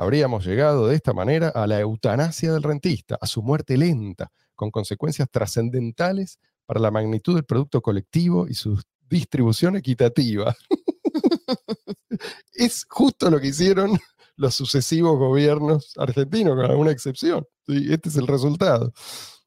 habríamos 0.00 0.46
llegado 0.46 0.88
de 0.88 0.96
esta 0.96 1.12
manera 1.12 1.50
a 1.50 1.66
la 1.66 1.78
eutanasia 1.78 2.54
del 2.54 2.62
rentista, 2.62 3.18
a 3.20 3.26
su 3.26 3.42
muerte 3.42 3.76
lenta, 3.76 4.32
con 4.54 4.70
consecuencias 4.70 5.28
trascendentales 5.30 6.38
para 6.64 6.80
la 6.80 6.90
magnitud 6.90 7.34
del 7.34 7.44
producto 7.44 7.82
colectivo 7.82 8.48
y 8.48 8.54
su 8.54 8.80
distribución 9.10 9.76
equitativa. 9.76 10.56
es 12.54 12.86
justo 12.88 13.30
lo 13.30 13.40
que 13.40 13.48
hicieron 13.48 13.98
los 14.36 14.54
sucesivos 14.54 15.18
gobiernos 15.18 15.92
argentinos, 15.98 16.56
con 16.56 16.64
alguna 16.64 16.92
excepción. 16.92 17.46
Este 17.66 18.08
es 18.08 18.16
el 18.16 18.26
resultado. 18.26 18.94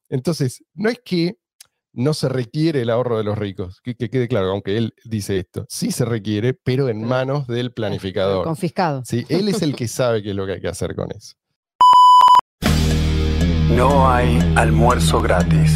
Entonces, 0.07 0.63
no 0.75 0.91
es 0.91 0.99
que 1.03 1.39
no 1.93 2.15
se 2.15 2.27
requiere 2.27 2.81
el 2.81 2.89
ahorro 2.89 3.17
de 3.17 3.23
los 3.23 3.37
ricos, 3.37 3.79
que, 3.81 3.95
quede 3.95 4.27
claro, 4.27 4.49
aunque 4.49 4.77
él 4.77 4.95
dice 5.05 5.37
esto, 5.37 5.65
sí 5.69 5.91
se 5.91 6.05
requiere, 6.05 6.55
pero 6.55 6.89
en 6.89 7.03
manos 7.03 7.45
del 7.45 7.71
planificador. 7.71 8.45
Confiscado. 8.45 9.03
Sí, 9.05 9.25
él 9.29 9.47
es 9.47 9.61
el 9.61 9.75
que 9.75 9.87
sabe 9.87 10.23
qué 10.23 10.31
es 10.31 10.35
lo 10.35 10.47
que 10.47 10.53
hay 10.53 10.61
que 10.61 10.67
hacer 10.67 10.95
con 10.95 11.11
eso. 11.11 11.35
No 13.69 14.09
hay 14.09 14.39
almuerzo 14.55 15.21
gratis. 15.21 15.71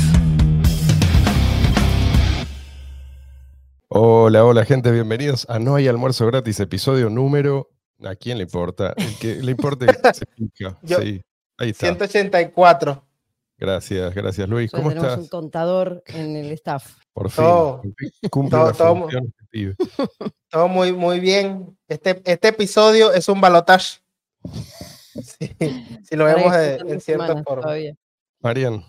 Hola, 3.90 4.44
hola 4.44 4.66
gente, 4.66 4.92
bienvenidos 4.92 5.48
a 5.50 5.60
No 5.60 5.76
hay 5.76 5.88
almuerzo 5.88 6.26
gratis, 6.28 6.60
episodio 6.60 7.10
número... 7.10 7.70
¿A 8.04 8.14
quién 8.14 8.38
le 8.38 8.44
importa? 8.44 8.94
El 8.96 9.18
que 9.18 9.36
le 9.42 9.52
importe 9.52 9.88
se 10.14 10.26
pica. 10.28 10.78
sí, 10.84 11.20
ahí 11.58 11.70
está. 11.70 11.88
184. 11.88 13.07
Gracias, 13.60 14.14
gracias 14.14 14.48
Luis. 14.48 14.70
¿Cómo 14.70 14.90
tenemos 14.90 15.10
estás? 15.10 15.24
un 15.24 15.30
contador 15.30 16.04
en 16.06 16.36
el 16.36 16.52
staff. 16.52 16.96
Por 17.12 17.32
fin, 17.32 17.44
cumple 18.30 18.52
todo, 18.60 18.74
todo, 18.74 19.08
todo, 20.52 20.68
muy, 20.68 20.94
muy 20.94 21.20
bien. 21.20 21.76
Este, 21.88 22.22
este 22.24 22.50
episodio 22.50 23.12
es 23.12 23.28
un 23.28 23.42
balotage. 23.42 24.00
si 26.04 26.16
lo 26.16 26.26
vemos 26.26 26.54
en 26.56 27.02
cierta 27.02 27.42
forma. 27.42 27.74
Marian. 28.42 28.86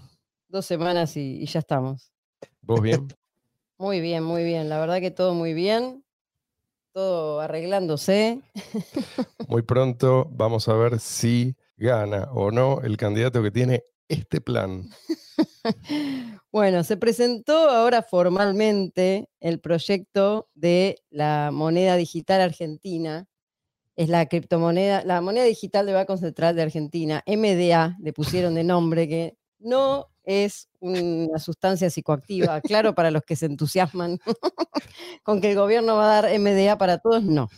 Dos 0.49 0.67
semanas 0.67 1.17
y, 1.17 1.43
y 1.43 1.47
ya 1.47 1.61
estamos. 1.61 2.13
¿Vos 2.61 2.83
bien? 2.83 3.09
muy 3.79 4.03
bien, 4.03 4.23
muy 4.23 4.45
bien. 4.45 4.69
La 4.69 4.79
verdad 4.79 5.01
que 5.01 5.11
todo 5.11 5.33
muy 5.33 5.55
bien. 5.55 6.05
Todo 6.93 7.41
arreglándose. 7.41 8.43
muy 9.49 9.63
pronto 9.63 10.29
vamos 10.31 10.69
a 10.69 10.75
ver 10.75 11.01
si 11.01 11.57
gana 11.79 12.29
o 12.33 12.51
no 12.51 12.83
el 12.83 12.99
candidato 12.99 13.43
que 13.43 13.51
tiene 13.51 13.83
este 14.09 14.41
plan? 14.41 14.89
bueno, 16.53 16.85
se 16.85 16.97
presentó 16.97 17.71
ahora 17.71 18.03
formalmente 18.03 19.29
el 19.41 19.61
proyecto 19.61 20.49
de 20.55 20.97
la 21.11 21.51
moneda 21.53 21.97
digital 21.97 22.41
argentina. 22.41 23.27
Es 23.97 24.09
la 24.09 24.27
criptomoneda, 24.27 25.05
la 25.05 25.21
moneda 25.21 25.45
digital 25.45 25.87
de 25.87 25.93
Banco 25.93 26.17
Central 26.17 26.55
de 26.55 26.63
Argentina, 26.63 27.23
MDA, 27.27 27.97
le 28.01 28.13
pusieron 28.13 28.55
de 28.55 28.63
nombre, 28.63 29.09
que 29.09 29.37
no 29.59 30.07
es 30.23 30.69
una 30.79 31.39
sustancia 31.39 31.91
psicoactiva. 31.91 32.61
Claro, 32.61 32.95
para 32.95 33.11
los 33.11 33.23
que 33.23 33.35
se 33.35 33.47
entusiasman 33.47 34.19
con 35.25 35.41
que 35.41 35.51
el 35.51 35.57
gobierno 35.57 35.97
va 35.97 36.19
a 36.19 36.23
dar 36.23 36.39
MDA 36.39 36.79
para 36.79 36.99
todos, 36.99 37.25
no. 37.25 37.49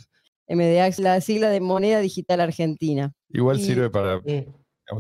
MDA 0.48 0.86
es 0.86 0.98
la 0.98 1.20
sigla 1.20 1.50
de 1.50 1.60
moneda 1.60 2.00
digital 2.00 2.40
argentina. 2.40 3.12
Igual 3.28 3.60
sirve 3.60 3.90
para 3.90 4.20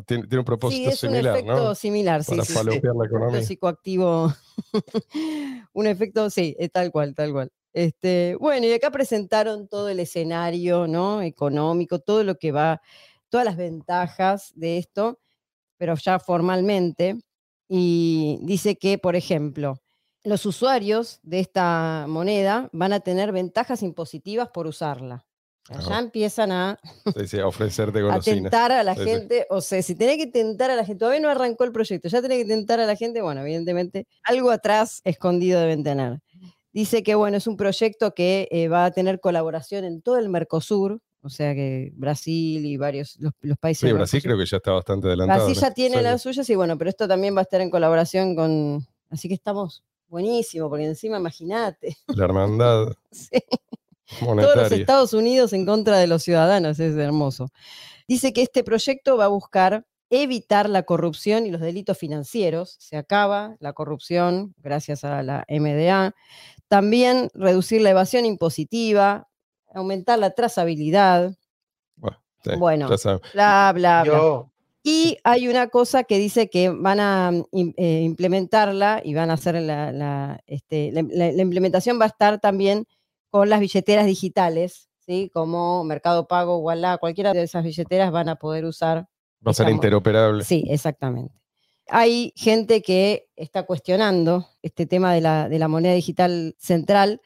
tiene, 0.06 0.24
un 0.38 0.44
propósito 0.44 0.90
similar, 0.92 1.32
un 1.32 1.38
efecto 1.38 1.74
similar, 1.74 2.24
sí. 2.24 2.30
Para 2.30 2.44
sí, 2.44 2.54
la 2.54 3.06
economía. 3.06 3.38
Un 3.38 3.44
psicoactivo. 3.44 4.34
un 5.72 5.86
efecto, 5.86 6.30
sí, 6.30 6.56
tal 6.72 6.90
cual, 6.90 7.14
tal 7.14 7.32
cual. 7.32 7.52
Este, 7.72 8.36
bueno, 8.40 8.66
y 8.66 8.72
acá 8.72 8.90
presentaron 8.90 9.68
todo 9.68 9.88
el 9.88 10.00
escenario, 10.00 10.86
¿no? 10.86 11.22
Económico, 11.22 12.00
todo 12.00 12.24
lo 12.24 12.36
que 12.36 12.52
va, 12.52 12.80
todas 13.28 13.44
las 13.44 13.56
ventajas 13.56 14.52
de 14.54 14.78
esto, 14.78 15.20
pero 15.76 15.94
ya 15.96 16.18
formalmente. 16.18 17.20
Y 17.68 18.38
dice 18.42 18.76
que, 18.76 18.98
por 18.98 19.14
ejemplo, 19.14 19.80
los 20.24 20.44
usuarios 20.44 21.20
de 21.22 21.40
esta 21.40 22.06
moneda 22.08 22.68
van 22.72 22.92
a 22.92 23.00
tener 23.00 23.32
ventajas 23.32 23.82
impositivas 23.82 24.48
por 24.48 24.66
usarla. 24.66 25.24
Ya 25.68 25.98
empiezan 25.98 26.50
a, 26.50 26.80
ofrecerte 27.44 28.00
a 28.00 28.18
tentar 28.20 28.72
a 28.72 28.82
la 28.82 28.94
gente. 28.94 29.46
O 29.50 29.60
sea, 29.60 29.82
si 29.82 29.94
tenés 29.94 30.16
que 30.16 30.26
tentar 30.26 30.70
a 30.70 30.74
la 30.74 30.84
gente, 30.84 30.98
todavía 30.98 31.20
no 31.20 31.28
arrancó 31.28 31.64
el 31.64 31.72
proyecto, 31.72 32.08
ya 32.08 32.20
tenés 32.20 32.38
que 32.38 32.44
tentar 32.46 32.80
a 32.80 32.86
la 32.86 32.96
gente, 32.96 33.22
bueno, 33.22 33.42
evidentemente 33.42 34.06
algo 34.24 34.50
atrás 34.50 35.00
escondido 35.04 35.60
deben 35.60 35.84
tener. 35.84 36.20
Dice 36.72 37.02
que, 37.02 37.14
bueno, 37.14 37.36
es 37.36 37.46
un 37.46 37.56
proyecto 37.56 38.14
que 38.14 38.48
eh, 38.50 38.68
va 38.68 38.84
a 38.84 38.90
tener 38.90 39.20
colaboración 39.20 39.84
en 39.84 40.02
todo 40.02 40.18
el 40.18 40.28
Mercosur, 40.28 41.00
o 41.22 41.28
sea 41.28 41.54
que 41.54 41.92
Brasil 41.94 42.64
y 42.64 42.76
varios 42.76 43.16
los, 43.18 43.58
países. 43.58 43.88
Sí, 43.88 43.92
Brasil 43.92 44.22
creo 44.22 44.38
que 44.38 44.46
ya 44.46 44.56
está 44.56 44.72
bastante 44.72 45.08
adelantado. 45.08 45.44
Brasil 45.44 45.62
ya 45.62 45.74
tiene 45.74 46.02
las 46.02 46.22
suyas 46.22 46.48
y 46.48 46.54
bueno, 46.54 46.78
pero 46.78 46.90
esto 46.90 47.06
también 47.06 47.34
va 47.36 47.40
a 47.40 47.42
estar 47.42 47.60
en 47.60 47.70
colaboración 47.70 48.34
con. 48.34 48.86
Así 49.10 49.28
que 49.28 49.34
estamos 49.34 49.82
buenísimo, 50.08 50.68
porque 50.68 50.86
encima 50.86 51.18
imagínate. 51.18 51.96
La 52.08 52.24
hermandad. 52.24 52.92
sí. 53.10 53.38
Todos 54.18 54.56
los 54.56 54.72
Estados 54.72 55.12
Unidos 55.12 55.52
en 55.52 55.64
contra 55.64 55.98
de 55.98 56.06
los 56.06 56.22
ciudadanos, 56.22 56.80
es 56.80 56.96
hermoso. 56.96 57.50
Dice 58.08 58.32
que 58.32 58.42
este 58.42 58.64
proyecto 58.64 59.16
va 59.16 59.26
a 59.26 59.28
buscar 59.28 59.84
evitar 60.10 60.68
la 60.68 60.82
corrupción 60.82 61.46
y 61.46 61.50
los 61.50 61.60
delitos 61.60 61.96
financieros. 61.96 62.76
Se 62.80 62.96
acaba 62.96 63.56
la 63.60 63.72
corrupción 63.72 64.54
gracias 64.58 65.04
a 65.04 65.22
la 65.22 65.44
MDA. 65.48 66.14
También 66.68 67.30
reducir 67.34 67.80
la 67.80 67.90
evasión 67.90 68.26
impositiva, 68.26 69.28
aumentar 69.72 70.18
la 70.18 70.30
trazabilidad. 70.30 71.36
Bueno, 72.58 72.88
bla, 73.32 73.72
bla, 73.74 74.02
bla. 74.02 74.44
Y 74.82 75.18
hay 75.24 75.46
una 75.46 75.68
cosa 75.68 76.04
que 76.04 76.18
dice 76.18 76.48
que 76.48 76.70
van 76.70 77.00
a 77.00 77.30
eh, 77.52 78.00
implementarla 78.02 79.02
y 79.04 79.12
van 79.12 79.30
a 79.30 79.34
hacer 79.34 79.60
la, 79.60 80.42
este, 80.46 80.90
la 80.92 81.42
implementación 81.42 82.00
va 82.00 82.04
a 82.04 82.08
estar 82.08 82.40
también 82.40 82.86
con 83.30 83.48
las 83.48 83.60
billeteras 83.60 84.06
digitales, 84.06 84.88
¿sí? 84.98 85.30
como 85.32 85.84
Mercado 85.84 86.26
Pago, 86.26 86.58
Walla, 86.58 86.98
cualquiera 86.98 87.32
de 87.32 87.42
esas 87.42 87.64
billeteras 87.64 88.10
van 88.10 88.28
a 88.28 88.36
poder 88.36 88.64
usar. 88.64 89.08
Va 89.46 89.52
a 89.52 89.54
ser 89.54 89.70
interoperable. 89.70 90.44
Sí, 90.44 90.64
exactamente. 90.68 91.34
Hay 91.88 92.32
gente 92.36 92.82
que 92.82 93.28
está 93.34 93.64
cuestionando 93.64 94.46
este 94.62 94.86
tema 94.86 95.12
de 95.14 95.20
la, 95.20 95.48
de 95.48 95.58
la 95.58 95.66
moneda 95.66 95.94
digital 95.94 96.54
central, 96.58 97.20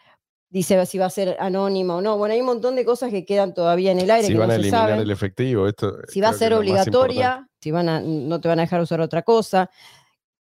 dice 0.48 0.86
si 0.86 0.98
va 0.98 1.06
a 1.06 1.10
ser 1.10 1.36
anónima 1.40 1.96
o 1.96 2.00
no. 2.00 2.16
Bueno, 2.16 2.34
hay 2.34 2.40
un 2.40 2.46
montón 2.46 2.76
de 2.76 2.84
cosas 2.84 3.10
que 3.10 3.26
quedan 3.26 3.52
todavía 3.52 3.90
en 3.90 3.98
el 3.98 4.10
aire. 4.10 4.28
Si 4.28 4.34
van 4.34 4.50
a 4.50 4.54
eliminar 4.54 5.00
el 5.00 5.10
efectivo, 5.10 5.66
esto. 5.66 5.96
Si 6.08 6.20
va 6.20 6.28
a 6.28 6.32
ser 6.32 6.54
obligatoria, 6.54 7.48
si 7.60 7.72
van 7.72 7.88
a, 7.88 8.00
no 8.00 8.40
te 8.40 8.48
van 8.48 8.60
a 8.60 8.62
dejar 8.62 8.80
usar 8.80 9.00
otra 9.00 9.22
cosa. 9.22 9.68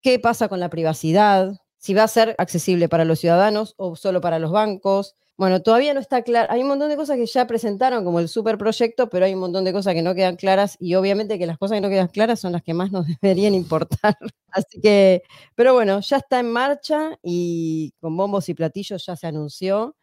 ¿Qué 0.01 0.17
pasa 0.19 0.49
con 0.49 0.59
la 0.59 0.69
privacidad? 0.69 1.53
Si 1.77 1.93
va 1.93 2.03
a 2.03 2.07
ser 2.07 2.35
accesible 2.39 2.89
para 2.89 3.05
los 3.05 3.19
ciudadanos 3.19 3.75
o 3.77 3.95
solo 3.95 4.19
para 4.19 4.39
los 4.39 4.51
bancos. 4.51 5.15
Bueno, 5.39 5.61
todavía 5.61 5.93
no 5.93 6.01
está 6.01 6.21
claro. 6.21 6.51
Hay 6.51 6.63
un 6.63 6.67
montón 6.67 6.89
de 6.89 6.97
cosas 6.97 7.15
que 7.15 7.25
ya 7.25 7.47
presentaron 7.47 8.03
como 8.03 8.19
el 8.19 8.27
superproyecto, 8.27 9.09
pero 9.09 9.23
hay 9.23 9.35
un 9.35 9.39
montón 9.39 9.63
de 9.63 9.71
cosas 9.71 9.93
que 9.93 10.01
no 10.01 10.13
quedan 10.13 10.35
claras 10.35 10.75
y 10.81 10.95
obviamente 10.95 11.39
que 11.39 11.45
las 11.45 11.57
cosas 11.57 11.77
que 11.77 11.81
no 11.81 11.87
quedan 11.87 12.09
claras 12.09 12.41
son 12.41 12.51
las 12.51 12.61
que 12.61 12.73
más 12.73 12.91
nos 12.91 13.05
deberían 13.21 13.53
importar. 13.53 14.17
Así 14.51 14.81
que, 14.81 15.23
pero 15.55 15.73
bueno, 15.73 16.01
ya 16.01 16.17
está 16.17 16.41
en 16.41 16.51
marcha 16.51 17.17
y 17.23 17.93
con 18.01 18.17
bombos 18.17 18.49
y 18.49 18.53
platillos 18.53 19.05
ya 19.05 19.15
se 19.15 19.27
anunció. 19.27 19.95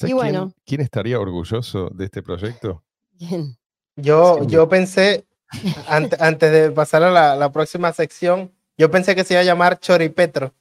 Y 0.00 0.12
bueno. 0.12 0.52
¿quién, 0.66 0.82
estaría 0.82 1.18
orgulloso 1.18 1.88
de 1.88 2.04
este 2.04 2.22
proyecto? 2.22 2.84
¿Quién? 3.16 3.56
Yo, 3.96 4.44
yo 4.44 4.68
pensé, 4.68 5.26
antes, 5.88 6.52
de 6.52 6.72
pasar 6.72 7.02
a 7.04 7.10
la, 7.10 7.36
la 7.36 7.50
próxima 7.50 7.90
sección, 7.94 8.52
yo 8.76 8.90
pensé 8.90 9.16
que 9.16 9.24
se 9.24 9.32
iba 9.32 9.40
a 9.40 9.44
llamar 9.44 9.80
Choripetro. 9.80 10.52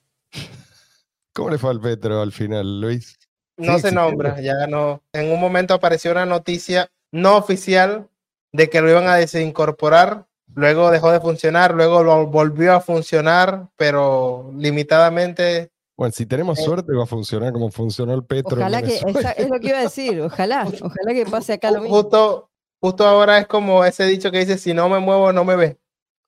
¿Cómo 1.34 1.50
le 1.50 1.58
fue 1.58 1.72
al 1.72 1.82
Petro 1.82 2.22
al 2.22 2.32
final, 2.32 2.80
Luis? 2.80 3.27
No 3.58 3.80
se 3.80 3.92
nombra, 3.92 4.40
ya 4.40 4.68
no. 4.68 5.02
En 5.14 5.32
un 5.32 5.40
momento 5.40 5.74
apareció 5.74 6.12
una 6.12 6.26
noticia 6.26 6.90
no 7.12 7.38
oficial 7.38 8.08
de 8.52 8.70
que 8.70 8.82
lo 8.82 8.90
iban 8.90 9.08
a 9.08 9.16
desincorporar, 9.16 10.26
luego 10.54 10.92
dejó 10.92 11.12
de 11.12 11.20
funcionar, 11.20 11.74
luego 11.74 12.04
lo 12.04 12.28
volvió 12.28 12.74
a 12.74 12.82
funcionar, 12.82 13.68
pero 13.76 14.52
limitadamente. 14.56 15.72
Bueno, 15.98 16.12
si 16.12 16.26
tenemos 16.26 16.60
eh, 16.60 16.64
suerte 16.64 16.94
va 16.94 17.04
a 17.04 17.08
funcionar 17.08 17.52
como 17.52 17.72
funcionó 17.72 18.14
el 18.14 18.24
Petro. 18.24 18.58
Ojalá 18.58 18.84
que, 18.84 18.96
es 18.96 19.50
lo 19.50 19.60
que 19.60 19.68
iba 19.70 19.80
a 19.80 19.84
decir, 19.84 20.22
ojalá, 20.22 20.68
ojalá 20.68 21.14
que 21.14 21.26
pase 21.26 21.54
acá 21.54 21.72
lo 21.72 21.82
mismo. 21.82 21.96
Justo, 21.96 22.50
justo 22.80 23.06
ahora 23.06 23.40
es 23.40 23.48
como 23.48 23.84
ese 23.84 24.06
dicho 24.06 24.32
que 24.32 24.40
dice, 24.40 24.58
si 24.58 24.74
no 24.74 24.90
me 24.90 25.00
muevo, 25.00 25.34
no 25.34 25.44
me 25.44 25.56
ve. 25.56 25.78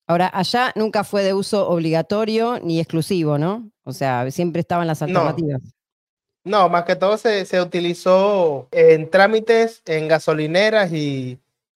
Ahora, 0.08 0.32
allá 0.34 0.72
nunca 0.76 1.04
fue 1.04 1.22
de 1.22 1.36
uso 1.36 1.70
obligatorio 1.70 2.60
ni 2.64 2.80
exclusivo, 2.80 3.38
¿no? 3.38 3.70
O 3.84 3.94
sea, 3.94 4.30
siempre 4.32 4.62
estaban 4.62 4.88
las 4.88 5.04
alternativas. 5.04 5.62
No, 5.62 5.70
más 6.70 6.84
que 6.84 6.96
todo 6.96 7.18
se, 7.18 7.46
se 7.46 7.62
utilizó 7.62 8.68
en 8.72 9.10
trámites, 9.10 9.82
en 9.86 10.08
gasolineras 10.08 10.92
y 10.92 11.38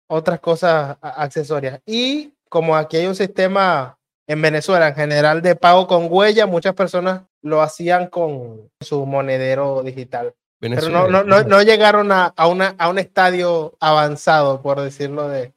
otras 0.08 0.40
cosas 0.40 0.98
accesorias. 1.02 1.80
Y 1.86 2.34
como 2.50 2.76
aquí 2.76 2.98
hay 2.98 3.08
un 3.08 3.16
sistema 3.16 3.98
en 4.28 4.42
Venezuela 4.42 4.88
en 4.90 4.96
general 4.96 5.42
de 5.42 5.56
pago 5.56 5.88
con 5.88 6.08
huella, 6.10 6.46
muchas 6.46 6.76
personas 6.76 7.22
lo 7.42 7.62
hacían 7.62 8.08
con 8.08 8.70
su 8.80 9.06
monedero 9.06 9.82
digital. 9.82 10.34
Pero 10.60 10.90
no, 10.90 11.08
no, 11.08 11.24
no, 11.24 11.42
no 11.44 11.62
llegaron 11.62 12.12
a, 12.12 12.26
a, 12.36 12.48
una, 12.48 12.76
a 12.78 12.90
un 12.90 13.00
estadio 13.00 13.76
avanzado, 13.80 14.62
por 14.62 14.82
decirlo 14.82 15.30
de, 15.30 15.42
de 15.42 15.54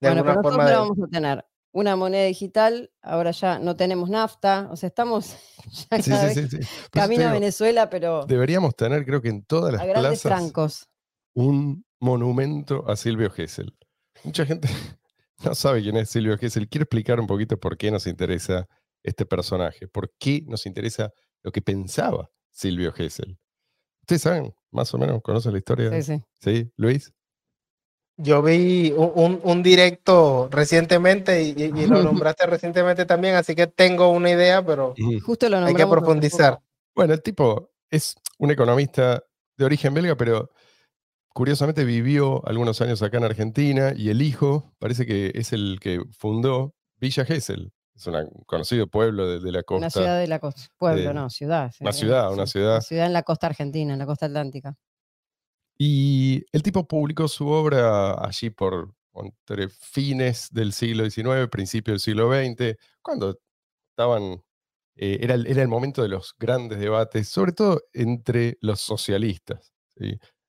bueno, 0.00 0.18
alguna 0.20 0.34
pero 0.34 0.42
forma. 0.42 0.64
de- 0.70 0.76
vamos 0.76 0.98
a 1.02 1.06
tener 1.08 1.44
una 1.74 1.96
moneda 1.96 2.24
digital, 2.24 2.90
ahora 3.02 3.32
ya 3.32 3.58
no 3.58 3.74
tenemos 3.76 4.08
nafta, 4.08 4.68
o 4.70 4.76
sea, 4.76 4.86
estamos 4.86 5.36
ya 5.90 6.00
Sí, 6.00 6.10
cada 6.10 6.30
sí, 6.30 6.40
vez 6.40 6.50
sí, 6.50 6.56
eso 6.60 6.70
camino 6.92 7.26
a 7.28 7.32
Venezuela, 7.32 7.90
pero 7.90 8.24
Deberíamos 8.26 8.76
tener, 8.76 9.04
creo 9.04 9.20
que 9.20 9.28
en 9.28 9.44
todas 9.44 9.74
las 9.74 9.82
plazas, 9.84 10.22
francos. 10.22 10.88
un 11.34 11.84
monumento 12.00 12.88
a 12.88 12.96
Silvio 12.96 13.28
Gesell. 13.30 13.76
Mucha 14.22 14.46
gente 14.46 14.68
no 15.44 15.54
sabe 15.54 15.82
quién 15.82 15.96
es 15.96 16.08
Silvio 16.10 16.38
Gesell. 16.38 16.68
Quiero 16.68 16.84
explicar 16.84 17.18
un 17.20 17.26
poquito 17.26 17.58
por 17.58 17.76
qué 17.76 17.90
nos 17.90 18.06
interesa 18.06 18.66
este 19.02 19.26
personaje, 19.26 19.88
por 19.88 20.12
qué 20.18 20.42
nos 20.46 20.66
interesa 20.66 21.10
lo 21.42 21.50
que 21.50 21.60
pensaba 21.60 22.30
Silvio 22.50 22.92
Gesell. 22.92 23.36
¿Ustedes 24.02 24.22
saben, 24.22 24.54
más 24.70 24.94
o 24.94 24.98
menos, 24.98 25.20
conocen 25.22 25.52
la 25.52 25.58
historia? 25.58 25.90
Sí, 25.90 26.02
sí. 26.02 26.22
¿Sí, 26.40 26.70
Luis? 26.76 27.12
Yo 28.16 28.42
vi 28.42 28.92
un, 28.96 29.40
un- 29.42 29.62
directo 29.62 30.48
recientemente 30.50 31.42
y, 31.42 31.54
lo 31.86 32.02
nombraste 32.02 32.46
recientemente 32.46 33.06
también, 33.06 33.34
así 33.34 33.54
que 33.56 33.66
tengo 33.66 34.08
una 34.10 34.30
idea, 34.30 34.64
pero 34.64 34.94
Justo 35.24 35.48
lo 35.48 35.58
hay 35.58 35.74
que 35.74 35.86
profundizar. 35.86 36.60
Bueno, 36.94 37.12
el 37.14 37.22
tipo 37.22 37.72
es 37.90 38.14
un 38.38 38.52
economista 38.52 39.22
de 39.56 39.64
origen 39.64 39.94
belga, 39.94 40.16
pero 40.16 40.50
curiosamente 41.28 41.84
vivió 41.84 42.46
algunos 42.46 42.80
años 42.80 43.02
acá 43.02 43.18
en 43.18 43.24
Argentina 43.24 43.92
y 43.96 44.10
el 44.10 44.22
hijo 44.22 44.72
parece 44.78 45.06
que 45.06 45.32
es 45.34 45.52
el 45.52 45.78
que 45.80 46.00
fundó 46.16 46.74
Villa 47.00 47.24
Gesell. 47.24 47.72
Es 47.96 48.06
un 48.08 48.28
conocido 48.46 48.86
pueblo 48.88 49.28
de, 49.28 49.40
de 49.40 49.52
la 49.52 49.62
costa. 49.62 49.78
Una 49.86 49.90
ciudad 49.90 50.18
de 50.18 50.26
la 50.26 50.38
costa. 50.40 50.62
Pueblo, 50.78 51.02
de- 51.02 51.14
no, 51.14 51.30
ciudad. 51.30 51.72
una 51.80 51.92
sí, 51.92 52.00
ciudad, 52.00 52.32
una 52.32 52.46
sí, 52.46 52.52
ciudad. 52.52 52.72
Una 52.74 52.80
ciudad 52.80 53.06
en 53.06 53.12
la 53.12 53.22
costa 53.22 53.46
argentina, 53.48 53.92
en 53.92 53.98
la 53.98 54.06
costa 54.06 54.26
atlántica. 54.26 54.76
Y 55.78 56.44
el 56.52 56.62
tipo 56.62 56.86
publicó 56.86 57.28
su 57.28 57.48
obra 57.48 58.14
allí 58.24 58.50
por 58.50 58.94
entre 59.14 59.68
fines 59.68 60.48
del 60.50 60.72
siglo 60.72 61.08
XIX, 61.08 61.48
principio 61.50 61.92
del 61.92 62.00
siglo 62.00 62.30
XX, 62.32 62.76
cuando 63.02 63.38
estaban, 63.90 64.42
eh, 64.96 65.18
era, 65.20 65.34
el, 65.34 65.46
era 65.46 65.62
el 65.62 65.68
momento 65.68 66.02
de 66.02 66.08
los 66.08 66.34
grandes 66.38 66.78
debates, 66.80 67.28
sobre 67.28 67.52
todo 67.52 67.80
entre 67.92 68.58
los 68.60 68.80
socialistas. 68.80 69.72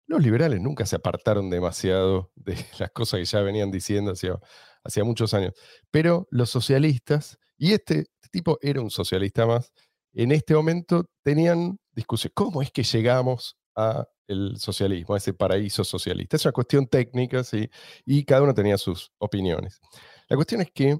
Los 0.07 0.21
liberales 0.21 0.61
nunca 0.61 0.85
se 0.85 0.95
apartaron 0.95 1.49
demasiado 1.49 2.31
de 2.35 2.55
las 2.79 2.91
cosas 2.91 3.19
que 3.19 3.25
ya 3.25 3.41
venían 3.41 3.71
diciendo 3.71 4.11
hacía, 4.11 4.39
hacía 4.83 5.03
muchos 5.03 5.33
años, 5.33 5.53
pero 5.91 6.27
los 6.31 6.49
socialistas, 6.49 7.37
y 7.57 7.73
este, 7.73 7.99
este 7.99 8.29
tipo 8.31 8.57
era 8.61 8.81
un 8.81 8.91
socialista 8.91 9.45
más, 9.45 9.71
en 10.13 10.31
este 10.31 10.53
momento 10.55 11.05
tenían 11.23 11.77
discusión. 11.91 12.31
¿Cómo 12.35 12.61
es 12.61 12.71
que 12.71 12.83
llegamos 12.83 13.57
a 13.75 14.07
el 14.27 14.57
socialismo, 14.57 15.13
a 15.15 15.17
ese 15.17 15.33
paraíso 15.33 15.83
socialista? 15.83 16.35
Es 16.37 16.45
una 16.45 16.51
cuestión 16.51 16.87
técnica, 16.87 17.43
¿sí? 17.43 17.69
Y 18.05 18.23
cada 18.25 18.41
uno 18.43 18.53
tenía 18.53 18.77
sus 18.77 19.11
opiniones. 19.17 19.79
La 20.27 20.35
cuestión 20.35 20.61
es 20.61 20.71
que 20.71 20.97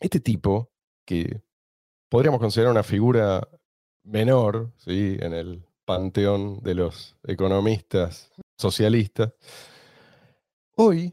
este 0.00 0.20
tipo, 0.20 0.70
que 1.04 1.42
podríamos 2.08 2.40
considerar 2.40 2.70
una 2.72 2.82
figura 2.82 3.46
menor, 4.04 4.72
¿sí? 4.76 5.16
En 5.20 5.32
el 5.34 5.64
panteón 5.84 6.60
de 6.62 6.74
los 6.74 7.16
economistas 7.24 8.30
socialistas, 8.56 9.32
hoy, 10.76 11.12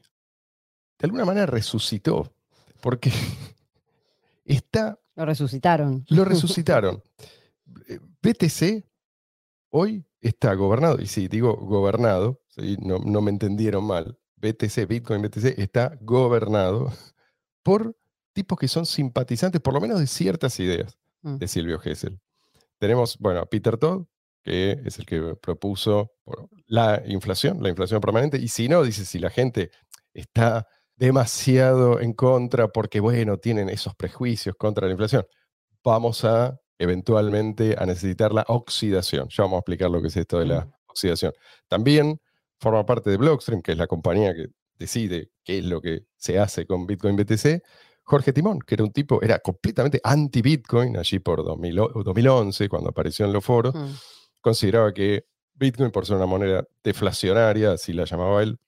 de 1.00 1.06
alguna 1.06 1.25
manera, 1.25 1.45
resucitó, 1.48 2.31
porque 2.81 3.12
está 4.45 5.00
Lo 5.15 5.25
resucitaron. 5.25 6.06
lo 6.10 6.25
resucitaron. 6.25 7.01
Eh, 7.89 8.00
BTC 8.21 8.86
hoy 9.71 10.06
está 10.22 10.54
gobernado, 10.54 11.02
y 11.02 11.08
sí, 11.08 11.28
digo 11.28 11.56
gobernado, 11.56 12.42
¿sí? 12.50 12.78
no, 12.80 13.00
no 13.00 13.22
me 13.22 13.31
entendieron 13.31 13.86
mal. 13.86 14.18
BTC, 14.38 14.88
Bitcoin 14.88 15.22
BTC, 15.22 15.60
está 15.60 15.98
gobernado 16.02 16.92
por 17.64 17.96
tipos 18.34 18.58
que 18.60 18.68
son 18.68 18.86
simpatizantes, 18.86 19.62
por 19.62 19.74
lo 19.74 19.81
menos 19.81 20.00
de 20.00 20.08
ciertas 20.08 20.60
ideas 20.60 20.98
Mm. 21.28 21.38
de 21.38 21.48
Silvio 21.48 21.80
Gesell. 21.80 22.19
Tenemos, 22.78 23.18
bueno, 23.19 23.42
a 23.42 23.46
Peter 23.46 23.78
Todd, 23.78 24.06
que 24.44 24.81
es 24.86 25.00
el 25.00 25.06
que 25.06 25.36
propuso 25.42 26.14
bueno, 26.25 26.50
la 26.68 27.02
inflación, 27.06 27.62
la 27.62 27.70
inflación 27.70 28.00
permanente, 28.02 28.38
y 28.38 28.48
si 28.48 28.70
no, 28.70 28.84
dice, 28.84 29.06
si 29.06 29.20
la 29.20 29.30
gente 29.30 29.72
está 30.13 30.68
demasiado 30.96 32.00
en 32.00 32.13
contra 32.13 32.70
porque, 32.70 33.00
bueno, 33.00 33.38
tienen 33.38 33.70
esos 33.70 33.96
prejuicios 33.96 34.56
contra 34.56 34.88
la 34.88 34.94
inflación, 34.94 35.25
vamos 35.84 36.24
a 36.24 36.60
eventualmente 36.79 37.75
a 37.77 37.85
necesitar 37.85 38.33
la 38.33 38.45
oxidación. 38.47 39.27
Ya 39.29 39.44
vamos 39.44 39.57
a 39.57 39.59
explicar 39.59 39.89
lo 39.89 40.01
que 40.01 40.07
es 40.07 40.18
esto 40.18 40.39
de 40.39 40.45
la 40.45 40.69
oxidación. 40.88 41.33
También 41.68 42.19
forma 42.59 42.85
parte 42.85 43.09
de 43.09 43.18
Blockstream, 43.18 43.62
que 43.62 43.71
es 43.74 43.77
la 43.77 43.88
compañía 43.88 44.33
que 44.33 44.47
decide 44.79 45.31
qué 45.44 45.59
es 45.59 45.65
lo 45.65 45.81
que 45.81 46.06
se 46.15 46.39
hace 46.39 46.65
con 46.65 46.85
Bitcoin 46.88 47.15
BTC. 47.15 47.62
Jorge 48.03 48.31
Timón, 48.31 48.59
que 48.59 48.75
era 48.75 48.83
un 48.83 48.91
tipo, 48.91 49.21
era 49.21 49.39
completamente 49.39 50.00
anti-Bitcoin 50.03 50.97
allí 50.97 51.19
por 51.19 51.44
2000 51.44 51.79
o- 51.79 52.03
2011, 52.03 52.69
cuando 52.69 52.89
apareció 52.89 53.25
en 53.25 53.33
los 53.33 53.44
foros, 53.44 53.75
Mm. 53.75 53.91
consideraba 54.41 54.94
que 54.94 55.25
Bitcoin, 55.56 55.91
por 55.91 56.06
ser 56.06 56.15
una 56.18 56.25
moneda 56.27 56.65
deflacionaria, 56.83 57.74
así 57.74 57.91
la 57.94 58.06
llamaba 58.06 58.44
él, 58.44 58.59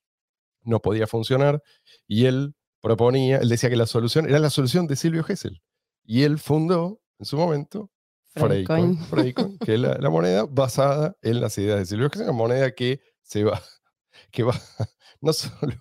no 0.63 0.81
podía 0.81 1.07
funcionar. 1.07 1.61
Y 2.07 2.25
él 2.25 2.53
proponía, 2.81 3.37
él 3.37 3.47
decía 3.49 3.69
que 3.69 3.75
la 3.75 3.85
solución 3.85 4.27
era 4.27 4.39
la 4.39 4.49
solución 4.49 4.87
de 4.87 4.95
Silvio 4.95 5.23
Gesell. 5.23 5.61
Y 6.03 6.23
él 6.23 6.37
fundó, 6.39 6.99
en 7.19 7.25
su 7.25 7.37
momento, 7.37 7.91
Freecoin, 8.35 8.97
Freecoin. 9.05 9.57
Que 9.59 9.75
es 9.75 9.79
la, 9.79 9.97
la 9.97 10.09
moneda 10.09 10.45
basada 10.49 11.15
en 11.21 11.41
las 11.41 11.57
ideas 11.57 11.79
de 11.79 11.85
Silvio 11.85 12.09
Gesell, 12.09 12.29
una 12.29 12.37
moneda 12.37 12.71
que 12.71 13.01
se 13.21 13.43
va, 13.43 13.61
que 14.31 14.43
va, 14.43 14.53
no 15.21 15.33
solo. 15.33 15.73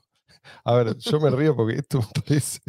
A 0.65 0.75
ver, 0.75 0.97
yo 0.97 1.21
me 1.21 1.31
río 1.31 1.55
porque 1.55 1.77
esto 1.77 1.99
me 2.01 2.23
parece. 2.23 2.61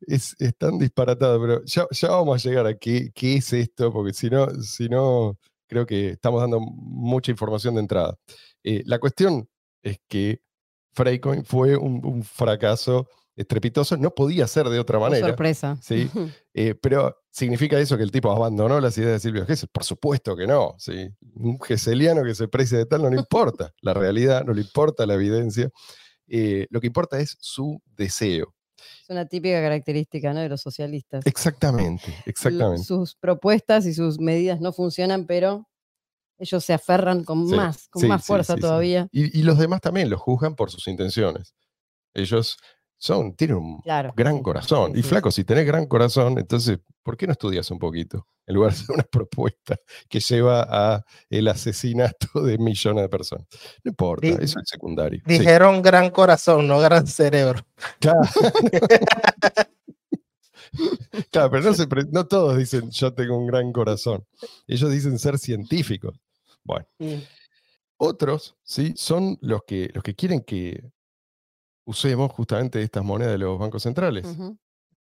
Es, 0.00 0.34
es 0.38 0.56
tan 0.56 0.78
disparatado, 0.78 1.40
pero 1.40 1.64
ya, 1.64 1.86
ya 1.90 2.10
vamos 2.10 2.44
a 2.44 2.48
llegar 2.48 2.66
a 2.66 2.76
qué, 2.76 3.10
qué 3.14 3.36
es 3.36 3.52
esto, 3.52 3.92
porque 3.92 4.12
si 4.12 4.28
no, 4.28 4.48
si 4.62 4.88
no, 4.88 5.38
creo 5.68 5.86
que 5.86 6.10
estamos 6.10 6.40
dando 6.40 6.60
mucha 6.60 7.30
información 7.30 7.74
de 7.74 7.80
entrada. 7.80 8.16
Eh, 8.64 8.82
la 8.86 8.98
cuestión 8.98 9.48
es 9.82 9.98
que 10.08 10.42
Freecoin 10.94 11.44
fue 11.44 11.76
un, 11.76 12.04
un 12.04 12.24
fracaso 12.24 13.08
estrepitoso, 13.36 13.96
no 13.96 14.14
podía 14.14 14.46
ser 14.46 14.68
de 14.68 14.78
otra 14.78 14.98
Qué 14.98 15.02
manera. 15.02 15.26
sorpresa. 15.28 15.78
Sí. 15.82 16.10
Eh, 16.54 16.74
pero 16.74 17.16
¿significa 17.30 17.78
eso 17.78 17.96
que 17.96 18.02
el 18.02 18.10
tipo 18.10 18.30
abandonó 18.30 18.80
las 18.80 18.96
ideas 18.98 19.12
de 19.12 19.20
Silvio 19.20 19.46
Gesell? 19.46 19.68
Por 19.72 19.84
supuesto 19.84 20.36
que 20.36 20.46
no. 20.46 20.74
¿sí? 20.78 21.08
Un 21.34 21.58
geseliano 21.60 22.22
que 22.24 22.34
se 22.34 22.48
precie 22.48 22.78
de 22.78 22.86
tal 22.86 23.02
no 23.02 23.10
le 23.10 23.16
importa 23.18 23.72
la 23.80 23.94
realidad, 23.94 24.44
no 24.44 24.52
le 24.52 24.60
importa 24.60 25.06
la 25.06 25.14
evidencia. 25.14 25.70
Eh, 26.28 26.66
lo 26.70 26.80
que 26.80 26.86
importa 26.88 27.18
es 27.20 27.36
su 27.40 27.80
deseo. 27.86 28.54
Es 29.02 29.08
una 29.10 29.26
típica 29.26 29.60
característica 29.62 30.32
¿no? 30.34 30.40
de 30.40 30.48
los 30.48 30.60
socialistas. 30.60 31.24
Exactamente, 31.26 32.14
exactamente. 32.26 32.84
Sus 32.84 33.14
propuestas 33.14 33.86
y 33.86 33.94
sus 33.94 34.18
medidas 34.18 34.60
no 34.60 34.72
funcionan, 34.72 35.26
pero 35.26 35.68
ellos 36.38 36.64
se 36.64 36.72
aferran 36.72 37.22
con 37.22 37.48
Sí, 37.48 37.54
más, 37.54 37.88
con 37.88 38.02
sí, 38.02 38.08
más 38.08 38.24
fuerza 38.26 38.54
sí. 38.56 38.60
todavía. 38.60 39.08
Y, 39.12 39.38
y 39.38 39.42
los 39.42 39.58
demás 39.58 39.80
también 39.80 40.10
los 40.10 40.20
juzgan 40.20 40.56
por 40.56 40.70
sus 40.70 40.88
intenciones. 40.88 41.54
Ellos 42.14 42.56
son, 43.02 43.34
tienen 43.34 43.56
un 43.56 43.80
Claro. 43.80 44.12
gran 44.16 44.36
sí, 44.36 44.42
corazón. 44.42 44.92
sí, 44.94 45.00
y 45.00 45.02
flaco, 45.02 45.32
sí. 45.32 45.40
si 45.40 45.44
tenés 45.44 45.66
gran 45.66 45.86
corazón, 45.86 46.38
entonces, 46.38 46.78
¿por 47.02 47.16
qué 47.16 47.26
no 47.26 47.32
estudias 47.32 47.68
un 47.72 47.78
poquito? 47.80 48.28
En 48.46 48.56
lugar 48.56 48.72
de 48.72 48.76
hacer 48.78 48.94
una 48.94 49.04
propuesta 49.04 49.76
que 50.08 50.18
lleva 50.18 50.66
a 50.68 51.04
el 51.30 51.46
asesinato 51.48 52.26
de 52.42 52.58
millones 52.58 53.02
de 53.02 53.08
personas. 53.08 53.46
No 53.84 53.90
importa, 53.90 54.26
eso 54.26 54.58
es 54.60 54.68
secundario. 54.68 55.20
Dijeron 55.26 55.80
gran 55.82 56.10
corazón, 56.10 56.66
no 56.68 56.78
gran 56.80 57.06
cerebro. 57.06 57.64
claro. 57.98 58.20
Claro, 61.30 61.50
pero 61.50 61.64
no, 61.64 61.74
se 61.74 61.86
no 62.10 62.26
todos 62.26 62.56
dicen 62.56 62.90
yo 62.90 63.12
tengo 63.12 63.36
un 63.36 63.46
gran 63.46 63.72
corazón. 63.72 64.24
Ellos 64.66 64.90
dicen 64.90 65.18
ser 65.18 65.38
científicos. 65.38 66.18
Bueno, 66.64 66.86
otros, 67.98 68.56
¿sí? 68.62 68.94
Son 68.96 69.36
los 69.42 69.64
que, 69.66 69.90
los 69.92 70.02
que 70.02 70.14
quieren 70.14 70.40
que 70.40 70.82
usemos 71.84 72.30
justamente 72.32 72.82
estas 72.82 73.04
monedas 73.04 73.32
de 73.32 73.38
los 73.38 73.58
bancos 73.58 73.82
centrales. 73.82 74.26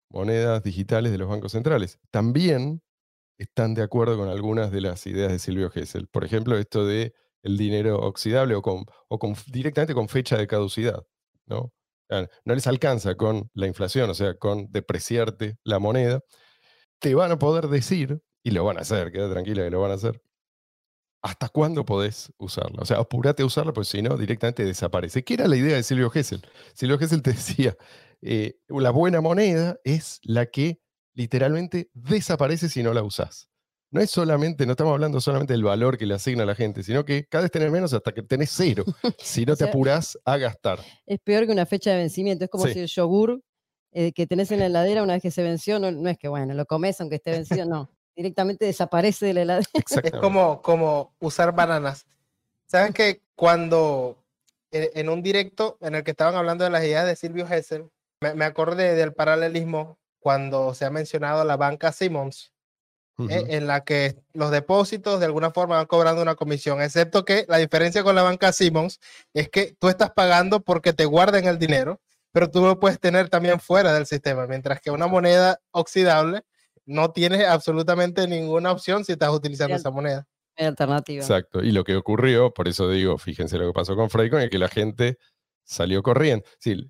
Monedas 0.10 0.64
digitales 0.64 1.12
de 1.12 1.18
los 1.18 1.28
bancos 1.30 1.52
centrales. 1.52 2.00
También 2.12 2.82
están 3.38 3.74
de 3.74 3.82
acuerdo 3.82 4.18
con 4.18 4.30
algunas 4.30 4.72
de 4.72 4.82
las 4.82 5.06
ideas 5.08 5.32
de 5.32 5.40
Silvio 5.40 5.70
Gesell. 5.70 6.08
Por 6.08 6.24
ejemplo, 6.24 6.58
esto 6.58 6.86
de 6.86 7.14
el 7.44 7.58
dinero 7.58 8.00
oxidable 8.00 8.56
o, 8.56 8.62
con, 8.62 8.86
o 9.10 9.20
con- 9.20 9.36
directamente 9.52 9.94
con 9.94 10.08
fecha 10.10 10.38
de 10.38 10.48
caducidad. 10.48 11.04
¿no? 11.46 11.72
No 12.10 12.54
les 12.56 12.68
alcanza 12.68 13.16
con 13.16 13.50
la 13.54 13.68
inflación, 13.68 14.10
o 14.10 14.14
sea, 14.14 14.36
con 14.38 14.72
depreciarte 14.72 15.58
la 15.64 15.80
moneda. 15.80 16.22
Te 17.00 17.14
van 17.14 17.32
a 17.32 17.40
poder 17.40 17.68
decir, 17.68 18.22
y 18.44 18.52
lo 18.52 18.64
van 18.64 18.78
a 18.78 18.82
hacer, 18.82 19.12
queda 19.12 19.30
tranquila 19.30 19.64
que 19.64 19.70
lo 19.72 19.82
van 19.82 19.92
a 19.92 19.96
hacer, 19.96 20.22
hasta 21.26 21.50
cuándo 21.50 21.84
podés 21.86 22.32
usarla. 22.38 22.84
O 22.84 22.86
sea, 22.86 22.98
apurate 22.98 23.42
a 23.42 23.48
usarla, 23.48 23.74
porque 23.74 23.90
si 23.90 24.02
no, 24.04 24.16
directamente 24.16 24.64
desaparece. 24.64 25.24
¿Qué 25.24 25.34
era 25.34 25.48
la 25.48 25.56
idea 25.56 25.76
de 25.76 25.82
Silvio 25.82 26.12
Gesell? 26.12 26.42
Silvio 26.76 27.00
Gesell 27.00 27.24
te 27.24 27.32
decía, 27.34 27.76
eh, 28.22 28.60
la 28.68 28.92
buena 28.92 29.22
moneda 29.22 29.80
es 29.84 30.20
la 30.22 30.46
que 30.46 30.82
literalmente 31.16 31.90
desaparece 31.94 32.70
si 32.70 32.84
no 32.84 32.94
la 32.94 33.02
usás. 33.02 33.50
No 33.90 34.02
es 34.02 34.12
solamente, 34.12 34.68
no 34.68 34.74
estamos 34.74 34.94
hablando 34.94 35.20
solamente 35.20 35.54
del 35.54 35.64
valor 35.64 35.98
que 35.98 36.06
le 36.06 36.14
asigna 36.14 36.44
a 36.44 36.46
la 36.46 36.54
gente, 36.54 36.84
sino 36.84 37.06
que 37.06 37.26
cada 37.28 37.44
vez 37.44 37.52
tenés 37.52 37.72
menos 37.72 37.92
hasta 37.94 38.12
que 38.12 38.22
tenés 38.22 38.52
cero, 38.52 38.84
si 39.18 39.46
no 39.46 39.54
O 39.54 39.56
te 39.56 39.64
apurás 39.64 40.20
a 40.26 40.38
gastar. 40.38 40.80
Es 41.08 41.20
peor 41.24 41.48
que 41.48 41.54
una 41.54 41.66
fecha 41.66 41.90
de 41.92 41.98
vencimiento. 41.98 42.44
Es 42.46 42.52
como 42.52 42.68
Sí. 42.68 42.74
si 42.74 42.80
el 42.82 42.88
yogur 42.88 43.42
eh, 43.94 44.12
que 44.12 44.28
tenés 44.28 44.52
en 44.52 44.60
la 44.60 44.68
heladera 44.68 45.02
una 45.02 45.14
vez 45.14 45.24
que 45.24 45.32
se 45.32 45.42
venció, 45.42 45.80
no, 45.80 45.92
no 45.92 46.08
es 46.10 46.18
que, 46.20 46.28
bueno, 46.28 46.54
lo 46.54 46.66
comes 46.68 47.02
aunque 47.02 47.16
esté 47.16 47.32
vencido, 47.32 47.66
no. 47.66 47.90
Directamente 48.16 48.66
desaparece 48.66 49.26
de 49.28 49.34
la 49.34 49.42
heladera. 49.42 49.70
Es 50.04 50.12
como, 50.12 50.62
como 50.62 51.14
usar 51.20 51.54
bananas. 51.54 52.06
¿Saben 52.68 52.94
que 52.94 53.22
cuando 53.36 54.18
en 54.72 55.10
un 55.10 55.22
directo 55.22 55.78
en 55.82 55.96
el 55.96 56.04
que 56.04 56.12
estaban 56.12 56.36
hablando 56.36 56.64
de 56.64 56.70
las 56.70 56.84
ideas 56.84 57.06
de 57.06 57.16
Silvio 57.16 57.48
Hessel, 57.48 57.90
me, 58.20 58.46
acordé 58.46 58.96
del 58.96 59.14
paralelismo 59.14 59.98
cuando 60.20 60.74
se 60.74 60.86
ha 60.86 60.90
mencionado 60.90 61.44
la 61.44 61.58
banca 61.58 61.92
Simmons, 61.92 62.52
eh, 63.30 63.46
en 63.48 63.68
la 63.68 63.86
que 63.86 64.18
los 64.34 64.52
depósitos 64.52 65.22
de 65.22 65.26
alguna 65.26 65.52
forma 65.52 65.78
van 65.78 65.86
cobrando 65.86 66.22
una 66.22 66.36
comisión, 66.36 66.82
excepto 66.82 67.24
que 67.24 67.46
la 67.48 67.58
diferencia 67.58 68.04
con 68.04 68.16
la 68.16 68.24
banca 68.24 68.52
Simmons 68.52 69.00
es 69.34 69.50
que 69.50 69.74
tú 69.80 69.88
estás 69.88 70.12
pagando 70.12 70.60
porque 70.60 70.92
te 70.92 71.06
guarden 71.06 71.46
el 71.46 71.58
dinero, 71.58 72.02
pero 72.34 72.52
tú 72.52 72.62
lo 72.62 72.78
puedes 72.78 73.00
tener 73.00 73.30
también 73.30 73.62
fuera 73.62 73.94
del 73.94 74.06
sistema, 74.06 74.48
mientras 74.48 74.82
que 74.82 74.92
una 74.92 75.08
moneda 75.08 75.62
oxidable 75.72 76.44
no 76.86 77.12
tiene 77.12 77.46
absolutamente 77.46 78.28
ninguna 78.28 78.72
opción 78.72 79.04
si 79.04 79.14
estás 79.14 79.30
utilizando 79.32 79.76
esa 79.76 79.92
moneda. 79.92 80.28
Alternativa. 80.58 81.22
Exacto. 81.22 81.62
Y 81.62 81.72
lo 81.72 81.84
que 81.84 81.96
ocurrió, 81.96 82.54
por 82.54 82.68
eso 82.68 82.90
digo, 82.90 83.18
fíjense 83.18 83.58
lo 83.58 83.68
que 83.68 83.74
pasó 83.74 83.96
con 83.96 84.10
Freicon, 84.10 84.42
es 84.42 84.50
que 84.50 84.58
la 84.58 84.70
gente 84.70 85.18
salió 85.64 86.02
corriendo. 86.02 86.46
Sí, 86.60 86.90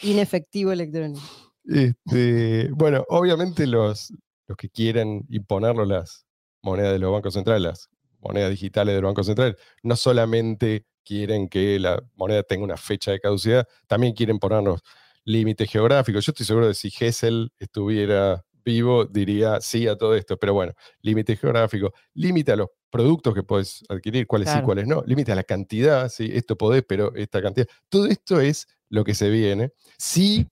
Inefectivo 0.00 0.72
electrónico. 0.72 1.20
Este, 1.66 2.70
bueno, 2.72 3.04
obviamente 3.10 3.66
los, 3.66 4.14
los 4.46 4.56
que 4.56 4.70
quieren 4.70 5.26
imponerlo 5.28 5.84
las 5.84 6.24
monedas 6.62 6.94
de 6.94 6.98
los 6.98 7.12
bancos 7.12 7.34
centrales, 7.34 7.90
monedas 8.20 8.52
digitales 8.52 8.94
del 8.94 9.04
Banco 9.04 9.22
Central, 9.22 9.58
no 9.82 9.96
solamente 9.96 10.86
quieren 11.04 11.50
que 11.50 11.78
la 11.78 12.02
moneda 12.14 12.42
tenga 12.42 12.64
una 12.64 12.78
fecha 12.78 13.10
de 13.10 13.20
caducidad, 13.20 13.68
también 13.86 14.14
quieren 14.14 14.38
ponernos 14.38 14.80
límites 15.24 15.70
geográficos. 15.70 16.24
Yo 16.24 16.30
estoy 16.30 16.46
seguro 16.46 16.68
de 16.68 16.74
si 16.74 16.90
Gessel 16.90 17.52
estuviera 17.58 18.46
vivo, 18.64 19.04
diría 19.04 19.60
sí 19.60 19.86
a 19.86 19.96
todo 19.96 20.14
esto, 20.14 20.36
pero 20.36 20.54
bueno, 20.54 20.72
límite 21.00 21.36
geográfico, 21.36 21.92
límite 22.14 22.52
a 22.52 22.56
los 22.56 22.68
productos 22.90 23.34
que 23.34 23.42
puedes 23.42 23.84
adquirir, 23.88 24.26
cuáles 24.26 24.50
sí, 24.50 24.60
cuáles 24.62 24.86
no, 24.86 25.02
límite 25.06 25.32
a 25.32 25.34
la 25.34 25.44
cantidad, 25.44 26.08
sí, 26.08 26.30
esto 26.32 26.56
podés, 26.56 26.84
pero 26.86 27.14
esta 27.14 27.40
cantidad. 27.40 27.66
Todo 27.88 28.06
esto 28.06 28.40
es 28.40 28.68
lo 28.88 29.04
que 29.04 29.14
se 29.14 29.30
viene 29.30 29.72
si 29.98 30.46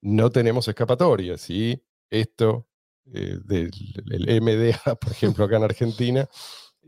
no 0.00 0.30
tenemos 0.30 0.68
escapatoria, 0.68 1.36
si 1.38 1.82
esto 2.10 2.66
eh, 3.12 3.36
del 3.44 4.40
MDA, 4.40 4.94
por 5.00 5.12
ejemplo, 5.12 5.44
acá 5.44 5.56
en 5.56 5.64
Argentina, 5.64 6.28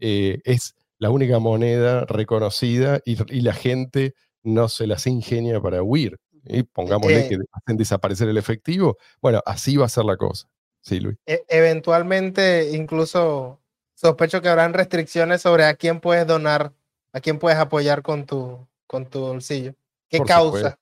eh, 0.01 0.41
es 0.45 0.75
la 0.99 1.11
única 1.11 1.39
moneda 1.39 2.05
reconocida 2.07 3.01
y, 3.05 3.17
la 3.43 3.53
gente 3.53 4.15
no 4.43 4.69
se 4.69 4.87
las 4.87 5.07
ingenia 5.07 5.61
para 5.61 5.83
huir. 5.83 6.19
Y 6.49 6.63
pongámosle 6.63 7.27
eh, 7.27 7.29
que 7.29 7.39
hacen 7.53 7.77
desaparecer 7.77 8.29
el 8.29 8.39
efectivo. 8.39 8.99
Bueno, 9.21 9.43
así 9.45 9.77
va 9.77 9.87
a 9.87 9.91
ser 9.91 10.05
la 10.05 10.17
cosa. 10.17 10.49
Sí, 10.81 11.01
Luis. 11.01 11.17
E, 11.27 11.45
eventualmente, 11.49 12.71
incluso 12.73 13.61
sospecho 13.95 14.41
que 14.41 14.49
habrán 14.49 14.75
restricciones 14.75 15.43
sobre 15.43 15.65
a 15.65 15.75
quién 15.75 16.01
puedes 16.01 16.27
donar, 16.27 16.73
a 17.13 17.21
quién 17.21 17.39
puedes 17.39 17.59
apoyar 17.59 18.03
con 18.03 18.27
tu, 18.27 18.67
con 18.87 19.07
tu 19.07 19.21
bolsillo. 19.21 19.75
¿Qué 20.09 20.21
causa? 20.21 20.79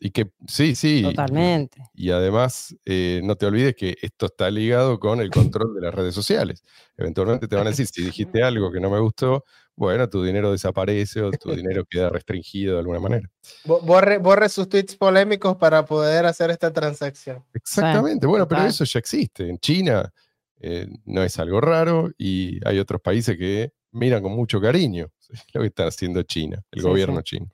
Y 0.00 0.10
que 0.10 0.30
sí, 0.46 0.74
sí. 0.74 1.02
Totalmente. 1.02 1.82
Y, 1.94 2.10
además, 2.10 2.76
eh, 2.84 3.20
no 3.24 3.34
te 3.34 3.46
olvides 3.46 3.74
que 3.74 3.96
esto 4.00 4.26
está 4.26 4.50
ligado 4.50 5.00
con 5.00 5.20
el 5.20 5.30
control 5.58 5.74
de 5.74 5.80
las 5.80 5.94
redes 5.94 6.14
sociales. 6.14 6.62
Eventualmente 6.96 7.48
te 7.48 7.56
van 7.56 7.66
a 7.66 7.70
decir, 7.70 7.86
si 7.86 8.02
dijiste 8.02 8.42
algo 8.42 8.70
que 8.70 8.80
no 8.80 8.90
me 8.90 9.00
gustó, 9.00 9.44
bueno, 9.74 10.08
tu 10.08 10.22
dinero 10.22 10.50
desaparece 10.50 11.22
o 11.22 11.30
tu 11.30 11.52
dinero 11.52 11.84
queda 11.84 12.10
restringido 12.10 12.74
de 12.74 12.80
alguna 12.80 12.98
manera. 12.98 13.28
Borre, 13.64 14.18
borre 14.18 14.48
sus 14.48 14.68
tweets 14.68 14.96
polémicos 14.96 15.56
para 15.56 15.84
poder 15.84 16.26
hacer 16.26 16.50
esta 16.50 16.72
transacción. 16.72 17.44
Exactamente. 17.54 18.26
Bueno, 18.26 18.46
pero 18.48 18.62
eso 18.62 18.84
ya 18.84 18.98
existe. 18.98 19.48
En 19.48 19.58
China 19.58 20.12
eh, 20.60 20.88
no 21.04 21.22
es 21.22 21.38
algo 21.38 21.60
raro 21.60 22.10
y 22.18 22.58
hay 22.66 22.80
otros 22.80 23.00
países 23.00 23.36
que 23.36 23.72
miran 23.92 24.22
con 24.22 24.32
mucho 24.32 24.60
cariño 24.60 25.10
lo 25.54 25.60
que 25.60 25.68
está 25.68 25.86
haciendo 25.86 26.22
China, 26.24 26.62
el 26.72 26.82
gobierno 26.82 27.22
chino. 27.22 27.46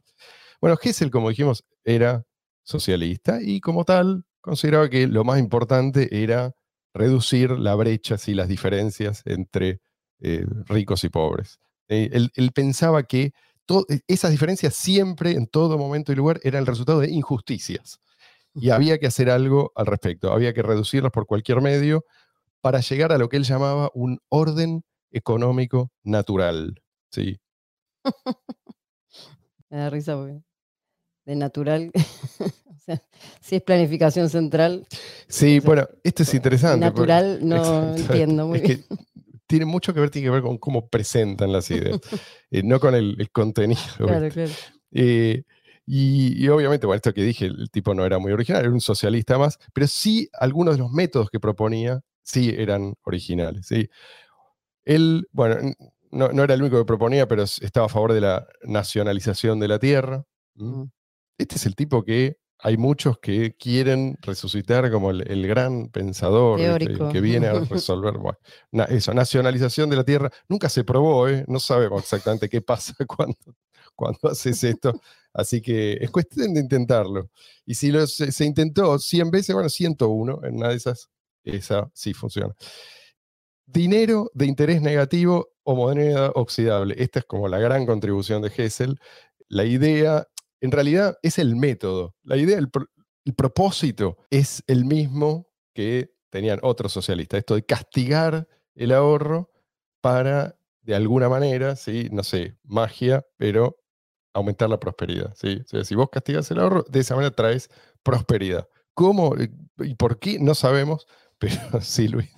Bueno, 0.61 0.79
Gessel, 0.79 1.11
como 1.11 1.29
dijimos, 1.29 1.63
era 1.85 2.25
socialista 2.65 3.39
y 3.41 3.61
como 3.61 3.85
tal 3.85 4.25
consideraba 4.41 4.91
que 4.91 5.07
lo 5.07 5.25
más 5.25 5.39
importante 5.39 6.23
era 6.23 6.55
reducir 6.93 7.51
la 7.51 7.75
brecha 7.75 8.17
y 8.27 8.35
las 8.35 8.49
diferencias 8.49 9.23
entre 9.27 9.81
eh, 10.21 10.45
ricos 10.67 11.05
y 11.05 11.09
pobres. 11.09 11.59
Eh, 11.89 12.11
él, 12.13 12.53
pensaba 12.53 13.03
que 13.03 13.33
e, 13.89 14.01
esas 14.07 14.31
diferencias 14.31 14.75
siempre, 14.75 15.33
en 15.33 15.47
todo 15.47 15.79
momento 15.79 16.13
y 16.13 16.15
lugar, 16.17 16.41
eran 16.43 16.61
el 16.61 16.67
resultado 16.67 17.01
de 17.01 17.11
injusticias. 17.11 18.01
Y 18.55 18.71
había 18.71 18.99
que 18.99 19.07
hacer 19.07 19.31
algo 19.31 19.73
al 19.75 19.87
respecto, 19.87 20.33
había 20.33 20.55
que 20.55 20.63
reducirlas 20.63 21.11
por 21.11 21.27
cualquier 21.27 21.61
medio 21.61 22.05
para 22.61 22.81
llegar 22.81 23.13
a 23.13 23.19
lo 23.19 23.29
que 23.29 23.37
él 23.37 23.45
llamaba 23.45 23.91
un 23.95 24.21
orden 24.29 24.85
económico 25.11 25.91
natural. 26.05 26.81
¿sí? 27.11 27.41
Me 29.71 29.79
da 29.79 29.91
risa 29.91 30.15
porque 30.17 30.41
de 31.25 31.37
natural. 31.37 31.91
si 33.41 33.57
es 33.57 33.63
planificación 33.63 34.29
central. 34.29 34.87
Sí, 35.29 35.61
bueno, 35.61 35.89
esto 36.03 36.23
es 36.23 36.35
interesante. 36.35 36.85
Natural 36.85 37.39
no 37.43 37.95
entiendo 37.97 38.47
muy 38.47 38.61
bien. 38.61 38.85
tiene 39.47 39.65
mucho 39.65 39.95
que 39.95 40.01
ver, 40.01 40.11
tiene 40.11 40.27
que 40.27 40.31
ver 40.31 40.43
con 40.43 40.59
cómo 40.59 40.89
presentan 40.89 41.53
las 41.53 41.71
ideas, 41.71 42.01
eh, 42.51 42.63
no 42.63 42.81
con 42.81 42.95
el, 42.95 43.31
contenido. 43.33 43.81
Claro, 43.99 44.29
claro. 44.29 44.53
Eh, 44.93 45.43
y, 45.87 46.49
obviamente, 46.49 46.87
bueno, 46.87 46.97
esto 46.97 47.13
que 47.13 47.23
dije, 47.23 47.47
el 47.47 47.71
tipo 47.71 47.95
no 47.95 48.07
era 48.07 48.19
muy 48.19 48.33
original, 48.33 48.63
era 48.63 48.73
un 48.73 48.81
socialista 48.81 49.37
más, 49.37 49.59
pero 49.75 49.87
sí 49.87 50.31
algunos 50.33 50.77
de 50.77 50.83
los 50.83 50.91
métodos 50.91 51.29
que 51.29 51.41
proponía 51.41 52.01
sí 52.23 52.55
eran 52.57 52.95
originales. 53.03 53.67
¿sí? 53.67 53.91
Él, 54.87 55.29
bueno, 55.33 55.75
no, 56.11 56.29
no, 56.29 56.43
era 56.43 56.55
el 56.55 56.63
único 56.63 56.79
que 56.79 56.87
proponía, 56.87 57.29
pero 57.29 57.43
estaba 57.43 57.87
a 57.87 57.91
favor 57.91 58.15
de 58.15 58.23
la 58.23 58.47
nacionalización 58.63 59.61
de 59.61 59.69
la 59.69 59.79
tierra. 59.79 60.25
Este 61.37 61.57
es 61.57 61.67
el 61.67 61.75
tipo 61.75 62.03
que 62.03 62.39
hay 62.65 62.79
muchos 62.79 63.19
que 63.19 63.55
quieren 63.57 64.17
resucitar 64.23 64.91
como 64.91 65.11
el, 65.11 65.47
gran 65.47 65.89
pensador 65.91 66.59
que 67.13 67.21
viene 67.21 67.47
a 67.49 67.53
resolver. 67.71 68.15
eso, 68.89 69.13
nacionalización 69.13 69.91
de 69.91 69.97
la 69.97 70.05
tierra. 70.05 70.31
Nunca 70.49 70.71
se 70.71 70.83
probó, 70.83 71.29
¿eh? 71.29 71.45
no 71.47 71.61
sabemos 71.61 72.03
exactamente 72.03 72.49
qué 72.49 72.63
pasa 72.63 72.95
cuando, 73.07 73.37
cuando 73.95 74.31
haces 74.31 74.65
esto. 74.65 74.99
Así 75.35 75.61
que 75.61 75.99
es 76.01 76.11
cuestión 76.11 76.55
de 76.55 76.61
intentarlo. 76.61 77.29
Y 77.67 77.75
si 77.75 77.93
se, 78.07 78.45
intentó 78.47 78.99
100 78.99 79.31
veces, 79.31 79.55
bueno, 79.55 79.69
101 79.69 80.41
en 80.45 80.55
una 80.55 80.71
de 80.71 80.77
esas, 80.77 81.11
esa 81.45 81.91
sí 81.93 82.15
funciona. 82.15 82.55
Dinero 83.67 84.31
de 84.33 84.47
interés 84.47 84.81
negativo 84.81 85.51
o 85.65 85.77
moneda 85.77 86.31
oxidable. 86.35 86.95
Esta 86.97 87.19
es 87.19 87.27
como 87.27 87.47
la 87.47 87.59
gran 87.59 87.85
contribución 87.85 88.41
de 88.41 88.51
Hessel. 88.57 88.99
La 89.49 89.67
idea 89.67 90.27
en 90.65 90.71
realidad 90.71 91.19
es 91.21 91.39
el 91.39 91.57
método. 91.57 92.15
La 92.23 92.39
idea, 92.39 92.59
el, 92.59 92.71
propósito 93.35 94.17
es 94.31 94.65
el 94.67 94.87
mismo 94.87 95.47
que 95.75 96.15
tenían 96.31 96.59
otros 96.63 96.91
socialistas. 96.91 97.39
Esto 97.39 97.55
de 97.55 97.67
castigar 97.67 98.49
el 98.75 98.93
ahorro 98.93 99.51
para, 100.01 100.57
de 100.81 100.95
alguna 100.95 101.29
manera, 101.29 101.77
¿sí? 101.77 102.09
no 102.11 102.23
sé, 102.23 102.57
magia, 102.63 103.27
pero 103.37 103.77
aumentar 104.33 104.71
la 104.71 104.81
prosperidad. 104.81 105.35
¿sí? 105.37 105.61
O 105.65 105.69
sea, 105.69 105.85
si 105.85 105.95
vos 105.95 106.09
castigas 106.11 106.51
el 106.51 106.61
ahorro, 106.61 106.83
de 106.89 107.01
esa 107.01 107.15
manera 107.15 107.35
traes 107.35 107.69
prosperidad. 108.03 108.67
¿Cómo 108.95 109.35
y 109.79 109.95
por 109.97 110.19
qué? 110.19 110.39
No 110.39 110.55
sabemos, 110.55 111.07
pero 111.39 111.83
sí, 111.83 112.09
Luis. 112.09 112.31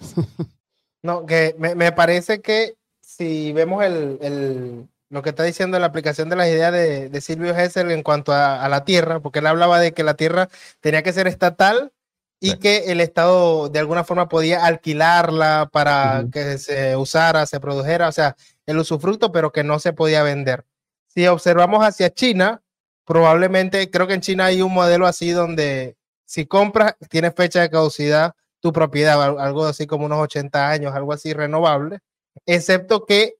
No, 1.02 1.26
que 1.26 1.54
me, 1.58 1.92
parece 1.92 2.40
que 2.40 2.74
si 3.00 3.52
vemos 3.52 3.84
el, 3.84 4.88
lo 5.08 5.22
que 5.22 5.30
está 5.30 5.44
diciendo 5.44 5.78
la 5.78 5.86
aplicación 5.86 6.28
de 6.28 6.36
las 6.36 6.48
ideas 6.48 6.72
de, 6.72 7.08
de 7.08 7.20
Silvio 7.20 7.56
Hessel 7.56 7.90
en 7.90 8.02
cuanto 8.02 8.32
a, 8.32 8.68
la 8.68 8.84
tierra, 8.84 9.20
porque 9.20 9.38
él 9.38 9.46
hablaba 9.46 9.78
de 9.78 9.92
que 9.92 10.02
la 10.02 10.14
tierra 10.14 10.48
tenía 10.80 11.02
que 11.02 11.12
ser 11.12 11.26
estatal 11.26 11.92
y 12.40 12.58
que 12.58 12.90
el 12.92 13.00
Estado 13.00 13.68
de 13.68 13.78
alguna 13.78 14.04
forma 14.04 14.28
podía 14.28 14.66
alquilarla 14.66 15.70
para 15.72 16.26
que 16.32 16.58
se 16.58 16.96
usara, 16.96 17.46
se 17.46 17.60
produjera, 17.60 18.08
o 18.08 18.12
sea, 18.12 18.36
el 18.66 18.78
usufructo, 18.78 19.32
pero 19.32 19.52
que 19.52 19.64
no 19.64 19.78
se 19.78 19.92
podía 19.92 20.22
vender. 20.22 20.64
Si 21.06 21.26
observamos 21.26 21.84
hacia 21.84 22.12
China, 22.12 22.62
probablemente, 23.04 23.90
creo 23.90 24.06
que 24.06 24.14
en 24.14 24.20
China 24.20 24.46
hay 24.46 24.60
un 24.60 24.74
modelo 24.74 25.06
así 25.06 25.30
donde 25.30 25.96
si 26.26 26.46
compras, 26.46 26.96
tiene 27.08 27.30
fecha 27.30 27.60
de 27.60 27.70
caducidad 27.70 28.34
tu 28.60 28.72
propiedad, 28.72 29.22
algo 29.38 29.64
así 29.66 29.86
como 29.86 30.06
unos 30.06 30.18
80 30.18 30.68
años, 30.68 30.94
algo 30.94 31.12
así 31.12 31.32
renovable, 31.32 32.00
excepto 32.46 33.06
que 33.06 33.36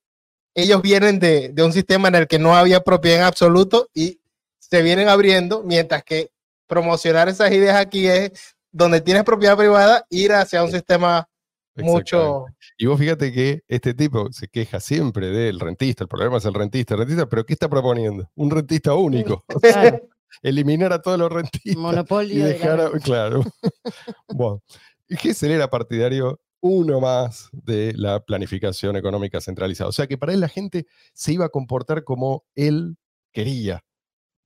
ellos 0.56 0.80
vienen 0.80 1.20
de, 1.20 1.50
de 1.50 1.62
un 1.62 1.72
sistema 1.72 2.08
en 2.08 2.14
el 2.16 2.26
que 2.26 2.38
no 2.38 2.56
había 2.56 2.80
propiedad 2.80 3.18
en 3.18 3.25
absoluto 3.25 3.88
y 3.94 4.20
se 4.58 4.82
vienen 4.82 5.08
abriendo, 5.08 5.62
mientras 5.62 6.02
que 6.02 6.30
promocionar 6.66 7.28
esas 7.28 7.52
ideas 7.52 7.76
aquí 7.76 8.08
es 8.08 8.56
donde 8.72 9.00
tienes 9.00 9.22
propiedad 9.22 9.56
privada, 9.56 10.06
ir 10.10 10.32
hacia 10.32 10.64
un 10.64 10.72
sistema 10.72 11.28
mucho... 11.76 12.46
Y 12.78 12.86
vos 12.86 12.98
fíjate 12.98 13.32
que 13.32 13.62
este 13.68 13.94
tipo 13.94 14.32
se 14.32 14.48
queja 14.48 14.80
siempre 14.80 15.28
del 15.28 15.60
rentista, 15.60 16.04
el 16.04 16.08
problema 16.08 16.38
es 16.38 16.44
el 16.46 16.54
rentista, 16.54 16.94
el 16.94 17.00
rentista, 17.00 17.26
pero 17.28 17.44
¿qué 17.44 17.52
está 17.52 17.68
proponiendo? 17.68 18.28
Un 18.34 18.50
rentista 18.50 18.94
único. 18.94 19.44
eliminar 20.42 20.92
a 20.92 21.02
todos 21.02 21.18
los 21.18 21.30
rentistas. 21.30 21.76
Monopolio. 21.76 22.34
Y 22.34 22.42
dejar 22.42 22.90
claro. 23.02 23.44
bueno, 24.34 24.62
Gessel 25.08 25.52
era 25.52 25.68
partidario 25.68 26.40
uno 26.66 27.00
más 27.00 27.49
de 27.52 27.92
la 27.94 28.20
planificación 28.20 28.96
económica 28.96 29.40
centralizada. 29.40 29.88
O 29.88 29.92
sea 29.92 30.06
que 30.06 30.18
para 30.18 30.32
él 30.32 30.40
la 30.40 30.49
gente 30.49 30.87
se 31.14 31.32
iba 31.32 31.46
a 31.46 31.49
comportar 31.49 32.04
como 32.04 32.44
él 32.54 32.96
quería. 33.32 33.85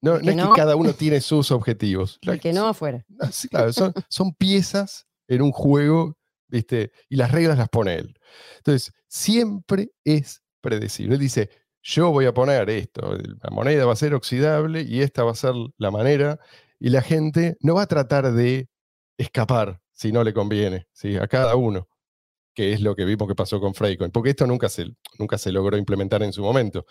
No, 0.02 0.16
es 0.16 0.22
que 0.22 0.48
cada 0.56 0.76
uno 0.76 0.92
tiene 0.94 1.20
sus 1.20 1.50
objetivos. 1.50 2.18
El 2.22 2.40
que 2.40 2.52
no 2.52 2.66
afuera. 2.66 3.04
claro, 3.50 3.72
son, 3.72 4.34
piezas 4.34 5.06
en 5.28 5.42
un 5.42 5.52
juego, 5.52 6.16
¿viste? 6.48 6.92
Y 7.08 7.16
las 7.16 7.32
reglas 7.32 7.58
las 7.58 7.68
pone 7.68 7.96
él. 7.96 8.14
Entonces, 8.58 8.92
siempre 9.08 9.90
es 10.04 10.42
predecible. 10.60 11.14
Él 11.14 11.20
dice, 11.20 11.50
yo 11.82 12.10
voy 12.10 12.26
a 12.26 12.34
poner 12.34 12.68
esto, 12.70 13.16
la 13.42 13.50
moneda 13.50 13.86
va 13.86 13.92
a 13.92 13.96
ser 13.96 14.14
oxidable 14.14 14.82
y 14.82 15.02
esta 15.02 15.24
va 15.24 15.32
a 15.32 15.34
ser 15.36 15.54
la 15.78 15.90
manera, 15.90 16.38
y 16.78 16.90
la 16.90 17.02
gente 17.02 17.56
no 17.60 17.74
va 17.74 17.82
a 17.82 17.86
tratar 17.86 18.32
de 18.32 18.68
escapar 19.18 19.80
si 19.92 20.12
no 20.12 20.24
le 20.24 20.32
conviene, 20.32 20.86
¿sí? 20.92 21.16
A 21.18 21.28
cada 21.28 21.56
uno, 21.56 21.88
que 22.60 22.74
es 22.74 22.82
lo 22.82 22.94
que 22.94 23.06
vimos 23.06 23.26
que 23.26 23.34
pasó 23.34 23.58
con 23.58 23.72
Freecoin, 23.72 24.10
porque 24.10 24.30
esto 24.30 24.46
nunca 24.46 24.68
se, 24.68 24.84
nunca 25.18 25.38
se 25.38 25.50
logró 25.50 25.78
implementar 25.78 26.22
en 26.22 26.30
su 26.30 26.42
momento. 26.42 26.84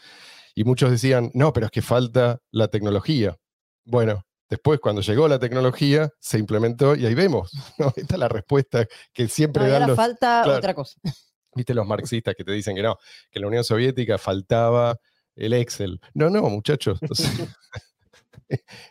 Y 0.56 0.64
muchos 0.64 0.90
decían, 0.90 1.30
no, 1.36 1.54
pero 1.54 1.68
es 1.68 1.72
que 1.72 1.84
falta 1.84 2.40
la 2.50 2.70
tecnología. 2.70 3.38
Bueno, 3.86 4.26
después 4.50 4.80
cuando 4.80 5.02
llegó 5.02 5.28
la 5.28 5.38
tecnología, 5.38 6.10
se 6.20 6.40
implementó 6.40 6.96
y 6.96 7.06
ahí 7.06 7.14
vemos. 7.14 7.52
Esta 7.96 8.16
es 8.16 8.20
la 8.20 8.30
respuesta 8.30 8.88
que 9.14 9.28
siempre 9.28 9.68
dan 9.68 9.90
los... 9.90 9.96
falta 9.96 10.44
otra 10.58 10.74
cosa. 10.74 11.00
Viste 11.56 11.76
los 11.76 11.86
marxistas 11.86 12.34
que 12.36 12.44
te 12.44 12.52
dicen 12.52 12.76
que 12.76 12.82
no, 12.82 12.98
que 13.30 13.38
en 13.38 13.42
la 13.42 13.48
Unión 13.50 13.64
Soviética 13.64 14.18
faltaba 14.18 14.98
el 15.36 15.54
Excel. 15.54 16.00
No, 16.16 16.32
no, 16.32 16.42
muchachos. 16.50 17.00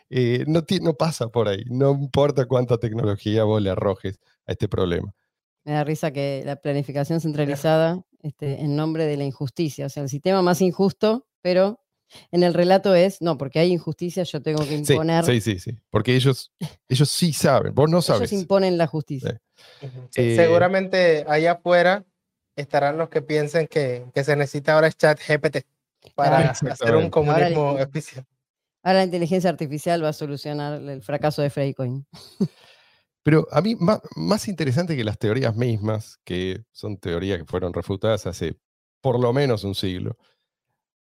Eh, 0.09 0.45
no, 0.47 0.63
no 0.81 0.93
pasa 0.93 1.27
por 1.27 1.49
ahí. 1.49 1.65
No 1.65 1.91
importa 1.91 2.45
cuánta 2.45 2.77
tecnología 2.77 3.43
vos 3.43 3.61
le 3.61 3.69
arrojes 3.69 4.17
a 4.47 4.53
este 4.53 4.69
problema. 4.69 5.13
Me 5.69 5.75
da 5.75 5.83
risa 5.83 6.09
que 6.09 6.41
la 6.45 6.55
planificación 6.55 7.21
centralizada 7.21 8.01
este, 8.23 8.61
en 8.61 8.75
nombre 8.75 9.05
de 9.05 9.17
la 9.17 9.23
injusticia, 9.23 9.85
o 9.85 9.89
sea, 9.89 10.01
el 10.01 10.09
sistema 10.09 10.41
más 10.41 10.61
injusto 10.61 11.27
pero 11.41 11.79
en 12.31 12.41
el 12.41 12.55
relato 12.55 12.95
es, 12.95 13.21
no, 13.21 13.37
porque 13.37 13.59
hay 13.59 13.71
injusticia, 13.71 14.23
yo 14.23 14.41
tengo 14.41 14.65
que 14.67 14.73
imponer. 14.73 15.23
Sí, 15.25 15.41
sí, 15.41 15.59
sí, 15.59 15.77
porque 15.91 16.15
ellos, 16.15 16.51
ellos 16.87 17.07
sí 17.11 17.33
saben, 17.33 17.75
vos 17.75 17.87
no 17.87 18.01
sabes. 18.01 18.31
Ellos 18.31 18.41
imponen 18.41 18.79
la 18.79 18.87
justicia. 18.87 19.39
Eh, 20.15 20.35
seguramente 20.35 21.23
allá 21.27 21.51
afuera 21.51 22.03
estarán 22.55 22.97
los 22.97 23.09
que 23.09 23.21
piensen 23.21 23.67
que, 23.67 24.05
que 24.11 24.23
se 24.23 24.35
necesita 24.35 24.73
ahora 24.73 24.91
chat 24.91 25.19
GPT 25.19 25.65
para 26.15 26.49
hacer 26.49 26.95
un 26.95 27.11
comunismo 27.11 27.77
especial. 27.77 28.25
Ahora 28.81 28.99
la 28.99 29.05
inteligencia 29.05 29.51
artificial 29.51 30.03
va 30.03 30.09
a 30.09 30.13
solucionar 30.13 30.81
el 30.81 31.03
fracaso 31.03 31.43
de 31.43 31.51
Freycoin. 31.51 32.07
Pero 33.23 33.47
a 33.51 33.61
mí, 33.61 33.75
más, 33.79 34.47
interesante 34.47 34.95
que 34.95 35.03
las 35.03 35.17
teorías 35.17 35.55
mismas, 35.55 36.19
que 36.23 36.63
son 36.71 36.97
teorías 36.97 37.39
que 37.39 37.45
fueron 37.45 37.73
refutadas 37.73 38.25
hace 38.27 38.57
por 39.01 39.19
lo 39.19 39.33
menos 39.33 39.63
un 39.63 39.75
siglo, 39.75 40.17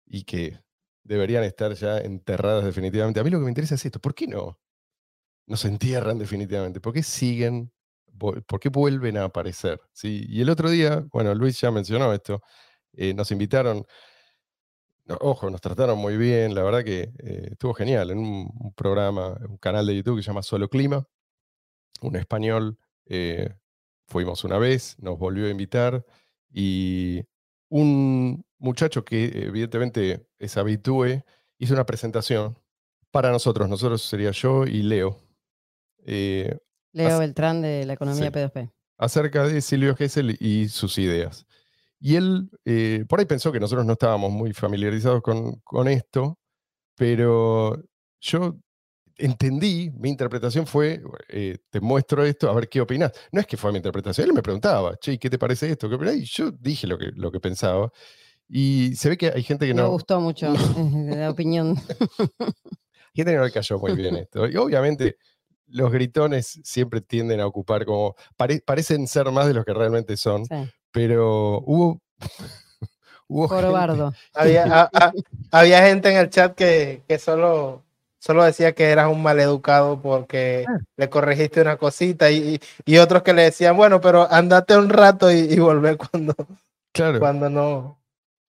y 0.06 0.24
que 0.24 0.60
deberían 1.04 1.43
estar 1.43 1.74
ya 1.74 2.00
enterradas 2.00 2.65
definitivamente. 2.65 3.20
A 3.20 3.24
mí 3.24 3.30
lo 3.30 3.39
que 3.39 3.46
me 3.46 3.52
interesa 3.52 3.76
es 3.76 3.86
esto, 3.86 4.00
¿por 4.00 4.15
qué 4.15 4.28
no? 4.28 4.60
No 5.48 5.58
se 5.58 5.67
entierran 5.70 6.17
definitivamente, 6.17 6.82
¿por 6.82 6.93
qué 6.93 7.04
siguen? 7.04 7.72
¿Por 8.17 8.60
qué 8.60 8.70
vuelven 8.70 9.17
a 9.17 9.26
aparecer? 9.26 9.80
¿Sí? 9.93 10.26
Y 10.28 10.41
el 10.41 10.50
otro 10.50 10.70
día, 10.70 11.06
bueno, 11.12 11.36
Luis 11.36 11.62
ya 11.62 11.72
mencionó 11.72 12.13
esto, 12.13 12.41
eh, 12.93 13.13
nos 13.13 13.32
invitaron, 13.32 13.86
ojo, 15.20 15.50
nos 15.50 15.62
trataron 15.62 16.00
muy 16.00 16.17
bien, 16.17 16.56
la 16.56 16.63
verdad 16.63 16.84
que 16.84 17.12
eh, 17.20 17.50
estuvo 17.52 17.74
genial, 17.74 18.12
en 18.12 18.20
un, 18.20 18.74
programa, 18.76 19.38
un 19.48 19.58
canal 19.58 19.86
de 19.86 19.96
YouTube 19.96 20.17
que 20.17 20.24
se 20.24 20.28
llama 20.28 20.43
Solo 20.43 20.70
Clima, 20.70 21.06
un 22.01 22.15
español, 22.15 22.77
eh, 23.05 23.53
fuimos 24.07 24.43
una 24.43 24.57
vez, 24.57 24.97
nos 24.99 25.17
volvió 25.17 25.47
a 25.47 25.49
invitar 25.49 26.05
y 26.51 27.23
un 27.69 28.45
muchacho 28.57 29.03
que 29.03 29.25
evidentemente 29.45 30.27
es 30.39 30.57
habitúe 30.57 31.23
hizo 31.60 31.73
una 31.73 31.86
presentación 31.86 32.57
para 33.12 33.31
nosotros. 33.31 33.69
Nosotros 33.69 34.01
sería 34.01 34.31
yo 34.31 34.65
y 34.65 34.83
Leo. 34.83 35.17
Eh, 36.05 36.57
Leo 36.93 37.19
Beltrán 37.19 37.62
de 37.62 37.86
la 37.86 37.93
economía 37.93 38.31
P2P. 38.31 38.71
Acerca 38.97 39.43
de 39.47 39.62
Silvio 39.62 39.95
Gesell 39.95 40.38
y 40.39 40.69
sus 40.69 40.97
ideas. 40.97 41.45
Y 41.99 42.15
él 42.15 42.49
eh, 42.65 43.05
por 43.07 43.19
ahí 43.19 43.25
pensó 43.25 43.51
que 43.51 43.60
nosotros 43.60 43.86
no 43.86 43.93
estábamos 43.93 44.31
muy 44.31 44.53
familiarizados 44.53 45.21
con, 45.21 45.60
con 45.62 45.88
esto, 45.88 46.39
pero 46.95 47.81
yo 48.19 48.57
entendí, 49.17 49.91
mi 49.95 50.10
interpretación 50.10 50.67
fue, 50.67 51.01
eh, 51.30 51.58
te 51.69 51.80
muestro 51.82 52.23
esto, 52.23 52.49
a 52.49 52.53
ver 52.53 52.69
qué 52.69 52.82
opinas. 52.82 53.12
No 53.32 53.41
es 53.41 53.47
que 53.47 53.58
fue 53.58 53.71
mi 53.71 53.77
interpretación, 53.77 54.27
él 54.27 54.34
me 54.34 54.43
preguntaba, 54.43 54.95
che, 54.97 55.17
¿qué 55.17 55.30
te 55.30 55.38
parece 55.38 55.69
esto? 55.71 55.89
¿Qué 55.89 56.15
y 56.15 56.23
yo 56.25 56.51
dije 56.51 56.88
lo 56.88 56.97
que, 56.97 57.12
lo 57.15 57.32
que 57.32 57.39
pensaba. 57.39 57.91
Y 58.47 58.95
se 58.95 59.10
ve 59.10 59.17
que 59.17 59.32
hay 59.34 59.43
gente 59.43 59.67
que 59.67 59.73
no... 59.73 59.84
Me 59.84 59.89
gustó 59.89 60.21
mucho 60.21 60.53
la 61.10 61.30
opinión. 61.30 61.75
gente 63.13 63.32
que 63.32 63.38
no 63.38 63.43
le 63.43 63.51
cayó 63.51 63.80
muy 63.80 63.93
bien 63.93 64.15
esto. 64.15 64.47
Y 64.47 64.56
obviamente 64.56 65.17
los 65.67 65.91
gritones 65.91 66.62
siempre 66.63 67.01
tienden 67.01 67.39
a 67.39 67.47
ocupar 67.47 67.86
como... 67.86 68.15
parecen 68.65 69.08
ser 69.08 69.32
más 69.32 69.47
de 69.47 69.53
los 69.53 69.65
que 69.65 69.73
realmente 69.73 70.15
son, 70.15 70.43
pero 70.91 71.60
hubo... 71.65 72.01
hubo 73.27 73.49
Gente, 73.49 74.17
había, 74.34 74.89
había 75.51 75.86
gente 75.86 76.10
en 76.10 76.17
el 76.17 76.30
chat 76.30 76.56
que, 76.56 77.03
que 77.06 77.19
solo 77.19 77.84
solo 78.19 78.43
decía 78.43 78.73
que 78.73 78.86
eras 78.86 79.12
un 79.12 79.21
maleducado 79.23 80.01
porque 80.01 80.65
ah. 80.67 80.77
le 80.95 81.10
corregiste 81.10 81.62
una 81.62 81.77
cosita 81.77 82.32
y, 82.32 82.60
y, 82.86 82.97
otros 82.97 83.23
que 83.23 83.34
le 83.34 83.43
decían, 83.43 83.77
bueno, 83.77 84.01
pero 84.01 84.32
andate 84.32 84.77
un 84.77 84.89
rato 84.89 85.32
y, 85.32 85.39
y 85.39 85.60
volver 85.60 85.97
cuando, 85.97 86.36
claro. 86.91 87.19
cuando 87.19 87.49
no. 87.49 87.97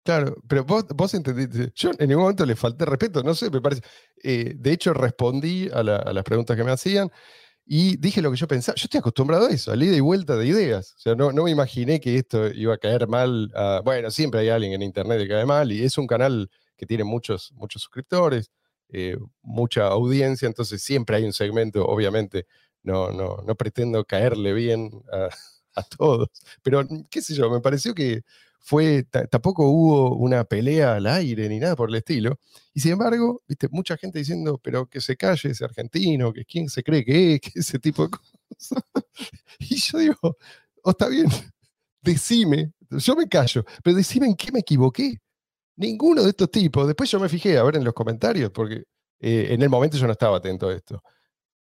Claro, 0.08 0.36
pero 0.48 0.64
vos, 0.64 0.86
vos 0.94 1.12
entendiste, 1.12 1.70
yo 1.74 1.90
en 1.98 2.08
ningún 2.08 2.22
momento 2.22 2.46
le 2.46 2.56
falté 2.56 2.86
respeto, 2.86 3.22
no 3.22 3.34
sé, 3.34 3.50
me 3.50 3.60
parece. 3.60 3.82
Eh, 4.22 4.54
de 4.56 4.72
hecho, 4.72 4.94
respondí 4.94 5.68
a, 5.70 5.82
las 5.82 6.24
preguntas 6.24 6.56
que 6.56 6.64
me 6.64 6.70
hacían 6.70 7.10
y 7.66 7.98
dije 7.98 8.22
lo 8.22 8.30
que 8.30 8.38
yo 8.38 8.48
pensaba. 8.48 8.74
Yo 8.76 8.84
estoy 8.84 9.00
acostumbrado 9.00 9.48
a 9.48 9.50
eso, 9.50 9.70
a 9.70 9.76
ida 9.76 9.94
y 9.94 10.00
vuelta 10.00 10.36
de 10.36 10.46
ideas. 10.46 10.94
O 10.96 11.00
sea, 11.00 11.14
no, 11.14 11.30
no 11.32 11.44
me 11.44 11.50
imaginé 11.50 12.00
que 12.00 12.16
esto 12.16 12.48
iba 12.48 12.72
a 12.74 12.78
caer 12.78 13.06
mal. 13.06 13.52
bueno, 13.84 14.10
siempre 14.10 14.40
hay 14.40 14.48
alguien 14.48 14.72
en 14.72 14.82
internet 14.82 15.18
que 15.18 15.28
cae 15.28 15.44
mal 15.44 15.70
y 15.72 15.84
es 15.84 15.98
un 15.98 16.06
canal 16.06 16.50
que 16.74 16.86
tiene 16.86 17.04
muchos, 17.04 17.52
muchos 17.54 17.82
suscriptores. 17.82 18.50
Eh, 18.90 19.18
mucha 19.42 19.86
audiencia, 19.88 20.46
entonces 20.46 20.82
siempre 20.82 21.16
hay 21.16 21.24
un 21.24 21.32
segmento, 21.34 21.84
obviamente, 21.86 22.46
no, 22.82 23.10
no, 23.10 23.42
no 23.46 23.54
pretendo 23.54 24.04
caerle 24.04 24.54
bien 24.54 24.90
a, 25.12 25.28
todos, 25.98 26.28
pero 26.62 26.82
mm, 26.82 27.04
qué 27.10 27.22
sé 27.22 27.34
yo, 27.34 27.50
me 27.50 27.60
pareció 27.60 27.94
que 27.94 28.22
fue, 28.60 29.04
tampoco 29.30 29.68
hubo 29.68 30.16
una 30.16 30.44
pelea 30.44 30.96
al 30.96 31.06
aire 31.06 31.48
ni 31.48 31.58
nada 31.58 31.76
por 31.76 31.90
el 31.90 31.96
estilo, 31.96 32.38
y 32.74 32.80
sin 32.80 32.92
embargo, 32.92 33.42
viste, 33.46 33.68
mucha 33.70 33.96
gente 33.96 34.18
diciendo, 34.18 34.58
pero 34.62 34.86
que 34.86 35.00
se 35.00 35.16
calle 35.16 35.50
ese 35.50 35.64
argentino, 35.64 36.32
que 36.32 36.44
quién 36.44 36.68
se 36.68 36.82
cree 36.82 37.04
que 37.04 37.34
es, 37.34 37.40
que 37.52 37.60
ese 37.60 37.78
tipo 37.78 38.04
de 38.04 38.10
cosas. 38.10 38.82
y 39.60 39.76
yo 39.76 39.98
digo, 39.98 40.36
está 40.84 41.08
bien, 41.08 41.26
decime, 42.02 42.72
yo 42.90 43.16
me 43.16 43.28
callo, 43.28 43.64
pero 43.82 43.96
decime 43.96 44.26
en 44.26 44.34
qué 44.34 44.50
me 44.52 44.60
equivoqué. 44.60 45.20
Ninguno 45.78 46.24
de 46.24 46.30
estos 46.30 46.50
tipos. 46.50 46.88
Después 46.88 47.08
yo 47.08 47.20
me 47.20 47.28
fijé 47.28 47.56
a 47.56 47.62
ver 47.62 47.76
en 47.76 47.84
los 47.84 47.94
comentarios, 47.94 48.50
porque 48.50 48.82
eh, 49.20 49.46
en 49.50 49.62
el 49.62 49.68
momento 49.68 49.96
yo 49.96 50.06
no 50.06 50.12
estaba 50.12 50.38
atento 50.38 50.68
a 50.68 50.74
esto. 50.74 51.00